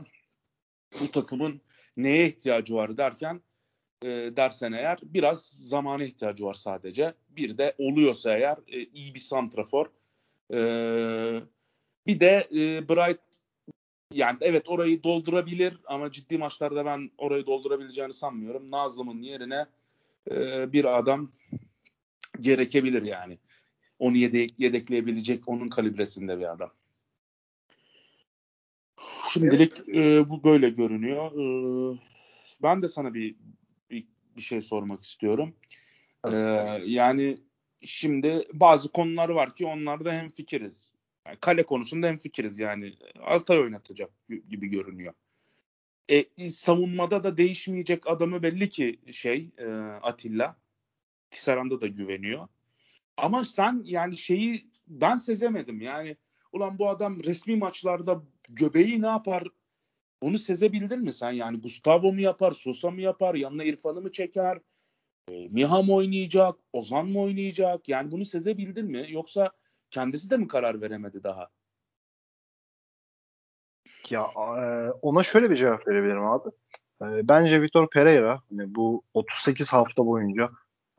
bu 1.00 1.12
takımın 1.12 1.62
neye 1.98 2.28
ihtiyacı 2.28 2.76
var 2.76 2.98
derken 2.98 3.42
e, 4.04 4.08
dersen 4.10 4.72
eğer 4.72 5.00
biraz 5.04 5.46
zamana 5.46 6.04
ihtiyacı 6.04 6.46
var 6.46 6.54
sadece. 6.54 7.14
Bir 7.30 7.58
de 7.58 7.76
oluyorsa 7.78 8.38
eğer 8.38 8.58
e, 8.68 8.84
iyi 8.84 9.14
bir 9.14 9.20
santrafor. 9.20 9.86
E, 10.54 10.60
bir 12.08 12.20
de 12.20 12.48
e, 12.52 12.90
Bright 12.90 13.20
yani 14.14 14.38
evet 14.42 14.70
orayı 14.70 15.04
doldurabilir 15.04 15.78
ama 15.86 16.12
ciddi 16.12 16.38
maçlarda 16.38 16.86
ben 16.86 17.12
orayı 17.18 17.46
doldurabileceğini 17.46 18.14
sanmıyorum. 18.14 18.72
Nazım'ın 18.72 19.22
yerine 19.22 19.66
e, 20.32 20.74
bir 20.74 20.98
adam 20.98 21.32
gerekebilir 22.40 23.04
yani. 23.04 23.38
Onu 24.00 24.18
yedek, 24.18 24.60
yedekleyebilecek 24.60 25.48
onun 25.48 25.70
kalibresinde 25.70 26.40
bir 26.40 26.52
adam. 26.52 26.72
Şimdilik 29.34 29.90
e, 29.90 30.30
bu 30.30 30.44
böyle 30.44 30.70
görünüyor. 30.70 31.32
E, 31.32 32.00
ben 32.64 32.82
de 32.82 32.88
sana 32.88 33.14
bir, 33.14 33.36
bir 33.90 34.08
bir 34.36 34.42
şey 34.42 34.62
sormak 34.62 35.04
istiyorum. 35.04 35.56
E, 36.32 36.36
yani 36.86 37.38
şimdi 37.82 38.48
bazı 38.54 38.92
konular 38.92 39.30
var 39.30 39.56
ki 39.56 39.66
onlarda 39.66 40.14
hem 40.14 40.30
fikiriz. 40.30 40.92
Yani 41.28 41.38
kale 41.42 41.64
konusunda 41.64 42.08
hem 42.08 42.18
fikiriz 42.18 42.60
yani. 42.60 42.94
Altay 43.22 43.60
oynatacak 43.60 44.10
gibi 44.50 44.68
görünüyor. 44.68 45.14
E, 46.10 46.50
savunmada 46.50 47.24
da 47.24 47.38
değişmeyecek 47.38 48.08
adamı 48.08 48.44
belli 48.44 48.70
ki 48.70 49.00
şey 49.12 49.50
e, 49.58 49.68
Atilla. 50.02 50.56
Kisaran'da 51.32 51.82
da 51.82 51.88
güveniyor. 51.88 52.48
Ama 53.18 53.44
sen 53.44 53.82
yani 53.86 54.18
şeyi 54.18 54.68
ben 54.88 55.16
sezemedim. 55.16 55.82
Yani 55.82 56.18
ulan 56.52 56.80
bu 56.80 56.90
adam 56.90 57.24
resmi 57.24 57.56
maçlarda 57.56 58.24
göbeği 58.56 59.02
ne 59.02 59.08
yapar? 59.08 59.44
Onu 60.22 60.38
sezebildin 60.38 61.00
mi 61.00 61.14
sen? 61.14 61.32
Yani 61.32 61.62
Gustavo 61.62 62.14
mu 62.14 62.22
yapar, 62.22 62.52
Sosa 62.52 62.92
mı 62.92 63.02
yapar, 63.02 63.36
yanına 63.36 63.64
İrfan'ı 63.64 64.02
mı 64.02 64.12
çeker? 64.12 64.60
E, 65.30 65.48
Miha 65.48 65.82
mı 65.82 65.94
oynayacak, 65.94 66.56
Ozan 66.74 67.08
mı 67.08 67.20
oynayacak? 67.20 67.90
Yani 67.90 68.12
bunu 68.12 68.26
sezebildin 68.26 68.86
mi? 68.86 69.06
Yoksa 69.10 69.52
kendisi 69.90 70.30
de 70.30 70.38
mi 70.38 70.48
karar 70.48 70.82
veremedi 70.82 71.24
daha? 71.24 71.50
Ya 74.10 74.22
e, 74.38 74.92
ona 75.02 75.24
şöyle 75.24 75.50
bir 75.50 75.58
cevap 75.58 75.88
verebilirim 75.88 76.26
abi. 76.26 76.50
e, 77.02 77.28
bence 77.28 77.62
Vitor 77.62 77.90
Pereira 77.90 78.42
hani 78.50 78.76
bu 78.76 79.04
38 79.14 79.68
hafta 79.68 80.06
boyunca 80.06 80.50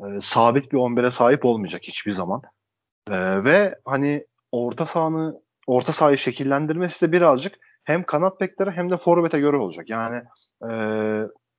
e, 0.00 0.04
sabit 0.22 0.72
bir 0.72 0.78
11'e 0.78 1.10
sahip 1.10 1.44
olmayacak 1.44 1.82
hiçbir 1.84 2.12
zaman. 2.12 2.42
E, 3.10 3.44
ve 3.44 3.74
hani 3.84 4.26
orta 4.52 4.86
sahanı 4.86 5.42
orta 5.72 5.92
sahayı 5.92 6.18
şekillendirmesi 6.18 7.00
de 7.00 7.12
birazcık 7.12 7.54
hem 7.84 8.02
kanat 8.02 8.40
beklere 8.40 8.70
hem 8.70 8.90
de 8.90 8.96
forvete 8.96 9.40
göre 9.40 9.56
olacak. 9.56 9.88
Yani 9.88 10.22
e, 10.70 10.70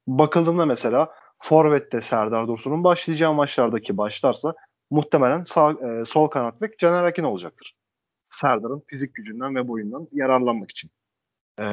bakıldığında 0.07 0.65
mesela 0.65 1.09
forvette 1.39 2.01
Serdar 2.01 2.47
Dursun'un 2.47 2.83
başlayacağı 2.83 3.33
maçlardaki 3.33 3.97
başlarsa 3.97 4.53
muhtemelen 4.91 5.43
sağ, 5.43 5.71
e, 5.71 6.05
sol 6.05 6.27
kanat 6.27 6.61
bek 6.61 6.79
Caner 6.79 7.03
Akin 7.03 7.23
olacaktır. 7.23 7.75
Serdar'ın 8.41 8.83
fizik 8.87 9.15
gücünden 9.15 9.55
ve 9.55 9.67
boyundan 9.67 10.07
yararlanmak 10.11 10.71
için. 10.71 10.91
E, 11.59 11.65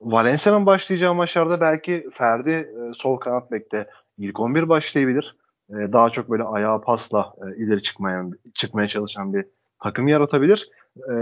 Valencia'nın 0.00 0.66
başlayacağı 0.66 1.14
maçlarda 1.14 1.60
belki 1.60 2.08
Ferdi 2.14 2.50
e, 2.50 2.92
sol 2.94 3.16
kanat 3.16 3.52
bekte 3.52 3.86
ilk 4.18 4.40
11 4.40 4.68
başlayabilir. 4.68 5.36
E, 5.70 5.74
daha 5.74 6.10
çok 6.10 6.30
böyle 6.30 6.42
ayağa 6.42 6.80
pasla 6.80 7.34
e, 7.42 7.56
ileri 7.56 7.82
çıkmayan 7.82 8.32
çıkmaya 8.54 8.88
çalışan 8.88 9.34
bir 9.34 9.46
takım 9.82 10.08
yaratabilir. 10.08 10.68
E, 11.10 11.14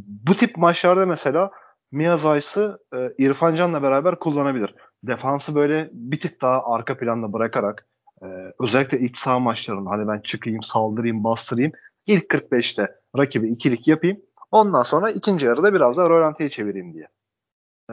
bu 0.00 0.36
tip 0.36 0.56
maçlarda 0.56 1.06
mesela 1.06 1.50
Mia 1.92 2.18
Zayt'sı 2.18 2.78
e, 2.94 3.12
İrfan 3.18 3.54
Can'la 3.54 3.82
beraber 3.82 4.18
kullanabilir. 4.18 4.74
Defansı 5.02 5.54
böyle 5.54 5.90
bir 5.92 6.20
tık 6.20 6.42
daha 6.42 6.74
arka 6.74 6.96
planda 6.96 7.32
bırakarak 7.32 7.86
e, 8.22 8.26
özellikle 8.60 9.00
iç 9.00 9.18
saha 9.18 9.38
maçlarında 9.38 9.90
hani 9.90 10.08
ben 10.08 10.20
çıkayım, 10.20 10.62
saldırayım, 10.62 11.24
bastırayım. 11.24 11.72
İlk 12.06 12.24
45'te 12.24 12.88
rakibi 13.18 13.48
ikilik 13.48 13.88
yapayım. 13.88 14.20
Ondan 14.50 14.82
sonra 14.82 15.10
ikinci 15.10 15.46
yarıda 15.46 15.74
biraz 15.74 15.96
daha 15.96 16.10
rölantiye 16.10 16.50
çevireyim 16.50 16.94
diye. 16.94 17.08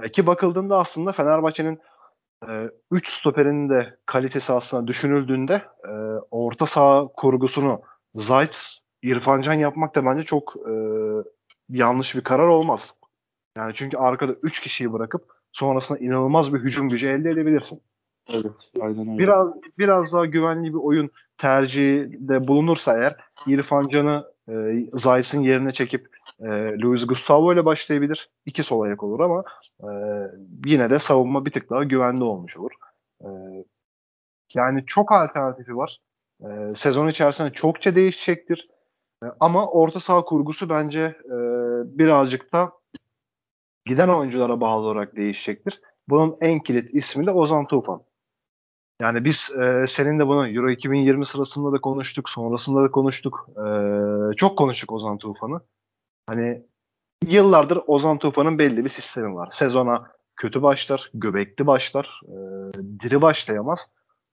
E, 0.04 0.12
ki 0.12 0.28
bakıldığında 0.28 0.78
aslında 0.78 1.12
Fenerbahçe'nin 1.12 1.80
3 2.92 3.10
e, 3.10 3.12
stoperinin 3.12 3.70
de 3.70 3.98
kalitesi 4.06 4.54
aslında 4.54 4.88
düşünüldüğünde 4.88 5.62
e, 5.88 5.92
orta 6.32 6.68
saha 6.68 7.08
kurgusunu 7.08 7.82
Zayt, 8.16 8.58
İrfancan 9.02 9.54
yapmak 9.54 9.96
da 9.96 10.06
bence 10.06 10.24
çok 10.24 10.56
e, 10.56 10.74
yanlış 11.70 12.16
bir 12.16 12.22
karar 12.22 12.48
olmaz. 12.48 12.82
Yani 13.58 13.74
çünkü 13.76 13.98
arkada 13.98 14.34
3 14.34 14.60
kişiyi 14.60 14.94
bırakıp 14.94 15.26
sonrasında 15.52 16.00
inanılmaz 16.00 16.54
bir 16.54 16.60
hücum 16.60 16.90
gücü 16.90 17.08
elde 17.08 17.30
edebilirsin. 17.30 17.82
Evet, 18.30 18.72
aynen 18.82 19.08
öyle. 19.08 19.18
Biraz 19.18 19.48
biraz 19.78 20.14
daha 20.14 20.26
güvenli 20.26 20.70
bir 20.70 20.80
oyun 20.80 21.10
tercihinde 21.38 22.48
bulunursa 22.48 22.98
eğer 22.98 23.16
İrfan 23.48 23.88
Can'ı 23.88 24.26
e, 24.50 24.54
Zayt'ın 24.94 25.42
yerine 25.42 25.72
çekip 25.74 26.08
e, 26.40 26.48
Luis 26.82 27.08
Gustavo 27.08 27.54
ile 27.54 27.66
başlayabilir. 27.66 28.30
İki 28.46 28.64
sol 28.64 28.82
ayak 28.82 29.04
olur 29.04 29.20
ama 29.20 29.44
e, 29.80 29.90
yine 30.66 30.90
de 30.90 31.00
savunma 31.00 31.46
bir 31.46 31.52
tık 31.52 31.70
daha 31.70 31.84
güvenli 31.84 32.24
olmuş 32.24 32.58
olur. 32.58 32.72
E, 33.22 33.28
yani 34.54 34.84
çok 34.86 35.12
alternatifi 35.12 35.78
var. 35.78 36.00
E, 36.42 36.48
sezon 36.78 37.08
içerisinde 37.08 37.52
çokça 37.52 37.96
değişecektir. 37.96 38.68
Ama 39.40 39.68
orta 39.68 40.00
saha 40.00 40.26
kurgusu 40.26 40.70
bence 40.70 41.02
e, 41.26 41.38
birazcık 41.98 42.54
da 42.54 42.72
giden 43.86 44.10
oyunculara 44.10 44.62
bağlı 44.62 44.86
olarak 44.86 45.16
değişecektir. 45.16 45.82
Bunun 46.10 46.38
en 46.42 46.60
kilit 46.60 46.96
ismi 46.96 47.26
de 47.26 47.32
Ozan 47.32 47.68
Tufan. 47.68 48.02
Yani 49.02 49.26
biz 49.26 49.50
e, 49.52 49.86
senin 49.90 50.20
de 50.20 50.28
bunu 50.28 50.50
Euro 50.50 50.70
2020 50.70 51.26
sırasında 51.26 51.72
da 51.72 51.82
konuştuk, 51.82 52.30
sonrasında 52.30 52.84
da 52.84 52.92
konuştuk. 52.92 53.50
E, 53.58 53.66
çok 54.36 54.58
konuştuk 54.58 54.92
Ozan 54.92 55.18
Tufan'ı. 55.18 55.62
Hani 56.28 56.64
yıllardır 57.28 57.80
Ozan 57.88 58.18
Tufan'ın 58.18 58.60
belli 58.60 58.86
bir 58.86 58.90
sistemi 58.90 59.36
var. 59.36 59.50
Sezona 59.56 60.12
kötü 60.36 60.62
başlar, 60.62 61.12
göbekli 61.14 61.68
başlar, 61.68 62.22
e, 62.28 62.38
diri 63.00 63.22
başlayamaz. 63.22 63.80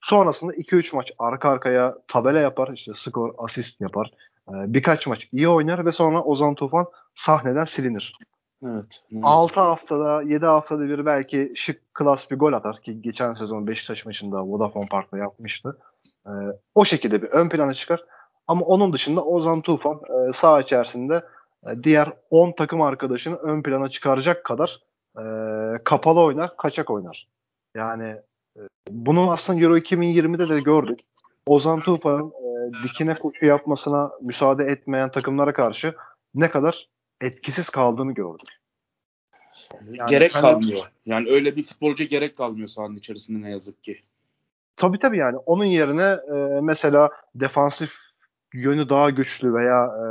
Sonrasında 0.05 0.55
2-3 0.55 0.97
maç 0.97 1.13
arka 1.19 1.49
arkaya 1.49 1.99
tabela 2.09 2.39
yapar, 2.39 2.71
işte 2.75 2.93
skor, 2.97 3.35
asist 3.39 3.81
yapar. 3.81 4.11
E, 4.49 4.53
birkaç 4.53 5.07
maç 5.07 5.29
iyi 5.33 5.49
oynar 5.49 5.87
ve 5.87 5.93
sonra 5.93 6.23
Ozan 6.23 6.55
Tufan 6.55 6.87
sahneden 7.17 7.65
silinir. 7.65 8.13
Evet. 8.65 9.03
6 9.23 9.61
haftada 9.61 10.23
7 10.23 10.47
haftada 10.47 10.89
bir 10.89 11.07
belki 11.07 11.53
şık 11.57 11.95
klas 11.95 12.31
bir 12.31 12.39
gol 12.39 12.53
atar 12.53 12.81
ki 12.81 13.03
geçen 13.03 13.35
sezon 13.35 13.67
Beşiktaş 13.67 14.07
maçında 14.07 14.47
Vodafone 14.47 14.87
Park'ta 14.87 15.19
yapmıştı. 15.19 15.79
Ee, 16.27 16.31
o 16.75 16.85
şekilde 16.85 17.23
bir 17.23 17.29
ön 17.29 17.49
plana 17.49 17.75
çıkar. 17.75 18.05
Ama 18.47 18.67
onun 18.67 18.93
dışında 18.93 19.25
Ozan 19.25 19.61
Tufan 19.61 20.01
e, 20.09 20.33
saha 20.33 20.61
içerisinde 20.61 21.25
e, 21.67 21.83
diğer 21.83 22.13
10 22.31 22.53
takım 22.53 22.83
arkadaşını 22.83 23.37
ön 23.37 23.63
plana 23.63 23.89
çıkaracak 23.89 24.45
kadar 24.45 24.81
e, 25.19 25.25
kapalı 25.85 26.21
oynar, 26.21 26.57
kaçak 26.57 26.91
oynar. 26.91 27.29
Yani 27.75 28.17
bunu 28.91 29.33
aslında 29.33 29.61
Euro 29.61 29.79
2020'de 29.79 30.49
de 30.49 30.61
gördük. 30.61 31.01
Ozan 31.47 31.81
Tufan'ın 31.81 32.31
e, 32.31 32.73
dikine 32.85 33.13
koşu 33.13 33.47
yapmasına 33.47 34.11
müsaade 34.23 34.65
etmeyen 34.65 35.11
takımlara 35.11 35.53
karşı 35.53 35.95
ne 36.35 36.51
kadar 36.51 36.89
etkisiz 37.21 37.71
kaldığını 37.71 38.13
gördük. 38.13 38.49
Yani 39.85 40.09
gerek 40.09 40.35
hani, 40.35 40.43
kalmıyor. 40.43 40.91
Yani 41.07 41.31
öyle 41.31 41.57
bir 41.57 41.63
futbolcu 41.63 42.05
gerek 42.05 42.37
kalmıyor 42.37 42.69
sahanın 42.69 42.97
içerisinde 42.97 43.47
ne 43.47 43.51
yazık 43.51 43.83
ki. 43.83 44.01
Tabii 44.77 44.99
tabii 44.99 45.19
yani 45.19 45.37
onun 45.37 45.65
yerine 45.65 46.19
e, 46.37 46.61
mesela 46.61 47.11
defansif 47.35 47.95
yönü 48.53 48.89
daha 48.89 49.11
güçlü 49.11 49.55
veya 49.55 49.85
e, 49.85 50.07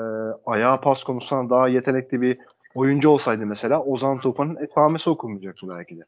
ayağa 0.46 0.82
pas 0.82 1.04
konusunda 1.04 1.56
daha 1.56 1.68
yetenekli 1.68 2.22
bir 2.22 2.38
oyuncu 2.76 3.10
olsaydı 3.10 3.46
mesela 3.46 3.84
Ozan 3.84 4.20
Tufan'ın 4.20 4.56
esamesi 4.56 5.10
okunmayacaktı 5.10 5.70
belki 5.70 5.98
de. 5.98 6.04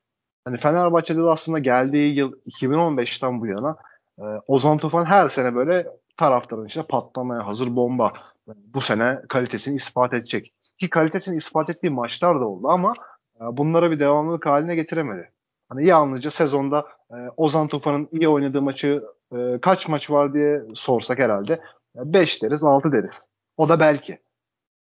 Hani 0.46 0.58
Fenerbahçe'de 0.58 1.20
de 1.20 1.30
aslında 1.30 1.60
geldiği 1.60 2.16
yıl 2.16 2.34
2015'ten 2.62 3.42
bu 3.42 3.48
yana 3.48 3.78
e, 4.20 4.24
Ozan 4.48 4.78
Tufan 4.78 5.06
her 5.06 5.30
sene 5.30 5.56
böyle 5.56 5.88
taraftarın 6.18 6.66
içinde 6.66 6.86
patlamaya 6.88 7.48
hazır 7.48 7.76
bomba. 7.76 8.14
Bu 8.48 8.82
sene 8.82 9.22
kalitesini 9.30 9.76
ispat 9.76 10.14
edecek. 10.14 10.54
Ki 10.80 10.90
kalitesini 10.90 11.38
ispat 11.38 11.70
ettiği 11.70 11.90
maçlar 11.90 12.40
da 12.40 12.46
oldu 12.48 12.68
ama 12.68 12.94
e, 13.42 13.44
bunlara 13.58 13.92
bir 13.92 14.00
devamlılık 14.00 14.46
haline 14.46 14.76
getiremedi. 14.76 15.32
Hani 15.70 15.88
yalnızca 15.88 16.32
sezonda 16.32 16.86
e, 17.12 17.16
Ozan 17.38 17.68
Tufan'ın 17.68 18.08
iyi 18.12 18.30
oynadığı 18.30 18.62
maçı 18.62 19.04
e, 19.36 19.60
kaç 19.62 19.88
maç 19.88 20.10
var 20.10 20.34
diye 20.34 20.62
sorsak 20.76 21.20
herhalde 21.20 21.62
5 21.96 22.42
deriz 22.44 22.64
6 22.64 22.92
deriz. 22.92 23.22
O 23.58 23.70
da 23.70 23.80
belki. 23.80 24.20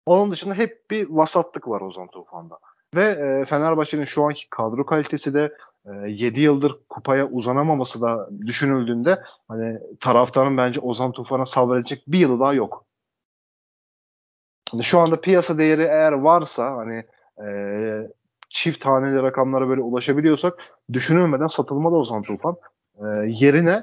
Onun 0.06 0.30
dışında 0.30 0.54
hep 0.54 0.90
bir 0.90 1.10
vasatlık 1.10 1.68
var 1.68 1.80
Ozan 1.80 2.06
Tufan'da. 2.06 2.58
Ve 2.94 3.04
e, 3.04 3.44
Fenerbahçe'nin 3.44 4.04
şu 4.04 4.24
anki 4.24 4.48
kadro 4.48 4.86
kalitesi 4.86 5.34
de 5.34 5.52
e, 5.86 5.90
7 6.08 6.40
yıldır 6.40 6.76
kupaya 6.88 7.26
uzanamaması 7.26 8.00
da 8.00 8.28
düşünüldüğünde 8.46 9.22
hani 9.48 9.78
taraftarın 10.00 10.56
bence 10.56 10.80
Ozan 10.80 11.12
Tufan'a 11.12 11.46
sabredecek 11.46 12.04
bir 12.08 12.18
yılı 12.18 12.40
daha 12.40 12.52
yok. 12.54 12.84
Hani 14.70 14.84
şu 14.84 14.98
anda 15.00 15.20
piyasa 15.20 15.58
değeri 15.58 15.82
eğer 15.82 16.12
varsa 16.12 16.76
hani 16.76 17.04
e, 17.46 17.48
çift 18.50 18.80
taneli 18.80 19.22
rakamlara 19.22 19.68
böyle 19.68 19.80
ulaşabiliyorsak 19.80 20.62
düşünülmeden 20.92 21.46
satılmalı 21.46 21.96
Ozan 21.96 22.22
Tufan. 22.22 22.56
E, 22.94 23.04
yerine 23.26 23.82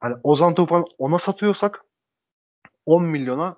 hani 0.00 0.16
Ozan 0.22 0.54
Tufan 0.54 0.84
ona 0.98 1.18
satıyorsak 1.18 1.84
10 2.86 3.04
milyona 3.04 3.56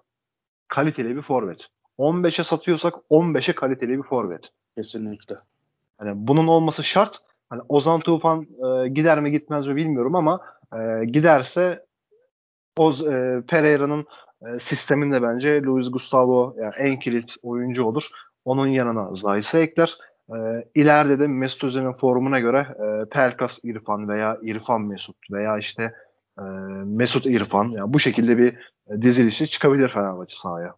kaliteli 0.68 1.16
bir 1.16 1.22
forvet. 1.22 1.58
15'e 1.98 2.44
satıyorsak 2.44 2.94
15'e 3.10 3.54
kaliteli 3.54 3.98
bir 3.98 4.02
forvet. 4.02 4.50
Kesinlikle. 4.76 5.36
Hani 5.98 6.12
bunun 6.14 6.46
olması 6.46 6.84
şart. 6.84 7.16
Hani 7.50 7.62
Ozan 7.68 8.00
Tufan 8.00 8.42
e, 8.42 8.88
gider 8.88 9.20
mi 9.20 9.30
gitmez 9.30 9.66
mi 9.66 9.76
bilmiyorum 9.76 10.14
ama 10.14 10.40
e, 10.72 11.04
giderse 11.04 11.84
Oz 12.78 13.06
e, 13.06 13.42
Pereira'nın 13.48 14.06
e, 14.42 14.60
sisteminde 14.60 15.22
bence 15.22 15.62
Luis 15.62 15.90
Gustavo 15.90 16.56
yani 16.58 16.74
en 16.78 16.98
kilit 16.98 17.34
oyuncu 17.42 17.84
olur. 17.84 18.08
Onun 18.44 18.66
yanına 18.66 19.16
Zayt'ı 19.16 19.58
ekler. 19.58 19.98
E, 20.28 20.34
ileride 20.74 21.18
de 21.18 21.26
Mesut 21.26 21.64
Özil'in 21.64 21.92
formuna 21.92 22.40
göre 22.40 22.58
e, 22.58 23.08
Pelkas 23.08 23.58
İrfan 23.62 24.08
veya 24.08 24.38
İrfan 24.42 24.88
Mesut 24.88 25.16
veya 25.32 25.58
işte 25.58 25.94
e, 26.38 26.42
Mesut 26.84 27.26
İrfan 27.26 27.68
yani 27.68 27.92
bu 27.92 28.00
şekilde 28.00 28.38
bir 28.38 28.52
e, 28.88 29.02
dizilişi 29.02 29.48
çıkabilir 29.48 29.88
Fenerbahçe 29.88 30.36
sahaya. 30.42 30.74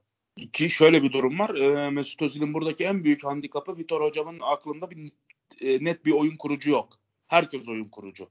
Ki 0.52 0.70
şöyle 0.70 1.02
bir 1.02 1.12
durum 1.12 1.38
var. 1.38 1.54
E, 1.54 1.90
Mesut 1.90 2.22
Özil'in 2.22 2.54
buradaki 2.54 2.84
en 2.84 3.04
büyük 3.04 3.24
handikapı 3.24 3.78
Vitor 3.78 4.00
Hocam'ın 4.00 4.38
aklında 4.40 4.90
bir 4.90 5.12
e, 5.60 5.84
net 5.84 6.04
bir 6.04 6.12
oyun 6.12 6.36
kurucu 6.36 6.70
yok. 6.70 6.98
Herkes 7.26 7.68
oyun 7.68 7.88
kurucu. 7.88 8.30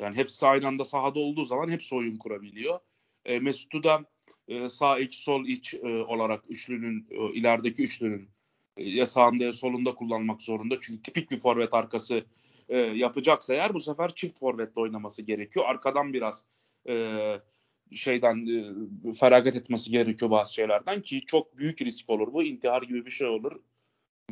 Yani 0.00 0.16
hepsi 0.16 0.46
aynı 0.46 0.66
anda 0.66 0.84
sahada 0.84 1.18
olduğu 1.18 1.44
zaman 1.44 1.70
hepsi 1.70 1.94
oyun 1.94 2.16
kurabiliyor. 2.16 2.78
E, 3.24 3.38
Mesut'u 3.38 3.82
da 3.82 4.04
e, 4.48 4.68
sağ 4.68 4.98
iç 4.98 5.14
sol 5.14 5.46
iç 5.46 5.74
e, 5.74 5.86
olarak 5.86 6.50
üçlünün 6.50 7.06
e, 7.10 7.32
ilerideki 7.32 7.82
üçlünün 7.82 8.28
e, 8.76 8.90
ya 8.90 9.06
sağında 9.06 9.44
ya 9.44 9.52
solunda 9.52 9.94
kullanmak 9.94 10.42
zorunda. 10.42 10.74
Çünkü 10.80 11.02
tipik 11.02 11.30
bir 11.30 11.38
forvet 11.38 11.74
arkası 11.74 12.24
e, 12.68 12.76
yapacaksa 12.78 13.54
eğer 13.54 13.74
bu 13.74 13.80
sefer 13.80 14.14
çift 14.14 14.38
forvetle 14.38 14.80
oynaması 14.80 15.22
gerekiyor. 15.22 15.66
Arkadan 15.68 16.12
biraz 16.12 16.44
e, 16.88 16.94
şeyden 17.92 18.46
e, 18.46 19.12
feragat 19.12 19.56
etmesi 19.56 19.90
gerekiyor 19.90 20.30
bazı 20.30 20.54
şeylerden 20.54 21.02
ki 21.02 21.22
çok 21.26 21.58
büyük 21.58 21.82
risk 21.82 22.10
olur 22.10 22.32
bu. 22.32 22.42
intihar 22.42 22.82
gibi 22.82 23.06
bir 23.06 23.10
şey 23.10 23.26
olur. 23.26 23.52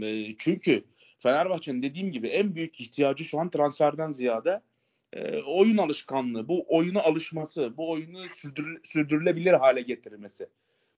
E, 0.02 0.36
çünkü 0.38 0.84
Fenerbahçe'nin 1.18 1.82
dediğim 1.82 2.12
gibi 2.12 2.28
en 2.28 2.54
büyük 2.54 2.80
ihtiyacı 2.80 3.24
şu 3.24 3.40
an 3.40 3.50
transferden 3.50 4.10
ziyade 4.10 4.60
e, 5.12 5.42
oyun 5.42 5.76
alışkanlığı, 5.76 6.48
bu 6.48 6.64
oyuna 6.68 7.02
alışması, 7.02 7.76
bu 7.76 7.90
oyunu 7.90 8.28
sürdür, 8.28 8.80
sürdürülebilir 8.84 9.52
hale 9.52 9.82
getirmesi. 9.82 10.46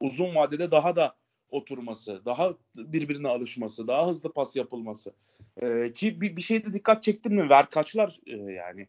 Uzun 0.00 0.34
vadede 0.34 0.70
daha 0.70 0.96
da 0.96 1.16
oturması, 1.50 2.24
daha 2.24 2.54
birbirine 2.76 3.28
alışması, 3.28 3.88
daha 3.88 4.08
hızlı 4.08 4.32
pas 4.32 4.56
yapılması. 4.56 5.12
E, 5.56 5.92
ki 5.92 6.20
bir, 6.20 6.36
bir 6.36 6.42
şeyde 6.42 6.72
dikkat 6.72 7.02
çektin 7.02 7.34
mi? 7.34 7.50
Verkaçlar 7.50 8.18
e, 8.26 8.36
yani 8.36 8.88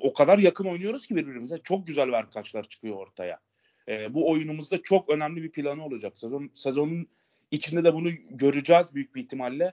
o 0.00 0.12
kadar 0.12 0.38
yakın 0.38 0.64
oynuyoruz 0.64 1.06
ki 1.06 1.16
birbirimize. 1.16 1.58
Çok 1.64 1.86
güzel 1.86 2.12
verkaçlar 2.12 2.68
çıkıyor 2.68 2.96
ortaya. 2.96 3.40
E, 3.88 4.14
bu 4.14 4.30
oyunumuzda 4.30 4.82
çok 4.82 5.10
önemli 5.10 5.42
bir 5.42 5.52
planı 5.52 5.84
olacak. 5.84 6.18
Sezon, 6.18 6.50
sezonun 6.54 7.08
içinde 7.50 7.84
de 7.84 7.94
bunu 7.94 8.10
göreceğiz 8.30 8.94
büyük 8.94 9.14
bir 9.14 9.22
ihtimalle. 9.22 9.72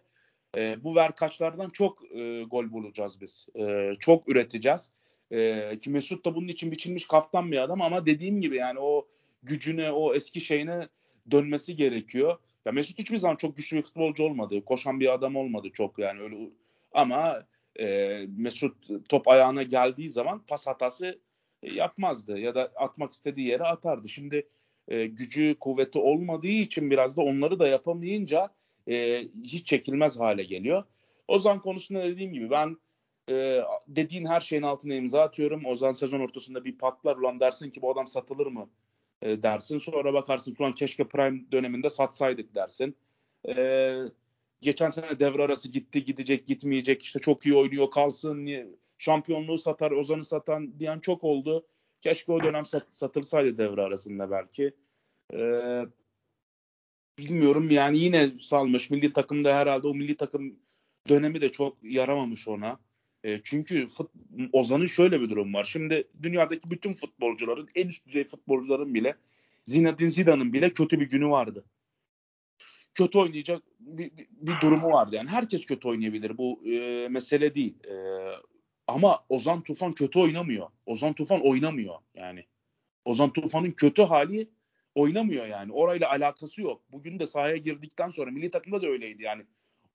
E, 0.57 0.83
bu 0.83 0.95
verkaçlardan 0.95 1.69
çok 1.69 2.11
e, 2.11 2.43
gol 2.43 2.71
bulacağız 2.71 3.21
biz. 3.21 3.47
E, 3.55 3.91
çok 3.99 4.29
üreteceğiz. 4.29 4.91
E, 5.31 5.79
ki 5.79 5.89
Mesut 5.89 6.25
da 6.25 6.35
bunun 6.35 6.47
için 6.47 6.71
biçilmiş 6.71 7.07
kaftan 7.07 7.51
bir 7.51 7.57
adam 7.57 7.81
ama 7.81 8.05
dediğim 8.05 8.41
gibi 8.41 8.55
yani 8.55 8.79
o 8.79 9.07
gücüne, 9.43 9.91
o 9.91 10.15
eski 10.15 10.41
şeyine 10.41 10.87
dönmesi 11.31 11.75
gerekiyor. 11.75 12.37
Ya 12.65 12.71
Mesut 12.71 12.99
hiçbir 12.99 13.17
zaman 13.17 13.35
çok 13.35 13.57
güçlü 13.57 13.77
bir 13.77 13.81
futbolcu 13.81 14.23
olmadı. 14.23 14.65
Koşan 14.65 14.99
bir 14.99 15.13
adam 15.13 15.35
olmadı 15.35 15.67
çok 15.73 15.99
yani 15.99 16.21
öyle 16.21 16.35
ama 16.93 17.43
e, 17.79 18.19
Mesut 18.37 18.87
top 19.09 19.27
ayağına 19.27 19.63
geldiği 19.63 20.09
zaman 20.09 20.43
pas 20.47 20.67
hatası 20.67 21.19
yapmazdı 21.63 22.39
ya 22.39 22.55
da 22.55 22.71
atmak 22.75 23.13
istediği 23.13 23.47
yere 23.47 23.63
atardı. 23.63 24.09
Şimdi 24.09 24.47
e, 24.87 25.05
gücü, 25.05 25.55
kuvveti 25.59 25.99
olmadığı 25.99 26.47
için 26.47 26.91
biraz 26.91 27.17
da 27.17 27.21
onları 27.21 27.59
da 27.59 27.67
yapamayınca 27.67 28.49
e, 28.89 29.21
hiç 29.43 29.67
çekilmez 29.67 30.19
hale 30.19 30.43
geliyor. 30.43 30.83
Ozan 31.27 31.61
konusunda 31.61 32.03
dediğim 32.03 32.33
gibi 32.33 32.49
ben 32.49 32.77
e, 33.29 33.61
dediğin 33.87 34.25
her 34.25 34.41
şeyin 34.41 34.63
altına 34.63 34.93
imza 34.93 35.21
atıyorum. 35.21 35.65
Ozan 35.65 35.93
sezon 35.93 36.19
ortasında 36.19 36.65
bir 36.65 36.77
patlar 36.77 37.17
ulan 37.17 37.39
dersin 37.39 37.69
ki 37.69 37.81
bu 37.81 37.91
adam 37.91 38.07
satılır 38.07 38.47
mı 38.47 38.69
e, 39.21 39.43
dersin. 39.43 39.79
Sonra 39.79 40.13
bakarsın 40.13 40.55
ulan 40.59 40.73
keşke 40.73 41.07
prime 41.07 41.51
döneminde 41.51 41.89
satsaydık 41.89 42.55
dersin. 42.55 42.95
E, 43.47 43.55
geçen 44.63 44.89
sene 44.89 45.19
devre 45.19 45.43
arası 45.43 45.69
gitti 45.69 46.05
gidecek 46.05 46.47
gitmeyecek 46.47 47.03
işte 47.03 47.19
çok 47.19 47.45
iyi 47.45 47.55
oynuyor 47.55 47.91
kalsın 47.91 48.47
şampiyonluğu 48.97 49.57
satar 49.57 49.91
Ozan'ı 49.91 50.23
satan 50.23 50.79
diyen 50.79 50.99
çok 50.99 51.23
oldu. 51.23 51.67
Keşke 52.01 52.31
o 52.31 52.43
dönem 52.43 52.65
sat, 52.65 52.89
satılsaydı 52.89 53.57
devre 53.57 53.81
arasında 53.81 54.31
belki. 54.31 54.73
Ee, 55.33 55.81
bilmiyorum 57.19 57.69
yani 57.69 57.97
yine 57.97 58.31
salmış. 58.39 58.89
Milli 58.89 59.13
takımda 59.13 59.55
herhalde 59.55 59.87
o 59.87 59.95
milli 59.95 60.17
takım 60.17 60.55
dönemi 61.09 61.41
de 61.41 61.49
çok 61.49 61.77
yaramamış 61.83 62.47
ona. 62.47 62.79
E, 63.23 63.41
çünkü 63.43 63.87
fut, 63.87 64.11
Ozan'ın 64.53 64.85
şöyle 64.85 65.21
bir 65.21 65.29
durum 65.29 65.53
var. 65.53 65.63
Şimdi 65.63 66.07
dünyadaki 66.21 66.71
bütün 66.71 66.93
futbolcuların, 66.93 67.69
en 67.75 67.87
üst 67.87 68.07
düzey 68.07 68.23
futbolcuların 68.23 68.93
bile 68.93 69.15
Zinedine 69.63 70.09
Zidane'ın 70.09 70.53
bile 70.53 70.69
kötü 70.69 70.99
bir 70.99 71.09
günü 71.09 71.27
vardı. 71.27 71.65
Kötü 72.93 73.19
oynayacak 73.19 73.63
bir, 73.79 74.17
bir, 74.17 74.27
bir 74.31 74.61
durumu 74.61 74.91
vardı. 74.91 75.15
Yani 75.15 75.29
herkes 75.29 75.65
kötü 75.65 75.87
oynayabilir. 75.87 76.37
Bu 76.37 76.61
e, 76.65 77.07
mesele 77.09 77.55
değil. 77.55 77.75
E, 77.87 77.95
ama 78.87 79.25
Ozan 79.29 79.61
Tufan 79.61 79.93
kötü 79.93 80.19
oynamıyor. 80.19 80.67
Ozan 80.85 81.13
Tufan 81.13 81.41
oynamıyor 81.47 81.95
yani. 82.15 82.45
Ozan 83.05 83.29
Tufan'ın 83.33 83.71
kötü 83.71 84.01
hali 84.01 84.49
oynamıyor 84.95 85.45
yani. 85.45 85.71
Orayla 85.71 86.09
alakası 86.09 86.61
yok. 86.61 86.81
Bugün 86.91 87.19
de 87.19 87.27
sahaya 87.27 87.57
girdikten 87.57 88.09
sonra 88.09 88.31
milli 88.31 88.51
takımda 88.51 88.81
da 88.81 88.87
öyleydi 88.87 89.23
yani. 89.23 89.45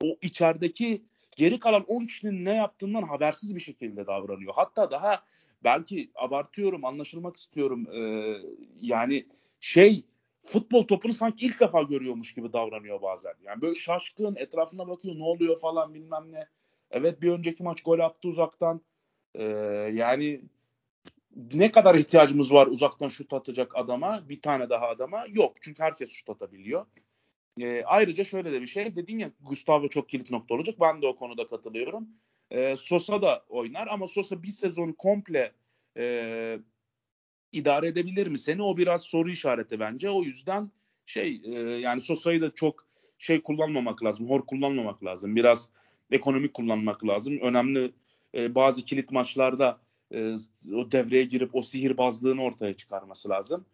O 0.03 0.17
içerideki 0.23 1.03
geri 1.37 1.59
kalan 1.59 1.85
10 1.85 2.05
kişinin 2.05 2.45
ne 2.45 2.55
yaptığından 2.55 3.03
habersiz 3.03 3.55
bir 3.55 3.61
şekilde 3.61 4.07
davranıyor. 4.07 4.53
Hatta 4.57 4.91
daha 4.91 5.23
belki 5.65 6.11
abartıyorum, 6.15 6.85
anlaşılmak 6.85 7.37
istiyorum. 7.37 7.87
Ee, 7.93 8.37
yani 8.81 9.27
şey 9.61 10.05
futbol 10.45 10.87
topunu 10.87 11.13
sanki 11.13 11.47
ilk 11.47 11.61
defa 11.61 11.83
görüyormuş 11.83 12.35
gibi 12.35 12.53
davranıyor 12.53 13.03
bazen. 13.03 13.35
Yani 13.43 13.63
böyle 13.63 13.75
şaşkın, 13.75 14.37
etrafına 14.37 14.89
bakıyor 14.89 15.19
ne 15.19 15.25
oluyor 15.25 15.61
falan 15.61 15.95
bilmem 15.95 16.33
ne. 16.33 16.49
Evet 16.91 17.23
bir 17.23 17.33
önceki 17.33 17.63
maç 17.63 17.83
gol 17.83 17.99
attı 17.99 18.29
uzaktan. 18.29 18.81
Ee, 19.35 19.43
yani 19.93 20.41
ne 21.53 21.71
kadar 21.71 21.95
ihtiyacımız 21.95 22.53
var 22.53 22.67
uzaktan 22.67 23.09
şut 23.09 23.33
atacak 23.33 23.77
adama, 23.77 24.29
bir 24.29 24.41
tane 24.41 24.71
daha 24.71 24.89
adama? 24.89 25.27
Yok. 25.29 25.53
Çünkü 25.61 25.83
herkes 25.83 26.13
şut 26.13 26.31
atabiliyor. 26.31 26.87
E, 27.61 27.83
ayrıca 27.85 28.25
şöyle 28.25 28.53
de 28.53 28.61
bir 28.61 28.67
şey. 28.67 28.97
Dedin 28.97 29.19
ya 29.19 29.31
Gustavo 29.41 29.89
çok 29.89 30.09
kilit 30.09 30.31
nokta 30.31 30.55
olacak. 30.55 30.77
Ben 30.81 31.03
de 31.03 31.07
o 31.07 31.17
konuda 31.17 31.49
katılıyorum. 31.49 32.09
E, 32.51 32.77
Sosa 32.77 33.23
da 33.23 33.45
oynar 33.49 33.89
ama 33.91 34.07
Sosa 34.07 34.43
bir 34.43 34.49
sezon 34.53 34.93
komple 34.93 35.53
e, 35.97 36.59
idare 37.53 37.87
edebilir 37.87 38.27
mi 38.27 38.39
seni? 38.39 38.63
O 38.63 38.77
biraz 38.77 39.03
soru 39.03 39.31
işareti 39.31 39.81
bence. 39.81 40.11
O 40.11 40.23
yüzden 40.23 40.71
şey 41.07 41.43
e, 41.45 41.59
yani 41.61 42.01
Sosa'yı 42.01 42.41
da 42.41 42.55
çok 42.55 42.87
şey 43.19 43.43
kullanmamak 43.43 44.05
lazım. 44.05 44.31
Hor 44.31 44.47
kullanmamak 44.47 45.05
lazım. 45.05 45.37
Biraz 45.37 45.69
ekonomik 46.11 46.55
kullanmak 46.55 47.07
lazım. 47.07 47.39
Önemli 47.41 47.93
e, 48.35 48.55
bazı 48.55 48.85
kilit 48.85 49.11
maçlarda 49.11 49.79
e, 50.15 50.35
o 50.75 50.93
devreye 50.93 51.25
girip 51.25 51.55
o 51.55 51.63
sihirbazlığını 51.63 52.43
ortaya 52.43 52.75
çıkarması 52.75 53.29
lazım. 53.29 53.65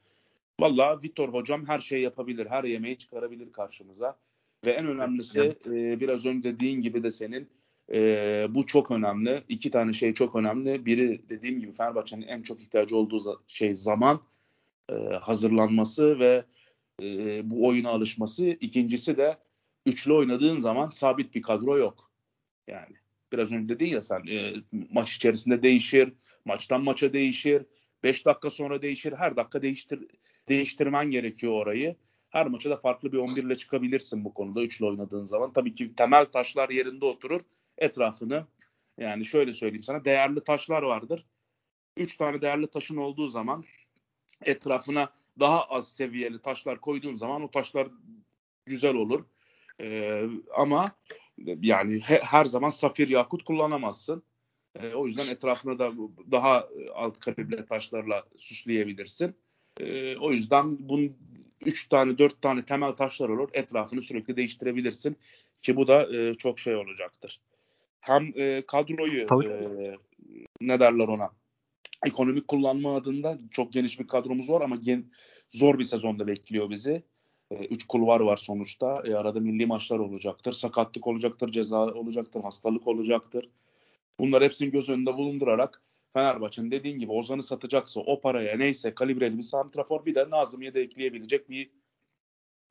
Valla 0.60 1.02
Vitor 1.02 1.28
hocam 1.28 1.66
her 1.66 1.80
şey 1.80 2.02
yapabilir. 2.02 2.46
Her 2.46 2.64
yemeği 2.64 2.98
çıkarabilir 2.98 3.52
karşımıza. 3.52 4.16
Ve 4.66 4.70
en 4.70 4.86
önemlisi 4.86 5.58
e, 5.66 6.00
biraz 6.00 6.26
önce 6.26 6.54
dediğin 6.54 6.80
gibi 6.80 7.02
de 7.02 7.10
senin 7.10 7.48
e, 7.92 8.46
bu 8.50 8.66
çok 8.66 8.90
önemli. 8.90 9.44
İki 9.48 9.70
tane 9.70 9.92
şey 9.92 10.14
çok 10.14 10.36
önemli. 10.36 10.86
Biri 10.86 11.28
dediğim 11.28 11.60
gibi 11.60 11.72
Fenerbahçe'nin 11.72 12.26
en 12.26 12.42
çok 12.42 12.62
ihtiyacı 12.62 12.96
olduğu 12.96 13.42
şey 13.46 13.74
zaman 13.74 14.20
e, 14.88 14.94
hazırlanması 14.94 16.18
ve 16.18 16.44
e, 17.02 17.50
bu 17.50 17.66
oyuna 17.66 17.90
alışması. 17.90 18.46
İkincisi 18.46 19.16
de 19.16 19.38
üçlü 19.86 20.12
oynadığın 20.12 20.58
zaman 20.58 20.88
sabit 20.88 21.34
bir 21.34 21.42
kadro 21.42 21.78
yok. 21.78 22.10
Yani 22.68 22.96
biraz 23.32 23.52
önce 23.52 23.74
dedin 23.74 23.86
ya 23.86 24.00
sen 24.00 24.26
e, 24.30 24.52
maç 24.90 25.16
içerisinde 25.16 25.62
değişir, 25.62 26.12
maçtan 26.44 26.84
maça 26.84 27.12
değişir, 27.12 27.66
5 28.02 28.26
dakika 28.26 28.50
sonra 28.50 28.82
değişir, 28.82 29.12
her 29.12 29.36
dakika 29.36 29.62
değiştir 29.62 30.00
değiştirmen 30.48 31.10
gerekiyor 31.10 31.52
orayı. 31.52 31.96
Her 32.30 32.46
maça 32.46 32.70
da 32.70 32.76
farklı 32.76 33.12
bir 33.12 33.18
11 33.18 33.42
ile 33.42 33.58
çıkabilirsin 33.58 34.24
bu 34.24 34.34
konuda 34.34 34.62
üçlü 34.62 34.86
oynadığın 34.86 35.24
zaman. 35.24 35.52
Tabii 35.52 35.74
ki 35.74 35.94
temel 35.94 36.24
taşlar 36.24 36.68
yerinde 36.68 37.04
oturur. 37.04 37.40
Etrafını 37.78 38.46
yani 38.98 39.24
şöyle 39.24 39.52
söyleyeyim 39.52 39.82
sana 39.82 40.04
değerli 40.04 40.44
taşlar 40.44 40.82
vardır. 40.82 41.26
Üç 41.96 42.16
tane 42.16 42.42
değerli 42.42 42.66
taşın 42.66 42.96
olduğu 42.96 43.26
zaman 43.26 43.64
etrafına 44.42 45.12
daha 45.40 45.64
az 45.64 45.92
seviyeli 45.92 46.40
taşlar 46.40 46.80
koyduğun 46.80 47.14
zaman 47.14 47.42
o 47.42 47.50
taşlar 47.50 47.88
güzel 48.66 48.94
olur. 48.94 49.24
Ee, 49.80 50.24
ama 50.56 50.92
yani 51.46 52.00
he, 52.00 52.20
her 52.22 52.44
zaman 52.44 52.68
safir 52.68 53.08
yakut 53.08 53.44
kullanamazsın. 53.44 54.22
Ee, 54.80 54.94
o 54.94 55.06
yüzden 55.06 55.26
etrafına 55.26 55.78
da 55.78 55.92
daha 56.30 56.68
alt 56.94 57.20
kalibre 57.20 57.66
taşlarla 57.66 58.24
süsleyebilirsin. 58.36 59.36
E, 59.80 60.16
o 60.16 60.32
yüzden 60.32 60.88
bunun 60.88 61.16
3 61.64 61.88
tane 61.88 62.18
4 62.18 62.42
tane 62.42 62.64
temel 62.64 62.92
taşlar 62.92 63.28
olur. 63.28 63.48
Etrafını 63.52 64.02
sürekli 64.02 64.36
değiştirebilirsin. 64.36 65.16
Ki 65.62 65.76
bu 65.76 65.86
da 65.86 66.16
e, 66.16 66.34
çok 66.34 66.58
şey 66.58 66.76
olacaktır. 66.76 67.40
Hem 68.04 68.32
e, 68.36 68.62
kadroyu 68.66 69.20
e, 69.20 69.96
ne 70.60 70.80
derler 70.80 71.08
ona 71.08 71.30
ekonomik 72.06 72.48
kullanma 72.48 72.96
adında 72.96 73.38
çok 73.50 73.72
geniş 73.72 74.00
bir 74.00 74.06
kadromuz 74.06 74.50
var 74.50 74.60
ama 74.60 74.76
gen, 74.76 75.10
zor 75.50 75.78
bir 75.78 75.84
sezonda 75.84 76.26
bekliyor 76.26 76.70
bizi. 76.70 77.02
E, 77.50 77.64
üç 77.64 77.86
kulvar 77.86 78.20
var 78.20 78.36
sonuçta. 78.36 79.02
E, 79.04 79.14
arada 79.14 79.40
milli 79.40 79.66
maçlar 79.66 79.98
olacaktır. 79.98 80.52
Sakatlık 80.52 81.06
olacaktır, 81.06 81.48
ceza 81.48 81.86
olacaktır, 81.86 82.42
hastalık 82.42 82.86
olacaktır. 82.86 83.48
Bunlar 84.20 84.44
hepsini 84.44 84.70
göz 84.70 84.88
önünde 84.88 85.14
bulundurarak 85.14 85.82
Fenerbahçe'nin 86.12 86.70
dediğin 86.70 86.98
gibi 86.98 87.12
Ozan'ı 87.12 87.42
satacaksa 87.42 88.00
o 88.00 88.20
paraya 88.20 88.56
neyse 88.56 88.94
kalibreli 88.94 89.38
bir 89.38 89.42
santrafor 89.42 90.04
bir 90.06 90.14
de 90.14 90.30
Nazım'ya 90.30 90.74
da 90.74 90.78
ekleyebilecek 90.78 91.50
bir 91.50 91.70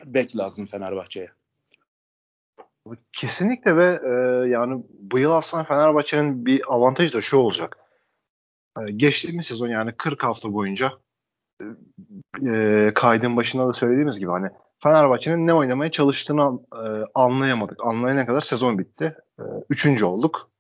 bek 0.06 0.36
lazım 0.36 0.66
Fenerbahçe'ye. 0.66 1.30
Kesinlikle 3.14 3.78
ve 3.78 4.02
e, 4.04 4.10
yani 4.50 4.84
bu 5.00 5.20
yıl 5.20 5.32
aslında 5.32 5.64
Fenerbahçe'nin 5.64 6.46
bir 6.46 6.74
avantajı 6.74 7.14
da 7.14 7.22
şu 7.22 7.38
olacak. 7.38 7.78
E, 8.80 8.92
geçtiğimiz 8.92 9.48
sezon 9.48 9.68
yani 9.68 9.92
40 9.92 10.24
hafta 10.24 10.54
boyunca 10.54 10.92
e, 11.62 11.66
e, 12.50 12.92
kaydın 12.96 13.38
başında 13.38 13.68
da 13.68 13.74
söylediğimiz 13.74 14.20
gibi 14.20 14.32
hani 14.32 14.48
Fenerbahçe'nin 14.84 15.48
ne 15.48 15.54
oynamaya 15.54 15.92
çalıştığını 15.92 16.60
e, 16.74 17.06
anlayamadık. 17.16 17.86
Anlayana 17.86 18.26
kadar 18.26 18.42
sezon 18.42 18.80
bitti. 18.80 19.18
E, 19.40 19.44
üçüncü 19.70 20.06
olduk. 20.06 20.52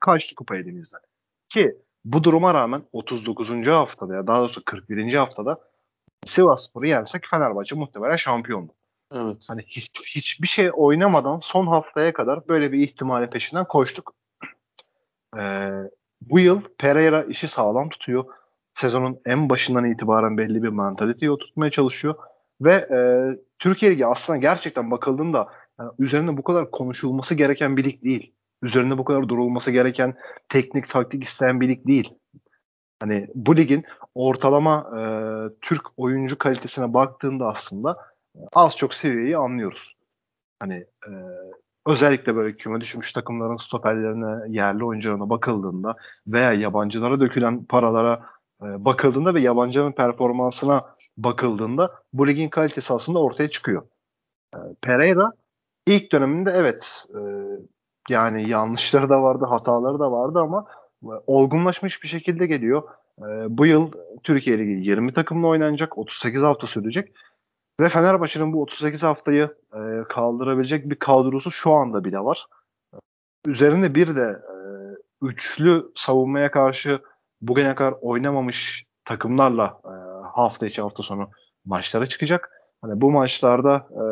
Kaçtı 0.00 0.34
kupa 0.34 0.56
elimizden. 0.56 1.00
Ki 1.48 1.78
bu 2.04 2.24
duruma 2.24 2.54
rağmen 2.54 2.82
39. 2.92 3.66
haftada 3.66 4.14
ya 4.14 4.26
daha 4.26 4.38
doğrusu 4.38 4.64
41. 4.64 5.14
haftada 5.14 5.58
Sivasspor'u 6.26 6.86
yensek 6.86 7.26
Fenerbahçe 7.30 7.74
muhtemelen 7.74 8.16
şampiyondu. 8.16 8.72
Evet. 9.14 9.46
Hani 9.48 9.62
hiç, 9.66 9.90
hiçbir 10.06 10.48
şey 10.48 10.70
oynamadan 10.74 11.40
son 11.42 11.66
haftaya 11.66 12.12
kadar 12.12 12.48
böyle 12.48 12.72
bir 12.72 12.78
ihtimalin 12.78 13.26
peşinden 13.26 13.64
koştuk. 13.64 14.14
Ee, 15.38 15.70
bu 16.20 16.40
yıl 16.40 16.60
Pereira 16.78 17.24
işi 17.24 17.48
sağlam 17.48 17.88
tutuyor. 17.88 18.24
Sezonun 18.74 19.20
en 19.26 19.48
başından 19.48 19.84
itibaren 19.84 20.38
belli 20.38 20.62
bir 20.62 20.68
mentaliteyi 20.68 21.30
oturtmaya 21.30 21.70
çalışıyor. 21.70 22.14
Ve 22.60 22.74
e, 22.74 22.98
Türkiye 23.58 23.92
Ligi 23.92 24.06
aslında 24.06 24.36
gerçekten 24.36 24.90
bakıldığında 24.90 25.48
yani 25.80 25.90
üzerinde 25.98 26.36
bu 26.36 26.42
kadar 26.42 26.70
konuşulması 26.70 27.34
gereken 27.34 27.76
bir 27.76 27.84
lig 27.84 28.04
değil. 28.04 28.32
Üzerinde 28.62 28.98
bu 28.98 29.04
kadar 29.04 29.28
durulması 29.28 29.70
gereken 29.70 30.14
teknik 30.48 30.90
taktik 30.90 31.24
isteyen 31.24 31.60
bir 31.60 31.68
lig 31.68 31.86
değil. 31.86 32.14
Hani 33.00 33.28
bu 33.34 33.56
ligin 33.56 33.84
ortalama 34.14 34.90
e, 34.98 35.00
Türk 35.60 35.82
oyuncu 35.96 36.38
kalitesine 36.38 36.94
baktığında 36.94 37.48
aslında 37.48 38.13
az 38.52 38.76
çok 38.76 38.94
seviyeyi 38.94 39.36
anlıyoruz. 39.36 39.96
Hani 40.60 40.74
e, 41.06 41.12
özellikle 41.86 42.36
böyle 42.36 42.56
küme 42.56 42.80
düşmüş 42.80 43.12
takımların 43.12 43.56
stoperlerine, 43.56 44.56
yerli 44.58 44.84
oyuncularına 44.84 45.30
bakıldığında 45.30 45.96
veya 46.26 46.52
yabancılara 46.52 47.20
dökülen 47.20 47.64
paralara 47.64 48.26
e, 48.62 48.84
bakıldığında 48.84 49.34
ve 49.34 49.40
yabancının 49.40 49.92
performansına 49.92 50.84
bakıldığında 51.16 51.94
bu 52.12 52.28
ligin 52.28 52.48
kalitesi 52.48 52.92
aslında 52.92 53.18
ortaya 53.18 53.50
çıkıyor. 53.50 53.82
E, 54.54 54.58
Pereira 54.82 55.32
ilk 55.86 56.12
döneminde 56.12 56.50
evet 56.50 56.84
e, 57.14 57.20
yani 58.08 58.48
yanlışları 58.48 59.08
da 59.08 59.22
vardı, 59.22 59.44
hataları 59.44 59.98
da 59.98 60.12
vardı 60.12 60.38
ama 60.38 60.66
e, 61.04 61.08
olgunlaşmış 61.26 62.02
bir 62.02 62.08
şekilde 62.08 62.46
geliyor. 62.46 62.82
E, 63.18 63.24
bu 63.48 63.66
yıl 63.66 63.92
Türkiye 64.22 64.58
Ligi 64.58 64.88
20 64.90 65.14
takımla 65.14 65.46
oynanacak, 65.46 65.98
38 65.98 66.42
hafta 66.42 66.66
sürecek. 66.66 67.12
Ve 67.80 67.88
Fenerbahçe'nin 67.88 68.52
bu 68.52 68.62
38 68.62 69.02
haftayı 69.02 69.54
e, 69.74 69.80
kaldırabilecek 70.08 70.90
bir 70.90 70.96
kadrosu 70.96 71.50
şu 71.50 71.72
anda 71.72 72.04
bile 72.04 72.18
var. 72.18 72.46
Üzerinde 73.46 73.94
bir 73.94 74.16
de 74.16 74.42
e, 74.48 74.56
üçlü 75.22 75.92
savunmaya 75.96 76.50
karşı 76.50 77.00
bugüne 77.40 77.74
kadar 77.74 77.94
oynamamış 78.00 78.84
takımlarla 79.04 79.80
e, 79.84 79.94
hafta 80.26 80.66
içi 80.66 80.82
hafta 80.82 81.02
sonu 81.02 81.28
maçlara 81.64 82.06
çıkacak. 82.06 82.50
Hani 82.82 83.00
bu 83.00 83.10
maçlarda 83.10 83.76
e, 83.90 84.04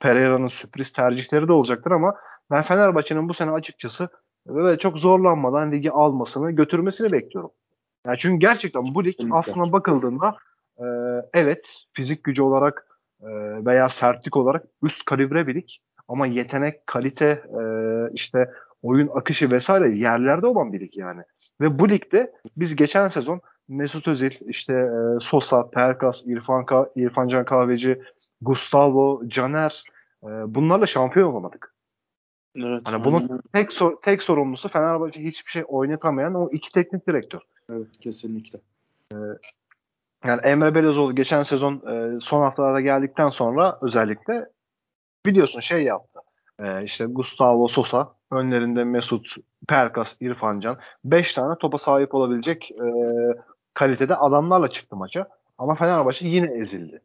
Pereira'nın 0.00 0.48
sürpriz 0.48 0.92
tercihleri 0.92 1.48
de 1.48 1.52
olacaktır 1.52 1.90
ama 1.90 2.14
ben 2.50 2.62
Fenerbahçe'nin 2.62 3.28
bu 3.28 3.34
sene 3.34 3.50
açıkçası 3.50 4.08
böyle 4.46 4.78
çok 4.78 4.98
zorlanmadan 4.98 5.72
ligi 5.72 5.90
almasını, 5.90 6.50
götürmesini 6.50 7.12
bekliyorum. 7.12 7.50
Yani 8.06 8.18
çünkü 8.18 8.38
gerçekten 8.40 8.94
bu 8.94 9.04
lig 9.04 9.14
aslında 9.30 9.72
bakıldığında 9.72 10.36
e, 10.78 10.84
evet 11.32 11.64
fizik 11.92 12.24
gücü 12.24 12.42
olarak 12.42 12.86
veya 13.66 13.88
sertlik 13.88 14.36
olarak 14.36 14.64
üst 14.82 15.04
kalibre 15.04 15.46
bir 15.46 15.54
lig 15.54 15.68
ama 16.08 16.26
yetenek, 16.26 16.86
kalite, 16.86 17.42
e, 17.60 17.62
işte 18.12 18.50
oyun 18.82 19.08
akışı 19.14 19.50
vesaire 19.50 19.96
yerlerde 19.96 20.46
olan 20.46 20.72
bir 20.72 20.80
lig 20.80 20.96
yani. 20.96 21.22
Ve 21.60 21.78
bu 21.78 21.88
ligde 21.88 22.32
biz 22.56 22.76
geçen 22.76 23.08
sezon 23.08 23.40
Mesut 23.68 24.08
Özil, 24.08 24.32
işte 24.46 24.72
e, 24.72 25.20
Sosa, 25.22 25.70
Perkas, 25.70 26.22
İrfan, 26.26 26.66
Ka 26.66 26.90
İrfan 26.96 27.28
Can 27.28 27.44
Kahveci, 27.44 28.02
Gustavo, 28.40 29.22
Caner 29.28 29.84
e, 30.22 30.28
bunlarla 30.28 30.86
şampiyon 30.86 31.32
olamadık. 31.32 31.74
Evet. 32.56 32.82
Hani 32.84 33.04
bunun 33.04 33.40
tek 33.52 33.72
sor- 33.72 34.02
tek 34.02 34.22
sorumlusu 34.22 34.68
Fenerbahçe 34.68 35.20
hiçbir 35.20 35.50
şey 35.50 35.64
oynatamayan 35.68 36.34
o 36.34 36.48
iki 36.52 36.72
teknik 36.72 37.08
direktör. 37.08 37.40
Evet 37.70 37.86
kesinlikle. 38.00 38.58
Ee, 39.12 39.16
yani 40.24 40.40
Emre 40.40 40.74
Belözoğlu 40.74 41.14
geçen 41.14 41.42
sezon 41.42 41.74
e, 41.74 42.20
son 42.20 42.40
haftalarda 42.42 42.80
geldikten 42.80 43.30
sonra 43.30 43.78
özellikle 43.82 44.46
biliyorsun 45.26 45.60
şey 45.60 45.82
yaptı. 45.82 46.20
E, 46.58 46.84
işte 46.84 47.04
Gustavo 47.04 47.68
Sosa, 47.68 48.14
önlerinde 48.30 48.84
Mesut, 48.84 49.26
Perkas, 49.68 50.14
İrfan 50.20 50.60
Can. 50.60 50.78
Beş 51.04 51.34
tane 51.34 51.58
topa 51.58 51.78
sahip 51.78 52.14
olabilecek 52.14 52.70
e, 52.70 52.86
kalitede 53.74 54.16
adamlarla 54.16 54.70
çıktı 54.70 54.96
maça. 54.96 55.28
Ama 55.58 55.74
Fenerbahçe 55.74 56.26
yine 56.28 56.58
ezildi. 56.58 57.02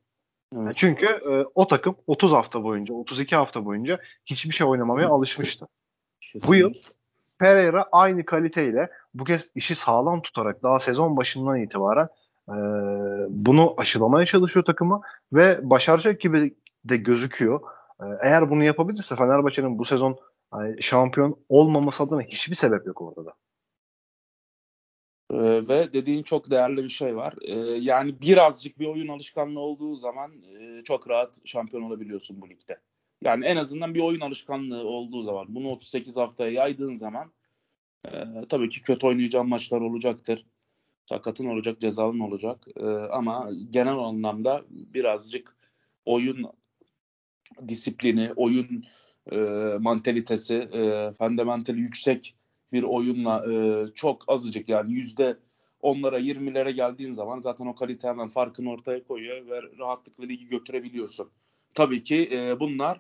Evet. 0.58 0.74
Çünkü 0.78 1.06
e, 1.06 1.46
o 1.56 1.68
takım 1.68 1.96
30 2.08 2.32
hafta 2.32 2.64
boyunca, 2.64 2.94
32 2.94 3.36
hafta 3.36 3.66
boyunca 3.66 4.00
hiçbir 4.26 4.54
şey 4.54 4.68
oynamamaya 4.68 5.10
alışmıştı. 5.10 5.68
Kesinlikle. 6.22 6.48
Bu 6.48 6.56
yıl 6.56 6.74
Pereira 7.40 7.86
aynı 7.92 8.26
kaliteyle 8.26 8.90
bu 9.14 9.24
kez 9.24 9.42
işi 9.56 9.76
sağlam 9.76 10.22
tutarak 10.22 10.64
daha 10.64 10.80
sezon 10.80 11.18
başından 11.18 11.62
itibaren 11.62 12.08
e, 12.50 12.58
bunu 13.30 13.74
aşılamaya 13.78 14.26
çalışıyor 14.26 14.66
takımı 14.66 15.02
ve 15.34 15.70
başaracak 15.70 16.22
gibi 16.22 16.56
de 16.86 16.98
gözüküyor. 16.98 17.62
E, 18.02 18.06
eğer 18.22 18.50
bunu 18.50 18.64
yapabilirse 18.64 19.16
Fenerbahçe'nin 19.16 19.80
bu 19.80 19.86
sezon 19.86 20.20
yani 20.54 20.84
şampiyon 20.84 21.40
olmaması 21.50 22.04
adına 22.04 22.22
hiçbir 22.22 22.56
sebep 22.56 22.88
yok 22.88 23.02
orada. 23.02 23.34
Ee, 25.32 25.68
ve 25.68 25.94
dediğin 25.94 26.24
çok 26.24 26.52
değerli 26.52 26.84
bir 26.84 26.90
şey 26.90 27.16
var. 27.16 27.34
Ee, 27.42 27.56
yani 27.80 28.22
birazcık 28.22 28.80
bir 28.80 28.88
oyun 28.88 29.08
alışkanlığı 29.08 29.60
olduğu 29.60 29.96
zaman 29.96 30.32
e, 30.42 30.82
çok 30.82 31.10
rahat 31.10 31.42
şampiyon 31.46 31.84
olabiliyorsun 31.84 32.42
bu 32.42 32.50
ligde. 32.50 32.82
Yani 33.22 33.46
en 33.46 33.58
azından 33.58 33.96
bir 33.96 34.02
oyun 34.02 34.20
alışkanlığı 34.20 34.88
olduğu 34.88 35.22
zaman 35.22 35.46
bunu 35.50 35.72
38 35.72 36.18
haftaya 36.18 36.52
yaydığın 36.52 36.94
zaman 36.94 37.32
e, 38.06 38.12
tabii 38.50 38.70
ki 38.70 38.82
kötü 38.82 39.08
oynayacağın 39.08 39.50
maçlar 39.50 39.82
olacaktır. 39.82 40.46
Sakatın 41.10 41.46
olacak, 41.46 41.82
cezalın 41.82 42.20
olacak. 42.20 42.68
E, 42.76 42.86
ama 42.88 43.50
genel 43.70 43.98
anlamda 43.98 44.64
birazcık 44.70 45.58
oyun 46.06 46.46
disiplini, 47.68 48.34
oyun 48.36 48.86
e, 49.32 49.38
mantalitesi, 49.80 50.56
e, 50.56 51.12
fundamentali 51.18 51.80
yüksek 51.80 52.36
bir 52.74 52.84
oyunla 52.84 53.54
e, 53.54 53.86
çok 53.96 54.24
azıcık 54.28 54.70
yani 54.70 54.94
yüzde 54.94 55.38
onlara 55.82 56.18
yirmilere 56.18 56.72
geldiğin 56.72 57.14
zaman 57.14 57.40
zaten 57.40 57.66
o 57.66 57.76
kalite 57.76 58.08
hemen 58.08 58.28
farkını 58.28 58.72
ortaya 58.72 59.04
koyuyor 59.04 59.48
ve 59.48 59.62
rahatlıkla 59.80 60.26
ligi 60.26 60.48
götürebiliyorsun. 60.48 61.30
Tabii 61.74 62.04
ki 62.04 62.30
e, 62.34 62.60
bunlar 62.60 63.00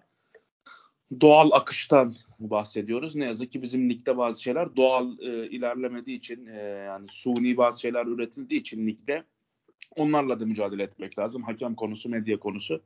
doğal 1.21 1.51
akıştan 1.51 2.15
bahsediyoruz. 2.39 3.15
Ne 3.15 3.25
yazık 3.25 3.51
ki 3.51 3.61
bizim 3.61 3.89
ligde 3.89 4.17
bazı 4.17 4.43
şeyler 4.43 4.75
doğal 4.75 5.19
e, 5.19 5.49
ilerlemediği 5.49 6.17
için 6.17 6.45
e, 6.45 6.59
yani 6.61 7.07
suni 7.07 7.57
bazı 7.57 7.81
şeyler 7.81 8.05
üretildiği 8.05 8.59
için 8.59 8.87
ligde 8.87 9.23
onlarla 9.95 10.39
da 10.39 10.45
mücadele 10.45 10.83
etmek 10.83 11.19
lazım. 11.19 11.43
Hakem 11.43 11.75
konusu, 11.75 12.09
medya 12.09 12.39
konusu. 12.39 12.81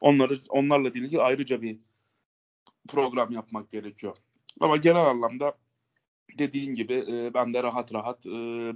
Onları 0.00 0.38
onlarla 0.48 0.88
ilgili 0.88 1.20
ayrıca 1.20 1.62
bir 1.62 1.78
program 2.88 3.32
yapmak 3.32 3.70
gerekiyor. 3.70 4.16
Ama 4.60 4.76
genel 4.76 5.06
anlamda 5.06 5.54
dediğin 6.38 6.74
gibi 6.74 6.94
e, 6.94 7.34
ben 7.34 7.52
de 7.52 7.62
rahat 7.62 7.94
rahat 7.94 8.26
e, 8.26 8.30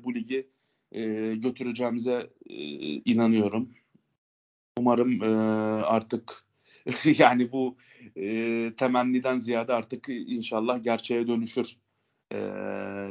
bu 0.05 0.15
ligi 0.15 0.49
e, 0.93 1.35
götüreceğimize 1.35 2.31
e, 2.47 2.55
inanıyorum. 2.95 3.71
Umarım 4.79 5.23
e, 5.23 5.27
artık 5.83 6.46
yani 7.19 7.53
bu 7.53 7.77
e, 8.17 8.73
temenniden 8.77 9.39
ziyade 9.39 9.75
artık 9.75 10.09
inşallah 10.09 10.83
gerçeğe 10.83 11.27
dönüşür 11.27 11.77
e, 12.33 12.37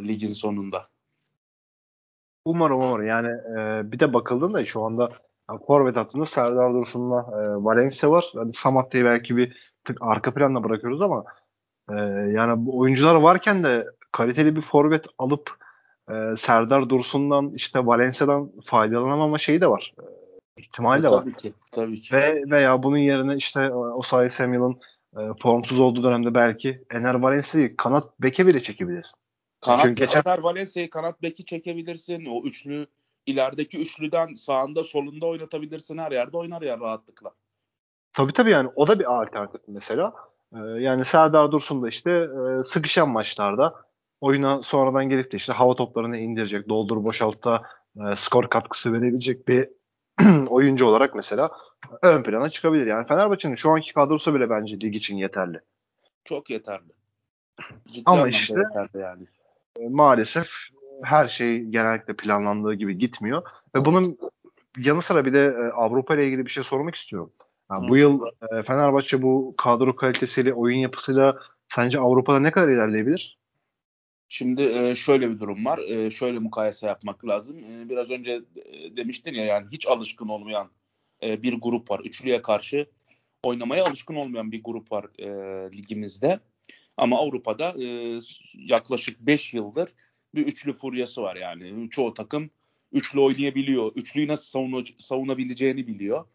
ligin 0.08 0.34
sonunda. 0.34 0.90
Umarım 2.46 2.78
umarım. 2.78 3.08
Yani 3.08 3.28
e, 3.28 3.92
bir 3.92 4.00
de 4.00 4.14
bakıldığında 4.14 4.66
şu 4.66 4.82
anda 4.82 5.10
yani 5.50 5.60
forvet 5.68 5.96
hattında 5.96 6.26
Serdar 6.26 6.74
Dursun'la 6.74 7.20
e, 7.20 7.64
Valencia 7.64 8.12
var. 8.12 8.26
Yani 8.36 8.52
Samatta'yı 8.56 9.06
belki 9.06 9.38
bir 9.38 9.74
tık 9.86 9.98
arka 10.02 10.34
planda 10.34 10.64
bırakıyoruz 10.64 11.02
ama 11.02 11.26
e, 11.90 11.96
yani 12.32 12.66
bu 12.66 12.80
oyuncular 12.80 13.16
varken 13.16 13.64
de 13.64 13.88
kaliteli 14.12 14.56
bir 14.56 14.62
forvet 14.62 15.06
alıp 15.18 15.52
e, 16.10 16.14
Serdar 16.40 16.90
Dursun'dan 16.90 17.52
işte 17.56 17.86
Valencia'dan 17.86 18.52
faydalanamama 18.66 19.38
şeyi 19.38 19.62
de 19.62 19.68
var. 19.68 19.94
E, 20.00 20.04
ihtimali 20.58 21.04
de 21.04 21.10
var. 21.10 21.24
Tabii 21.24 21.34
ki. 21.34 21.54
Tabii 21.72 22.00
ki. 22.00 22.16
Ve 22.16 22.44
veya 22.48 22.84
bunun 22.84 22.98
yerine 22.98 23.36
işte 23.36 23.70
o 23.72 24.00
Osay 24.00 24.30
Samuel'ın 24.30 24.80
e, 25.18 25.34
formsuz 25.42 25.80
olduğu 25.80 26.04
dönemde 26.04 26.34
belki 26.34 26.84
Ener 26.92 27.14
Valencia'yı 27.14 27.78
kanat 27.78 28.22
beke 28.22 28.48
bile 28.48 28.64
çekebilirsin. 28.64 29.16
Kanat 29.62 29.84
Çünkü 29.84 30.06
geçen... 30.06 30.22
Ener 30.26 30.38
Valencia'yı 30.38 30.90
kanat 30.90 31.22
beki 31.22 31.46
çekebilirsin. 31.46 32.26
O 32.26 32.44
üçlü 32.44 32.88
ilerideki 33.26 33.80
üçlüden 33.80 34.34
sağında 34.34 34.84
solunda 34.84 35.26
oynatabilirsin. 35.26 35.98
Her 35.98 36.12
yerde 36.12 36.38
oynar 36.38 36.62
ya 36.62 36.78
rahatlıkla. 36.80 37.32
Tabii 38.14 38.34
tabii 38.34 38.52
yani 38.52 38.70
o 38.76 38.88
da 38.88 39.00
bir 39.00 39.22
alternatif 39.22 39.62
mesela. 39.68 40.14
Ee, 40.56 40.60
yani 40.60 41.06
Serdar 41.06 41.52
Dursun 41.52 41.84
da 41.84 41.90
işte 41.90 42.12
e, 42.12 42.64
sıkışan 42.64 43.10
maçlarda 43.10 43.74
oyuna 44.22 44.64
sonradan 44.64 45.10
gelip 45.10 45.32
de 45.32 45.38
işte 45.38 45.54
hava 45.54 45.76
toplarını 45.76 46.18
indirecek, 46.18 46.70
doldur 46.70 47.04
boşaltta 47.04 47.62
e, 47.98 48.16
skor 48.16 48.50
katkısı 48.50 48.94
verebilecek 48.94 49.48
bir 49.48 49.70
oyuncu 50.50 50.86
olarak 50.86 51.16
mesela 51.16 51.52
ön 52.02 52.24
plana 52.24 52.50
çıkabilir. 52.50 52.88
Yani 52.88 53.08
Fenerbahçe'nin 53.08 53.56
şu 53.56 53.72
anki 53.72 53.94
kadrosu 53.94 54.34
bile 54.34 54.50
bence 54.50 54.80
lig 54.80 54.96
için 54.96 55.16
yeterli. 55.16 55.60
Çok 56.24 56.50
yeterli. 56.50 56.94
Ciddi 57.86 58.04
Ama 58.06 58.28
işte 58.28 58.54
yeterli 58.54 59.04
yani. 59.04 59.24
E, 59.80 59.90
maalesef 59.90 60.48
her 61.04 61.28
şey 61.28 61.64
genellikle 61.64 62.14
planlandığı 62.14 62.74
gibi 62.74 62.98
gitmiyor. 62.98 63.44
Ve 63.76 63.86
bunun 63.86 64.18
yanı 64.78 65.02
sıra 65.02 65.26
bir 65.26 65.34
de 65.34 65.46
e, 65.46 65.72
Avrupa 65.72 66.16
ile 66.16 66.26
ilgili 66.26 66.46
bir 66.46 66.52
şey 66.52 66.64
sormak 66.64 66.96
istiyorum. 66.96 67.32
Yani 67.72 67.90
bu 67.90 67.98
yıl 67.98 68.22
e, 68.52 68.64
Fenerbahçe 68.64 69.22
bu 69.22 69.54
kadro 69.58 69.96
kalitesiyle, 69.96 70.54
oyun 70.54 70.78
yapısıyla 70.78 71.40
sence 71.76 72.00
Avrupa'da 72.00 72.40
ne 72.40 72.52
kadar 72.52 72.68
ilerleyebilir? 72.68 73.38
Şimdi 74.30 74.62
e, 74.62 74.96
şöyle 74.96 75.30
bir 75.30 75.40
durum 75.40 75.66
var. 75.66 75.80
E, 75.80 76.10
şöyle 76.10 76.40
mukayese 76.40 76.88
yapmak 76.88 77.28
lazım. 77.28 77.58
E, 77.58 77.90
biraz 77.90 78.12
önce 78.12 78.42
demiştin 78.98 79.34
ya 79.34 79.46
yani 79.46 79.68
hiç 79.72 79.88
alışkın 79.88 80.28
olmayan 80.28 80.70
bir 81.22 81.54
grup 81.54 81.92
var. 81.92 82.00
Üçlüye 82.00 82.42
karşı 82.42 82.86
oynamaya 83.44 83.86
alışkın 83.86 84.16
olmayan 84.16 84.52
bir 84.52 84.64
grup 84.64 84.92
var 84.92 85.06
ligimizde. 85.74 86.40
Ama 86.98 87.20
Avrupa'da 87.20 87.76
yaklaşık 88.54 89.20
5 89.20 89.54
yıldır 89.54 89.90
bir 90.36 90.48
üçlü 90.48 90.74
furyası 90.74 91.22
var 91.22 91.36
yani. 91.36 91.90
Çoğu 91.90 92.14
takım 92.14 92.50
üçlü 92.92 93.20
oynayabiliyor. 93.20 93.92
Üçlüyü 93.96 94.28
nasıl 94.28 94.46
savunu, 94.46 94.84
savunabileceğini 95.00 95.88
biliyor. 95.88 96.26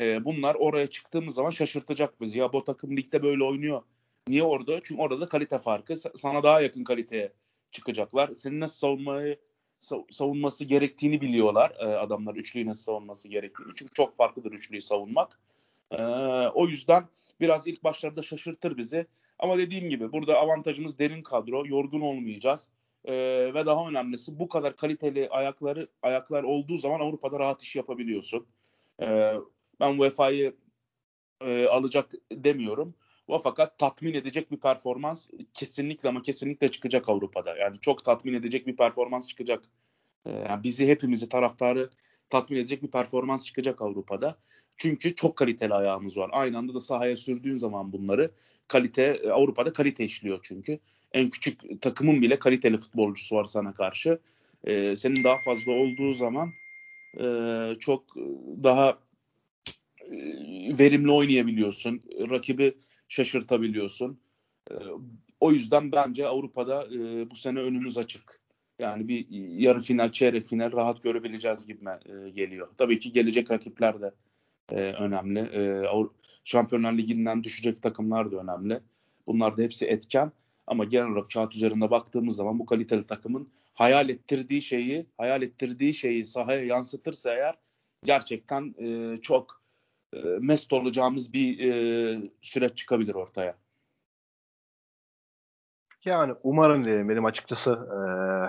bunlar 0.00 0.54
oraya 0.54 0.86
çıktığımız 0.86 1.34
zaman 1.34 1.50
şaşırtacak 1.50 2.20
bizi. 2.20 2.38
Ya 2.38 2.52
bu 2.52 2.64
takım 2.64 2.96
ligde 2.96 3.22
böyle 3.22 3.44
oynuyor. 3.44 3.82
Niye 4.30 4.42
orada? 4.42 4.80
Çünkü 4.84 5.02
orada 5.02 5.20
da 5.20 5.28
kalite 5.28 5.58
farkı. 5.58 5.96
Sana 5.96 6.42
daha 6.42 6.60
yakın 6.60 6.84
kaliteye 6.84 7.32
çıkacaklar. 7.72 8.34
Senin 8.34 8.60
nasıl 8.60 8.78
savunmayı 8.78 9.38
savunması 10.10 10.64
gerektiğini 10.64 11.20
biliyorlar 11.20 11.70
e, 11.70 11.84
adamlar 11.84 12.34
üçlüyü 12.34 12.66
nasıl 12.66 12.82
savunması 12.82 13.28
gerektiğini. 13.28 13.72
Çünkü 13.76 13.92
çok 13.92 14.16
farklıdır 14.16 14.52
üçlüyü 14.52 14.82
savunmak. 14.82 15.40
E, 15.90 16.02
o 16.54 16.66
yüzden 16.66 17.08
biraz 17.40 17.66
ilk 17.66 17.84
başlarda 17.84 18.22
şaşırtır 18.22 18.76
bizi. 18.76 19.06
Ama 19.38 19.58
dediğim 19.58 19.88
gibi 19.88 20.12
burada 20.12 20.36
avantajımız 20.36 20.98
derin 20.98 21.22
kadro. 21.22 21.66
Yorgun 21.66 22.00
olmayacağız. 22.00 22.70
E, 23.04 23.14
ve 23.54 23.66
daha 23.66 23.88
önemlisi 23.88 24.38
bu 24.38 24.48
kadar 24.48 24.76
kaliteli 24.76 25.28
ayakları 25.28 25.88
ayaklar 26.02 26.42
olduğu 26.42 26.78
zaman 26.78 27.00
Avrupa'da 27.00 27.38
rahat 27.38 27.62
iş 27.62 27.76
yapabiliyorsun. 27.76 28.46
Ben 29.80 29.98
UEFA'yı 29.98 30.54
e, 31.40 31.66
alacak 31.66 32.12
demiyorum. 32.32 32.94
O 33.26 33.38
fakat 33.38 33.78
tatmin 33.78 34.14
edecek 34.14 34.50
bir 34.50 34.56
performans 34.56 35.28
kesinlikle 35.54 36.08
ama 36.08 36.22
kesinlikle 36.22 36.70
çıkacak 36.70 37.08
Avrupa'da. 37.08 37.56
Yani 37.56 37.76
çok 37.80 38.04
tatmin 38.04 38.34
edecek 38.34 38.66
bir 38.66 38.76
performans 38.76 39.28
çıkacak. 39.28 39.64
Ee, 40.26 40.30
yani 40.30 40.62
bizi 40.62 40.88
hepimizi 40.88 41.28
taraftarı 41.28 41.90
tatmin 42.28 42.58
edecek 42.58 42.82
bir 42.82 42.90
performans 42.90 43.44
çıkacak 43.44 43.82
Avrupa'da. 43.82 44.38
Çünkü 44.76 45.14
çok 45.14 45.36
kaliteli 45.36 45.74
ayağımız 45.74 46.16
var. 46.16 46.30
Aynı 46.32 46.58
anda 46.58 46.74
da 46.74 46.80
sahaya 46.80 47.16
sürdüğün 47.16 47.56
zaman 47.56 47.92
bunları 47.92 48.30
kalite 48.68 49.02
e, 49.02 49.30
Avrupa'da 49.30 49.72
kalite 49.72 50.04
işliyor 50.04 50.40
çünkü. 50.42 50.78
En 51.12 51.30
küçük 51.30 51.82
takımın 51.82 52.22
bile 52.22 52.38
kaliteli 52.38 52.78
futbolcusu 52.78 53.36
var 53.36 53.44
sana 53.44 53.74
karşı. 53.74 54.18
Ee, 54.64 54.96
senin 54.96 55.24
daha 55.24 55.38
fazla 55.38 55.72
olduğu 55.72 56.12
zaman 56.12 56.52
e, 57.20 57.24
çok 57.80 58.16
daha 58.62 58.98
e, 60.00 60.18
verimli 60.78 61.10
oynayabiliyorsun. 61.10 62.00
Rakibi 62.30 62.74
şaşırtabiliyorsun. 63.10 64.20
E, 64.70 64.74
o 65.40 65.52
yüzden 65.52 65.92
bence 65.92 66.26
Avrupa'da 66.26 66.86
e, 66.86 67.30
bu 67.30 67.36
sene 67.36 67.58
önümüz 67.58 67.98
açık. 67.98 68.40
Yani 68.78 69.08
bir 69.08 69.26
yarı 69.58 69.80
final, 69.80 70.12
çeyrek 70.12 70.44
final 70.44 70.72
rahat 70.72 71.02
görebileceğiz 71.02 71.66
gibi 71.66 71.84
e, 71.88 72.30
geliyor. 72.30 72.68
Tabii 72.76 72.98
ki 72.98 73.12
gelecek 73.12 73.50
rakipler 73.50 74.00
de 74.00 74.14
e, 74.72 74.74
önemli. 74.74 75.38
E, 75.40 75.82
Şampiyonlar 76.44 76.92
Ligi'nden 76.92 77.44
düşecek 77.44 77.82
takımlar 77.82 78.32
da 78.32 78.36
önemli. 78.36 78.80
Bunlar 79.26 79.56
da 79.56 79.62
hepsi 79.62 79.86
etken. 79.86 80.32
Ama 80.66 80.84
genel 80.84 81.06
olarak 81.06 81.30
kağıt 81.30 81.54
üzerinde 81.54 81.90
baktığımız 81.90 82.36
zaman 82.36 82.58
bu 82.58 82.66
kaliteli 82.66 83.06
takımın 83.06 83.48
hayal 83.74 84.08
ettirdiği 84.08 84.62
şeyi, 84.62 85.06
hayal 85.18 85.42
ettirdiği 85.42 85.94
şeyi 85.94 86.24
sahaya 86.24 86.64
yansıtırsa 86.64 87.34
eğer 87.34 87.54
gerçekten 88.04 88.74
e, 88.78 89.16
çok 89.16 89.59
e, 90.14 90.18
mest 90.40 90.72
olacağımız 90.72 91.32
bir 91.32 91.70
e, 91.70 92.30
süreç 92.40 92.76
çıkabilir 92.76 93.14
ortaya. 93.14 93.54
Yani 96.04 96.34
umarım 96.42 96.84
diyelim 96.84 97.08
benim 97.08 97.24
açıkçası 97.24 97.70
e, 97.70 97.98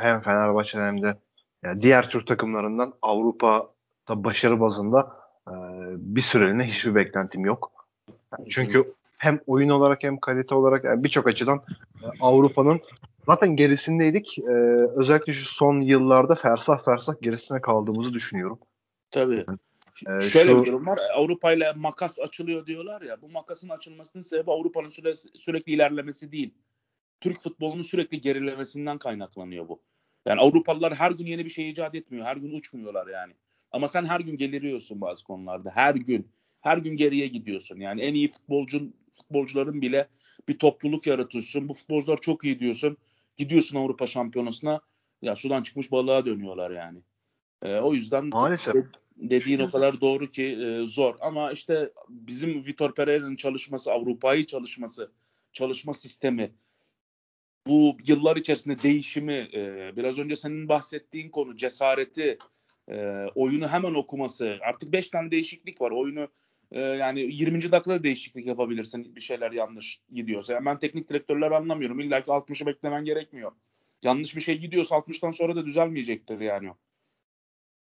hem 0.03 0.21
Fenerbahçe 0.21 0.79
hem 0.79 1.01
de 1.01 1.17
yani 1.63 1.81
diğer 1.81 2.09
Türk 2.09 2.27
takımlarından 2.27 2.93
Avrupa'da 3.01 4.23
başarı 4.23 4.59
bazında 4.59 5.11
e, 5.47 5.53
bir 5.97 6.21
süreliğine 6.21 6.63
hiçbir 6.63 6.95
beklentim 6.95 7.45
yok. 7.45 7.71
Yani 8.37 8.49
çünkü 8.49 8.83
hem 9.17 9.39
oyun 9.47 9.69
olarak 9.69 10.03
hem 10.03 10.17
kalite 10.17 10.55
olarak 10.55 10.83
yani 10.83 11.03
birçok 11.03 11.27
açıdan 11.27 11.61
e, 12.03 12.05
Avrupa'nın 12.21 12.79
zaten 13.25 13.55
gerisindeydik. 13.55 14.39
E, 14.39 14.51
özellikle 14.95 15.33
şu 15.33 15.45
son 15.45 15.81
yıllarda 15.81 16.35
fersah 16.35 16.85
fersah 16.85 17.13
gerisine 17.21 17.61
kaldığımızı 17.61 18.13
düşünüyorum. 18.13 18.59
Tabii. 19.11 19.45
Ee, 20.07 20.21
Şöyle 20.21 20.51
şu... 20.51 20.61
bir 20.61 20.67
durum 20.67 20.87
var. 20.87 20.99
Avrupa 21.13 21.53
ile 21.53 21.73
makas 21.73 22.19
açılıyor 22.19 22.65
diyorlar 22.65 23.01
ya. 23.01 23.21
Bu 23.21 23.29
makasın 23.29 23.69
açılmasının 23.69 24.23
sebebi 24.23 24.51
Avrupa'nın 24.51 24.89
süre, 24.89 25.15
sürekli 25.15 25.73
ilerlemesi 25.73 26.31
değil. 26.31 26.53
Türk 27.21 27.41
futbolunun 27.41 27.81
sürekli 27.81 28.21
gerilemesinden 28.21 28.97
kaynaklanıyor 28.97 29.69
bu. 29.69 29.81
Yani 30.25 30.41
Avrupalılar 30.41 30.95
her 30.95 31.11
gün 31.11 31.25
yeni 31.25 31.45
bir 31.45 31.49
şey 31.49 31.69
icat 31.69 31.95
etmiyor. 31.95 32.25
Her 32.25 32.37
gün 32.37 32.53
uçmuyorlar 32.53 33.07
yani. 33.07 33.33
Ama 33.71 33.87
sen 33.87 34.05
her 34.05 34.19
gün 34.19 34.35
geliriyorsun 34.35 35.01
bazı 35.01 35.23
konularda. 35.23 35.71
Her 35.75 35.95
gün. 35.95 36.27
Her 36.61 36.77
gün 36.77 36.95
geriye 36.95 37.27
gidiyorsun. 37.27 37.79
Yani 37.79 38.01
en 38.01 38.13
iyi 38.13 38.31
futbolcun 38.31 38.95
futbolcuların 39.11 39.81
bile 39.81 40.07
bir 40.47 40.59
topluluk 40.59 41.07
yaratıyorsun. 41.07 41.69
Bu 41.69 41.73
futbolcular 41.73 42.17
çok 42.17 42.43
iyi 42.43 42.59
diyorsun. 42.59 42.97
Gidiyorsun 43.35 43.77
Avrupa 43.77 44.07
Şampiyonası'na 44.07 44.81
ya 45.21 45.35
sudan 45.35 45.63
çıkmış 45.63 45.91
balığa 45.91 46.25
dönüyorlar 46.25 46.71
yani. 46.71 46.99
Ee, 47.61 47.75
o 47.75 47.93
yüzden 47.93 48.25
Maalesef 48.25 48.75
dediğin 49.17 49.59
o 49.59 49.69
kadar 49.69 50.01
doğru 50.01 50.27
ki 50.27 50.43
e, 50.43 50.85
zor. 50.85 51.15
Ama 51.21 51.51
işte 51.51 51.91
bizim 52.09 52.65
Vitor 52.65 52.95
Pereira'nın 52.95 53.35
çalışması, 53.35 53.91
Avrupa'yı 53.91 54.45
çalışması, 54.45 55.11
çalışma 55.53 55.93
sistemi, 55.93 56.51
bu 57.67 57.97
yıllar 58.07 58.35
içerisinde 58.35 58.83
değişimi, 58.83 59.49
e, 59.53 59.91
biraz 59.95 60.19
önce 60.19 60.35
senin 60.35 60.69
bahsettiğin 60.69 61.29
konu 61.29 61.57
cesareti, 61.57 62.37
e, 62.89 63.25
oyunu 63.35 63.67
hemen 63.67 63.93
okuması. 63.93 64.57
Artık 64.61 64.91
5 64.91 65.07
tane 65.09 65.31
değişiklik 65.31 65.81
var. 65.81 65.91
Oyunu 65.91 66.27
e, 66.71 66.81
yani 66.81 67.19
20. 67.19 67.71
dakikada 67.71 68.03
değişiklik 68.03 68.45
yapabilirsin 68.45 69.15
bir 69.15 69.21
şeyler 69.21 69.51
yanlış 69.51 70.01
gidiyorsa. 70.13 70.53
Yani 70.53 70.65
ben 70.65 70.79
teknik 70.79 71.09
direktörler 71.09 71.51
anlamıyorum. 71.51 71.99
İlla 71.99 72.21
ki 72.21 72.31
60'ı 72.31 72.67
beklemen 72.67 73.05
gerekmiyor. 73.05 73.51
Yanlış 74.03 74.35
bir 74.35 74.41
şey 74.41 74.57
gidiyorsa 74.57 74.95
60'tan 74.95 75.33
sonra 75.33 75.55
da 75.55 75.65
düzelmeyecektir 75.65 76.39
yani. 76.39 76.69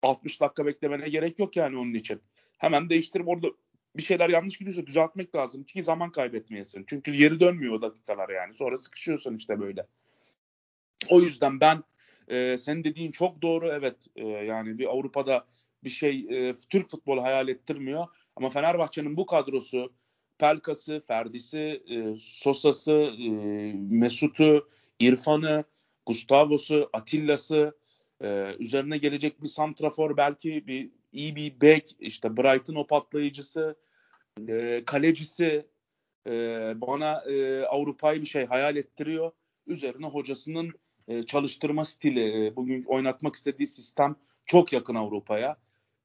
60 0.04 0.40
dakika 0.40 0.66
beklemene 0.66 1.08
gerek 1.08 1.38
yok 1.38 1.56
yani 1.56 1.76
onun 1.76 1.94
için. 1.94 2.20
Hemen 2.58 2.90
değiştirip 2.90 3.28
orada 3.28 3.48
bir 3.96 4.02
şeyler 4.02 4.28
yanlış 4.28 4.58
gidiyorsa 4.58 4.86
düzeltmek 4.86 5.34
lazım 5.34 5.64
ki 5.64 5.82
zaman 5.82 6.12
kaybetmeyesin. 6.12 6.84
Çünkü 6.88 7.12
geri 7.12 7.40
dönmüyor 7.40 7.74
o 7.74 7.82
dakikalar 7.82 8.28
yani. 8.28 8.54
Sonra 8.54 8.76
sıkışıyorsun 8.76 9.36
işte 9.36 9.60
böyle. 9.60 9.86
O 11.10 11.20
yüzden 11.20 11.60
ben 11.60 11.84
e, 12.28 12.56
senin 12.56 12.84
dediğin 12.84 13.10
çok 13.10 13.42
doğru 13.42 13.68
evet 13.68 14.06
e, 14.16 14.26
yani 14.26 14.78
bir 14.78 14.86
Avrupa'da 14.86 15.46
bir 15.84 15.90
şey 15.90 16.26
e, 16.30 16.54
Türk 16.70 16.90
futbolu 16.90 17.22
hayal 17.22 17.48
ettirmiyor 17.48 18.06
ama 18.36 18.50
Fenerbahçe'nin 18.50 19.16
bu 19.16 19.26
kadrosu 19.26 19.92
Pelkas'ı, 20.38 21.02
Ferdi'si, 21.06 21.82
e, 21.88 22.18
Sosa'sı, 22.18 22.92
e, 22.92 23.28
Mesut'u, 23.74 24.68
İrfan'ı, 24.98 25.64
Gustavo'su, 26.06 26.90
Atilla'sı 26.92 27.78
ee, 28.22 28.56
üzerine 28.58 28.98
gelecek 28.98 29.42
bir 29.42 29.48
santrafor 29.48 30.16
belki 30.16 30.66
bir 30.66 30.90
iyi 31.12 31.36
bir 31.36 31.60
bek 31.60 31.96
işte 31.98 32.36
Brighton 32.36 32.74
o 32.74 32.86
patlayıcısı 32.86 33.76
e, 34.48 34.82
kalecisi 34.86 35.66
e, 36.26 36.32
bana 36.80 37.24
e, 37.30 37.64
Avrupa'yı 37.64 38.20
bir 38.20 38.26
şey 38.26 38.46
hayal 38.46 38.76
ettiriyor. 38.76 39.32
Üzerine 39.66 40.06
hocasının 40.06 40.72
e, 41.08 41.22
çalıştırma 41.22 41.84
stili 41.84 42.46
e, 42.46 42.56
bugün 42.56 42.82
oynatmak 42.82 43.34
istediği 43.34 43.66
sistem 43.66 44.16
çok 44.46 44.72
yakın 44.72 44.94
Avrupa'ya. 44.94 45.56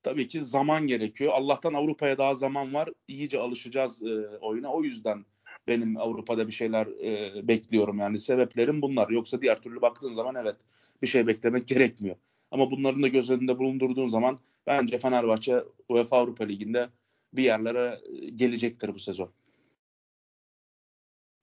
Tabii 0.04 0.28
ki 0.28 0.42
zaman 0.42 0.88
gerekiyor. 0.88 1.34
Allah'tan 1.34 1.74
Avrupa'ya 1.74 2.18
daha 2.18 2.34
zaman 2.34 2.74
var. 2.74 2.90
İyice 3.08 3.40
alışacağız 3.40 4.04
e, 4.04 4.38
oyuna. 4.42 4.74
O 4.74 4.84
yüzden 4.84 5.26
benim 5.70 5.98
Avrupa'da 5.98 6.48
bir 6.48 6.54
şeyler 6.54 6.88
e, 6.88 7.48
bekliyorum. 7.48 8.00
Yani 8.00 8.20
sebeplerim 8.20 8.82
bunlar. 8.82 9.10
Yoksa 9.10 9.42
diğer 9.42 9.62
türlü 9.62 9.82
baktığın 9.82 10.14
zaman 10.14 10.36
evet 10.36 10.56
bir 11.02 11.08
şey 11.08 11.28
beklemek 11.28 11.68
gerekmiyor. 11.68 12.16
Ama 12.52 12.72
bunların 12.72 13.04
da 13.04 13.08
göz 13.08 13.30
önünde 13.30 13.60
bulundurduğun 13.60 14.08
zaman 14.08 14.40
bence 14.68 14.98
Fenerbahçe 14.98 15.64
UEFA 15.90 16.18
Avrupa 16.18 16.44
Ligi'nde 16.44 16.90
bir 17.34 17.44
yerlere 17.44 18.00
gelecektir 18.36 18.94
bu 18.94 19.00
sezon. 19.00 19.30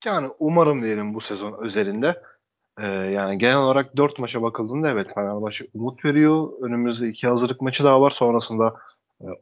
Yani 0.04 0.28
umarım 0.38 0.82
diyelim 0.82 1.14
bu 1.14 1.20
sezon 1.20 1.64
özelinde. 1.64 2.22
Ee, 2.78 2.86
yani 2.86 3.38
genel 3.38 3.56
olarak 3.56 3.96
dört 3.96 4.18
maça 4.18 4.42
bakıldığında 4.42 4.90
evet 4.90 5.14
Fenerbahçe 5.14 5.66
umut 5.74 6.04
veriyor. 6.04 6.52
Önümüzde 6.60 7.08
iki 7.08 7.26
hazırlık 7.26 7.60
maçı 7.60 7.84
daha 7.84 8.00
var. 8.00 8.10
Sonrasında 8.10 8.76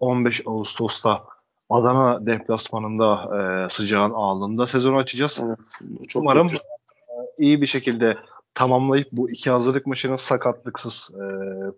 15 0.00 0.40
e, 0.40 0.42
Ağustos'ta 0.46 1.24
Adana 1.70 2.26
deplasmanında 2.26 3.30
e, 3.36 3.68
sıcağın 3.70 4.10
ağlında 4.10 4.66
sezonu 4.66 4.96
açacağız. 4.96 5.38
Evet, 5.42 5.58
çok 6.08 6.22
Umarım 6.22 6.48
kötü. 6.48 6.62
iyi 7.38 7.62
bir 7.62 7.66
şekilde 7.66 8.18
tamamlayıp 8.54 9.08
bu 9.12 9.30
iki 9.30 9.50
hazırlık 9.50 9.86
maçını 9.86 10.18
sakatlıksız, 10.18 11.10
e, 11.10 11.24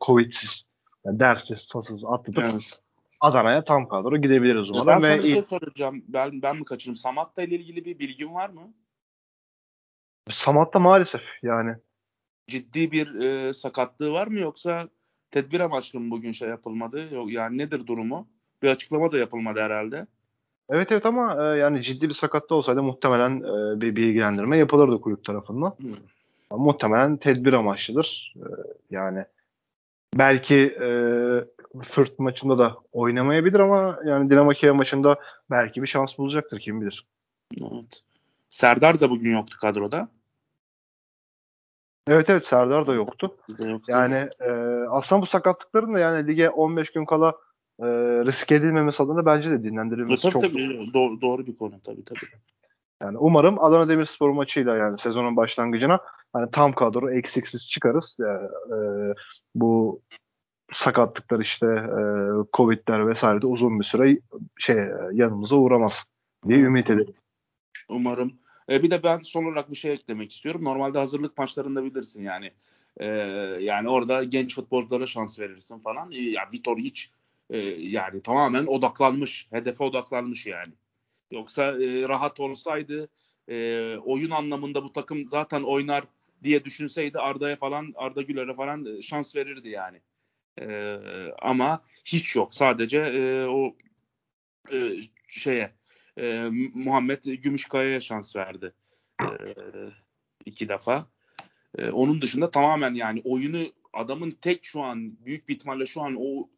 covidsiz, 0.00 0.62
yani 1.04 1.20
dersiz, 1.20 1.66
tasız 1.72 2.04
atlatıp 2.04 2.38
evet. 2.38 2.80
Adana'ya 3.20 3.64
tam 3.64 3.88
kadro 3.88 4.16
gidebiliriz 4.16 4.70
umarım. 4.70 4.86
Ben 4.86 4.98
sana 4.98 5.22
bir 5.22 5.28
şey 5.28 5.42
soracağım. 5.42 6.04
Ben, 6.08 6.42
ben 6.42 6.56
mi 6.56 6.64
kaçırdım? 6.64 6.96
Samatta 6.96 7.42
ile 7.42 7.54
ilgili 7.54 7.84
bir 7.84 7.98
bilgin 7.98 8.34
var 8.34 8.50
mı? 8.50 8.74
Samat'ta 10.30 10.78
maalesef 10.78 11.22
yani 11.42 11.76
Ciddi 12.46 12.92
bir 12.92 13.14
e, 13.14 13.52
sakatlığı 13.52 14.12
var 14.12 14.26
mı 14.26 14.38
yoksa 14.38 14.88
tedbir 15.30 15.60
amaçlı 15.60 16.00
mı 16.00 16.10
bugün 16.10 16.32
şey 16.32 16.48
yapılmadı? 16.48 17.14
Yok, 17.14 17.32
yani 17.32 17.58
nedir 17.58 17.86
durumu? 17.86 18.28
Bir 18.62 18.68
açıklama 18.68 19.12
da 19.12 19.18
yapılmadı 19.18 19.60
herhalde. 19.60 20.06
Evet 20.68 20.92
evet 20.92 21.06
ama 21.06 21.36
e, 21.40 21.58
yani 21.58 21.82
ciddi 21.82 22.08
bir 22.08 22.14
sakatlığı 22.14 22.56
olsaydı 22.56 22.82
muhtemelen 22.82 23.40
e, 23.40 23.80
bir 23.80 23.96
bilgilendirme 23.96 24.56
yapılırdı 24.56 25.00
kulüp 25.00 25.24
tarafından. 25.24 25.74
Hı. 26.50 26.56
Muhtemelen 26.56 27.16
tedbir 27.16 27.52
amaçlıdır. 27.52 28.34
E, 28.36 28.46
yani 28.90 29.24
belki 30.14 30.76
e, 30.80 30.88
Fırt 31.84 32.18
maçında 32.18 32.58
da 32.58 32.76
oynamayabilir 32.92 33.60
ama 33.60 33.98
yani 34.04 34.30
Dinamo 34.30 34.50
Kiev 34.50 34.74
maçında 34.74 35.20
belki 35.50 35.82
bir 35.82 35.86
şans 35.86 36.18
bulacaktır 36.18 36.60
kim 36.60 36.80
bilir. 36.80 37.06
Evet. 37.60 38.02
Serdar 38.48 39.00
da 39.00 39.10
bugün 39.10 39.32
yoktu 39.32 39.56
kadroda. 39.60 40.08
Evet 42.08 42.30
evet 42.30 42.46
Serdar 42.46 42.86
da 42.86 42.94
yoktu. 42.94 43.36
Yoktu. 43.48 43.92
Yani 43.92 44.28
e, 44.40 44.50
aslında 44.90 45.22
bu 45.22 45.26
sakatlıkların 45.26 45.94
da 45.94 45.98
yani 45.98 46.26
lige 46.26 46.50
15 46.50 46.92
gün 46.92 47.04
kala 47.04 47.34
e, 47.80 47.86
risk 48.26 48.52
edilmemesi 48.52 49.02
adına 49.02 49.26
bence 49.26 49.50
de 49.50 49.62
dinlendirilmesi 49.62 50.22
tabii, 50.22 50.32
çok 50.32 50.42
tabii, 50.42 50.90
doğru, 50.94 51.20
doğru 51.20 51.46
bir 51.46 51.56
konu 51.56 51.80
tabii 51.84 52.04
tabii. 52.04 52.30
Yani 53.02 53.18
umarım 53.18 53.64
Adana 53.64 53.88
Demirspor 53.88 54.30
maçıyla 54.30 54.76
yani 54.76 55.00
sezonun 55.00 55.36
başlangıcına 55.36 56.00
hani 56.32 56.50
tam 56.50 56.72
kadro 56.72 57.10
eksiksiz 57.10 57.68
çıkarız. 57.68 58.16
Yani, 58.18 58.46
e, 58.46 58.78
bu 59.54 60.02
sakatlıklar 60.72 61.40
işte 61.40 61.66
e, 61.66 62.02
Covid'ler 62.56 63.08
vesaire 63.08 63.42
de 63.42 63.46
uzun 63.46 63.80
bir 63.80 63.84
süre 63.84 64.18
şey 64.58 64.76
yanımıza 65.12 65.56
uğramaz 65.56 65.92
diye 66.48 66.58
ümit 66.58 66.90
ederim. 66.90 67.14
Umarım. 67.88 68.32
E, 68.70 68.82
bir 68.82 68.90
de 68.90 69.02
ben 69.02 69.18
son 69.22 69.44
olarak 69.44 69.70
bir 69.70 69.76
şey 69.76 69.92
eklemek 69.92 70.32
istiyorum. 70.32 70.64
Normalde 70.64 70.98
hazırlık 70.98 71.38
maçlarında 71.38 71.84
bilirsin 71.84 72.24
yani. 72.24 72.50
E, 73.00 73.06
yani 73.60 73.88
orada 73.88 74.24
genç 74.24 74.54
futbolculara 74.54 75.06
şans 75.06 75.38
verirsin 75.38 75.78
falan. 75.78 76.12
E, 76.12 76.16
ya 76.16 76.48
Vitor 76.52 76.78
hiç 76.78 77.10
e, 77.50 77.58
yani 77.68 78.22
tamamen 78.22 78.66
odaklanmış. 78.66 79.48
Hedefe 79.50 79.84
odaklanmış 79.84 80.46
yani. 80.46 80.72
Yoksa 81.30 81.64
e, 81.64 82.08
rahat 82.08 82.40
olsaydı 82.40 83.08
e, 83.48 83.96
oyun 83.96 84.30
anlamında 84.30 84.84
bu 84.84 84.92
takım 84.92 85.28
zaten 85.28 85.62
oynar 85.62 86.04
diye 86.44 86.64
düşünseydi 86.64 87.18
Arda'ya 87.18 87.56
falan 87.56 87.92
Arda 87.96 88.22
Güler'e 88.22 88.54
falan 88.54 88.96
e, 88.96 89.02
şans 89.02 89.36
verirdi 89.36 89.68
yani. 89.68 90.00
E, 90.60 90.98
ama 91.42 91.82
hiç 92.04 92.36
yok. 92.36 92.54
Sadece 92.54 92.98
e, 92.98 93.46
o 93.46 93.76
e, 94.72 94.92
şeye 95.28 95.72
e, 96.18 96.48
Muhammed 96.74 97.24
Gümüşkaya'ya 97.24 98.00
şans 98.00 98.36
verdi. 98.36 98.72
E, 99.22 99.26
iki 100.44 100.68
defa. 100.68 101.06
E, 101.78 101.90
onun 101.90 102.22
dışında 102.22 102.50
tamamen 102.50 102.94
yani 102.94 103.22
oyunu 103.24 103.72
adamın 103.92 104.30
tek 104.30 104.64
şu 104.64 104.82
an 104.82 105.24
büyük 105.26 105.48
bir 105.48 105.54
ihtimalle 105.54 105.86
şu 105.86 106.02
an 106.02 106.16
o 106.18 106.48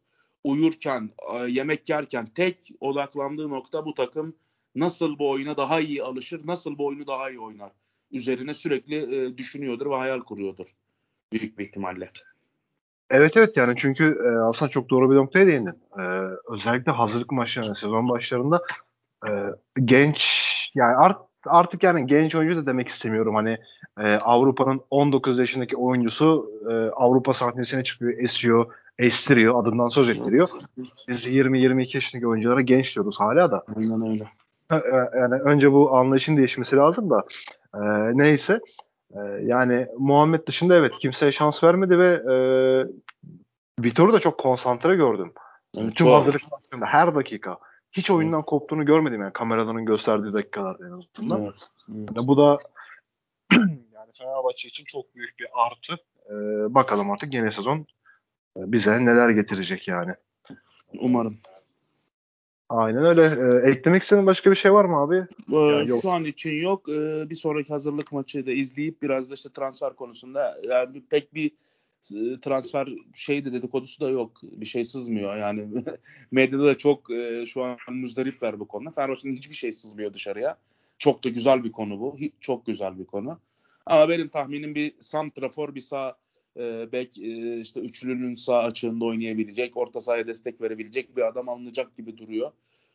uyurken, 0.43 1.09
yemek 1.47 1.89
yerken 1.89 2.25
tek 2.25 2.71
odaklandığı 2.79 3.49
nokta 3.49 3.85
bu 3.85 3.93
takım 3.93 4.35
nasıl 4.75 5.19
bu 5.19 5.29
oyuna 5.29 5.57
daha 5.57 5.79
iyi 5.79 6.03
alışır, 6.03 6.47
nasıl 6.47 6.77
bu 6.77 6.85
oyunu 6.85 7.07
daha 7.07 7.29
iyi 7.29 7.39
oynar. 7.39 7.71
Üzerine 8.11 8.53
sürekli 8.53 8.95
e, 8.95 9.37
düşünüyordur 9.37 9.89
ve 9.89 9.95
hayal 9.95 10.19
kuruyordur. 10.19 10.67
Büyük 11.33 11.59
bir 11.59 11.65
ihtimalle. 11.65 12.11
Evet 13.09 13.37
evet 13.37 13.57
yani 13.57 13.73
çünkü 13.77 14.21
e, 14.25 14.29
aslında 14.39 14.71
çok 14.71 14.89
doğru 14.89 15.11
bir 15.11 15.15
noktaya 15.15 15.47
değindin. 15.47 15.79
E, 15.99 16.03
özellikle 16.47 16.91
hazırlık 16.91 17.31
maçlarında, 17.31 17.75
sezon 17.75 18.09
başlarında 18.09 18.61
genç 19.85 20.49
yani 20.75 20.95
art, 20.95 21.17
artık 21.45 21.83
yani 21.83 22.07
genç 22.07 22.35
oyuncu 22.35 22.57
da 22.57 22.65
demek 22.65 22.87
istemiyorum. 22.87 23.35
Hani 23.35 23.57
e, 23.99 24.15
Avrupa'nın 24.15 24.81
19 24.89 25.39
yaşındaki 25.39 25.77
oyuncusu 25.77 26.51
e, 26.69 26.73
Avrupa 26.73 27.33
sahnesine 27.33 27.83
çıkıyor, 27.83 28.17
esiyor, 28.17 28.73
estiriyor, 28.99 29.61
adından 29.61 29.89
söz 29.89 30.09
ettiriyor. 30.09 30.47
Biz 31.07 31.27
20-22 31.27 31.97
yaşındaki 31.97 32.27
oyunculara 32.27 32.61
genç 32.61 32.95
diyoruz 32.95 33.19
hala 33.19 33.51
da. 33.51 33.63
Aynen 33.75 34.11
öyle. 34.11 34.23
E, 34.71 35.17
yani 35.19 35.35
önce 35.35 35.71
bu 35.71 35.95
anlayışın 35.95 36.37
değişmesi 36.37 36.75
lazım 36.75 37.09
da. 37.09 37.23
E, 37.75 37.79
neyse. 38.17 38.59
E, 39.11 39.19
yani 39.43 39.87
Muhammed 39.97 40.47
dışında 40.47 40.75
evet 40.75 40.93
kimseye 40.99 41.31
şans 41.31 41.63
vermedi 41.63 41.99
ve 41.99 42.07
e, 42.07 42.35
Vitor'u 43.83 44.13
da 44.13 44.19
çok 44.19 44.37
konsantre 44.37 44.95
gördüm. 44.95 45.33
Evet, 45.77 45.95
Tüm 45.95 46.07
hazırlık 46.07 46.51
maçlarında 46.51 46.85
her 46.85 47.15
dakika. 47.15 47.57
Hiç 47.91 48.11
oyundan 48.11 48.41
koptuğunu 48.41 48.85
görmedim 48.85 49.21
yani 49.21 49.33
kameraların 49.33 49.85
gösterdiği 49.85 50.33
dakikalarda 50.33 50.87
en 50.87 50.91
azından. 50.91 51.41
Evet. 51.41 51.67
evet. 51.95 52.09
Yani 52.15 52.27
bu 52.27 52.37
da 52.37 52.57
yani 53.93 54.11
Fenerbahçe 54.17 54.67
için 54.67 54.85
çok 54.85 55.15
büyük 55.15 55.39
bir 55.39 55.47
artı. 55.53 55.93
E, 56.29 56.33
bakalım 56.73 57.11
artık 57.11 57.33
yeni 57.33 57.51
sezon 57.51 57.85
bize 58.57 59.05
neler 59.05 59.29
getirecek 59.29 59.87
yani. 59.87 60.11
Umarım. 60.99 61.37
Aynen 62.69 63.05
öyle. 63.05 63.21
E, 63.21 63.71
eklemek 63.71 64.03
istediğin 64.03 64.27
başka 64.27 64.51
bir 64.51 64.55
şey 64.55 64.73
var 64.73 64.85
mı 64.85 64.97
abi? 64.97 65.15
Ee, 65.51 65.55
Ya 65.55 65.81
yok. 65.81 66.01
Şu 66.01 66.11
an 66.11 66.25
için 66.25 66.53
yok. 66.53 66.89
Ee, 66.89 67.29
bir 67.29 67.35
sonraki 67.35 67.69
hazırlık 67.69 68.11
maçı 68.11 68.45
da 68.45 68.51
izleyip 68.51 69.01
biraz 69.01 69.31
da 69.31 69.35
işte 69.35 69.49
transfer 69.53 69.93
konusunda 69.95 70.59
yani 70.63 71.03
pek 71.09 71.33
bir 71.33 71.51
e, 72.15 72.39
transfer 72.39 72.89
şeydi 73.13 73.53
dedikodusu 73.53 74.05
da 74.05 74.09
yok. 74.09 74.31
Bir 74.43 74.65
şey 74.65 74.85
sızmıyor. 74.85 75.37
Yani 75.37 75.67
medyada 76.31 76.65
da 76.65 76.77
çok 76.77 77.11
e, 77.11 77.45
şu 77.45 77.63
an 77.63 77.77
müzdaripler 77.91 78.59
bu 78.59 78.67
konuda. 78.67 78.91
Fenerbahçe'nin 78.91 79.35
hiçbir 79.35 79.55
şey 79.55 79.71
sızmıyor 79.71 80.13
dışarıya. 80.13 80.57
Çok 80.97 81.23
da 81.23 81.29
güzel 81.29 81.63
bir 81.63 81.71
konu 81.71 81.99
bu. 81.99 82.17
Çok 82.41 82.65
güzel 82.65 82.99
bir 82.99 83.05
konu. 83.05 83.39
Ama 83.85 84.09
benim 84.09 84.27
tahminim 84.27 84.75
bir 84.75 84.93
santrafor 84.99 85.75
bir 85.75 85.81
sağ 85.81 86.17
e, 86.57 86.91
bek 86.91 87.17
e, 87.17 87.59
işte 87.59 87.79
üçlünün 87.79 88.35
sağ 88.35 88.59
açığında 88.59 89.05
oynayabilecek, 89.05 89.77
orta 89.77 90.01
sahaya 90.01 90.27
destek 90.27 90.61
verebilecek 90.61 91.17
bir 91.17 91.27
adam 91.27 91.49
alınacak 91.49 91.95
gibi 91.95 92.17
duruyor. 92.17 92.51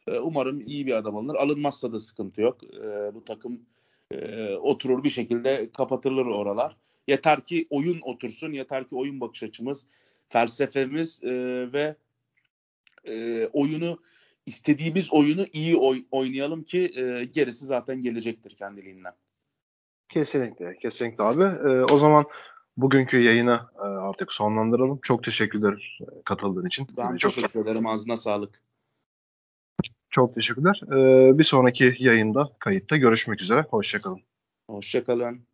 E, 0.07 0.19
Umarım 0.19 0.61
iyi 0.61 0.87
bir 0.87 0.93
adam 0.93 1.17
alınır. 1.17 1.35
Alınmazsa 1.35 1.93
da 1.93 1.99
sıkıntı 1.99 2.41
yok. 2.41 2.65
E, 2.65 3.15
bu 3.15 3.25
takım 3.25 3.61
e, 4.11 4.49
oturur 4.55 5.05
bir 5.05 5.11
şekilde 5.11 5.71
kapatılır 5.77 6.27
oralar. 6.27 6.77
Yeter 7.09 7.41
ki 7.41 7.67
oyun 7.71 8.01
otursun, 8.01 8.53
yeter 8.53 8.89
ki 8.89 8.97
oyun 8.97 9.21
bakış 9.21 9.43
açımız, 9.43 9.87
felsefemiz 10.29 11.21
e, 11.25 11.33
ve 11.73 11.97
e, 13.05 13.47
oyunu 13.47 13.99
istediğimiz 14.47 15.13
oyunu 15.13 15.47
iyi 15.53 15.77
oy- 15.77 16.05
oynayalım 16.11 16.63
ki 16.63 16.93
e, 16.97 17.25
gerisi 17.25 17.67
zaten 17.67 18.01
gelecektir 18.01 18.57
kendiliğinden. 18.57 19.13
Kesinlikle. 20.09 20.77
Kesinlikle 20.79 21.25
abi. 21.25 21.43
E, 21.43 21.85
o 21.85 21.99
zaman 21.99 22.25
bugünkü 22.77 23.19
yayını 23.19 23.61
e, 23.79 23.83
artık 23.83 24.33
sonlandıralım. 24.33 24.99
Çok 25.03 25.25
teşekkürler 25.25 25.99
e, 26.01 26.23
katıldığın 26.25 26.67
için. 26.67 26.89
Ben 26.97 27.17
çok 27.17 27.35
teşekkür 27.35 27.63
ederim. 27.63 27.87
Ağzına 27.87 28.17
sağlık. 28.17 28.63
çok 30.11 30.35
teşekkürler. 30.35 30.81
E, 30.87 31.39
bir 31.39 31.45
sonraki 31.45 31.97
yayında, 31.99 32.51
kayıtta 32.59 32.97
görüşmek 32.97 33.43
üzere. 33.43 33.67
Hoşçakalın. 33.71 34.21
Hoşçakalın. 34.71 35.54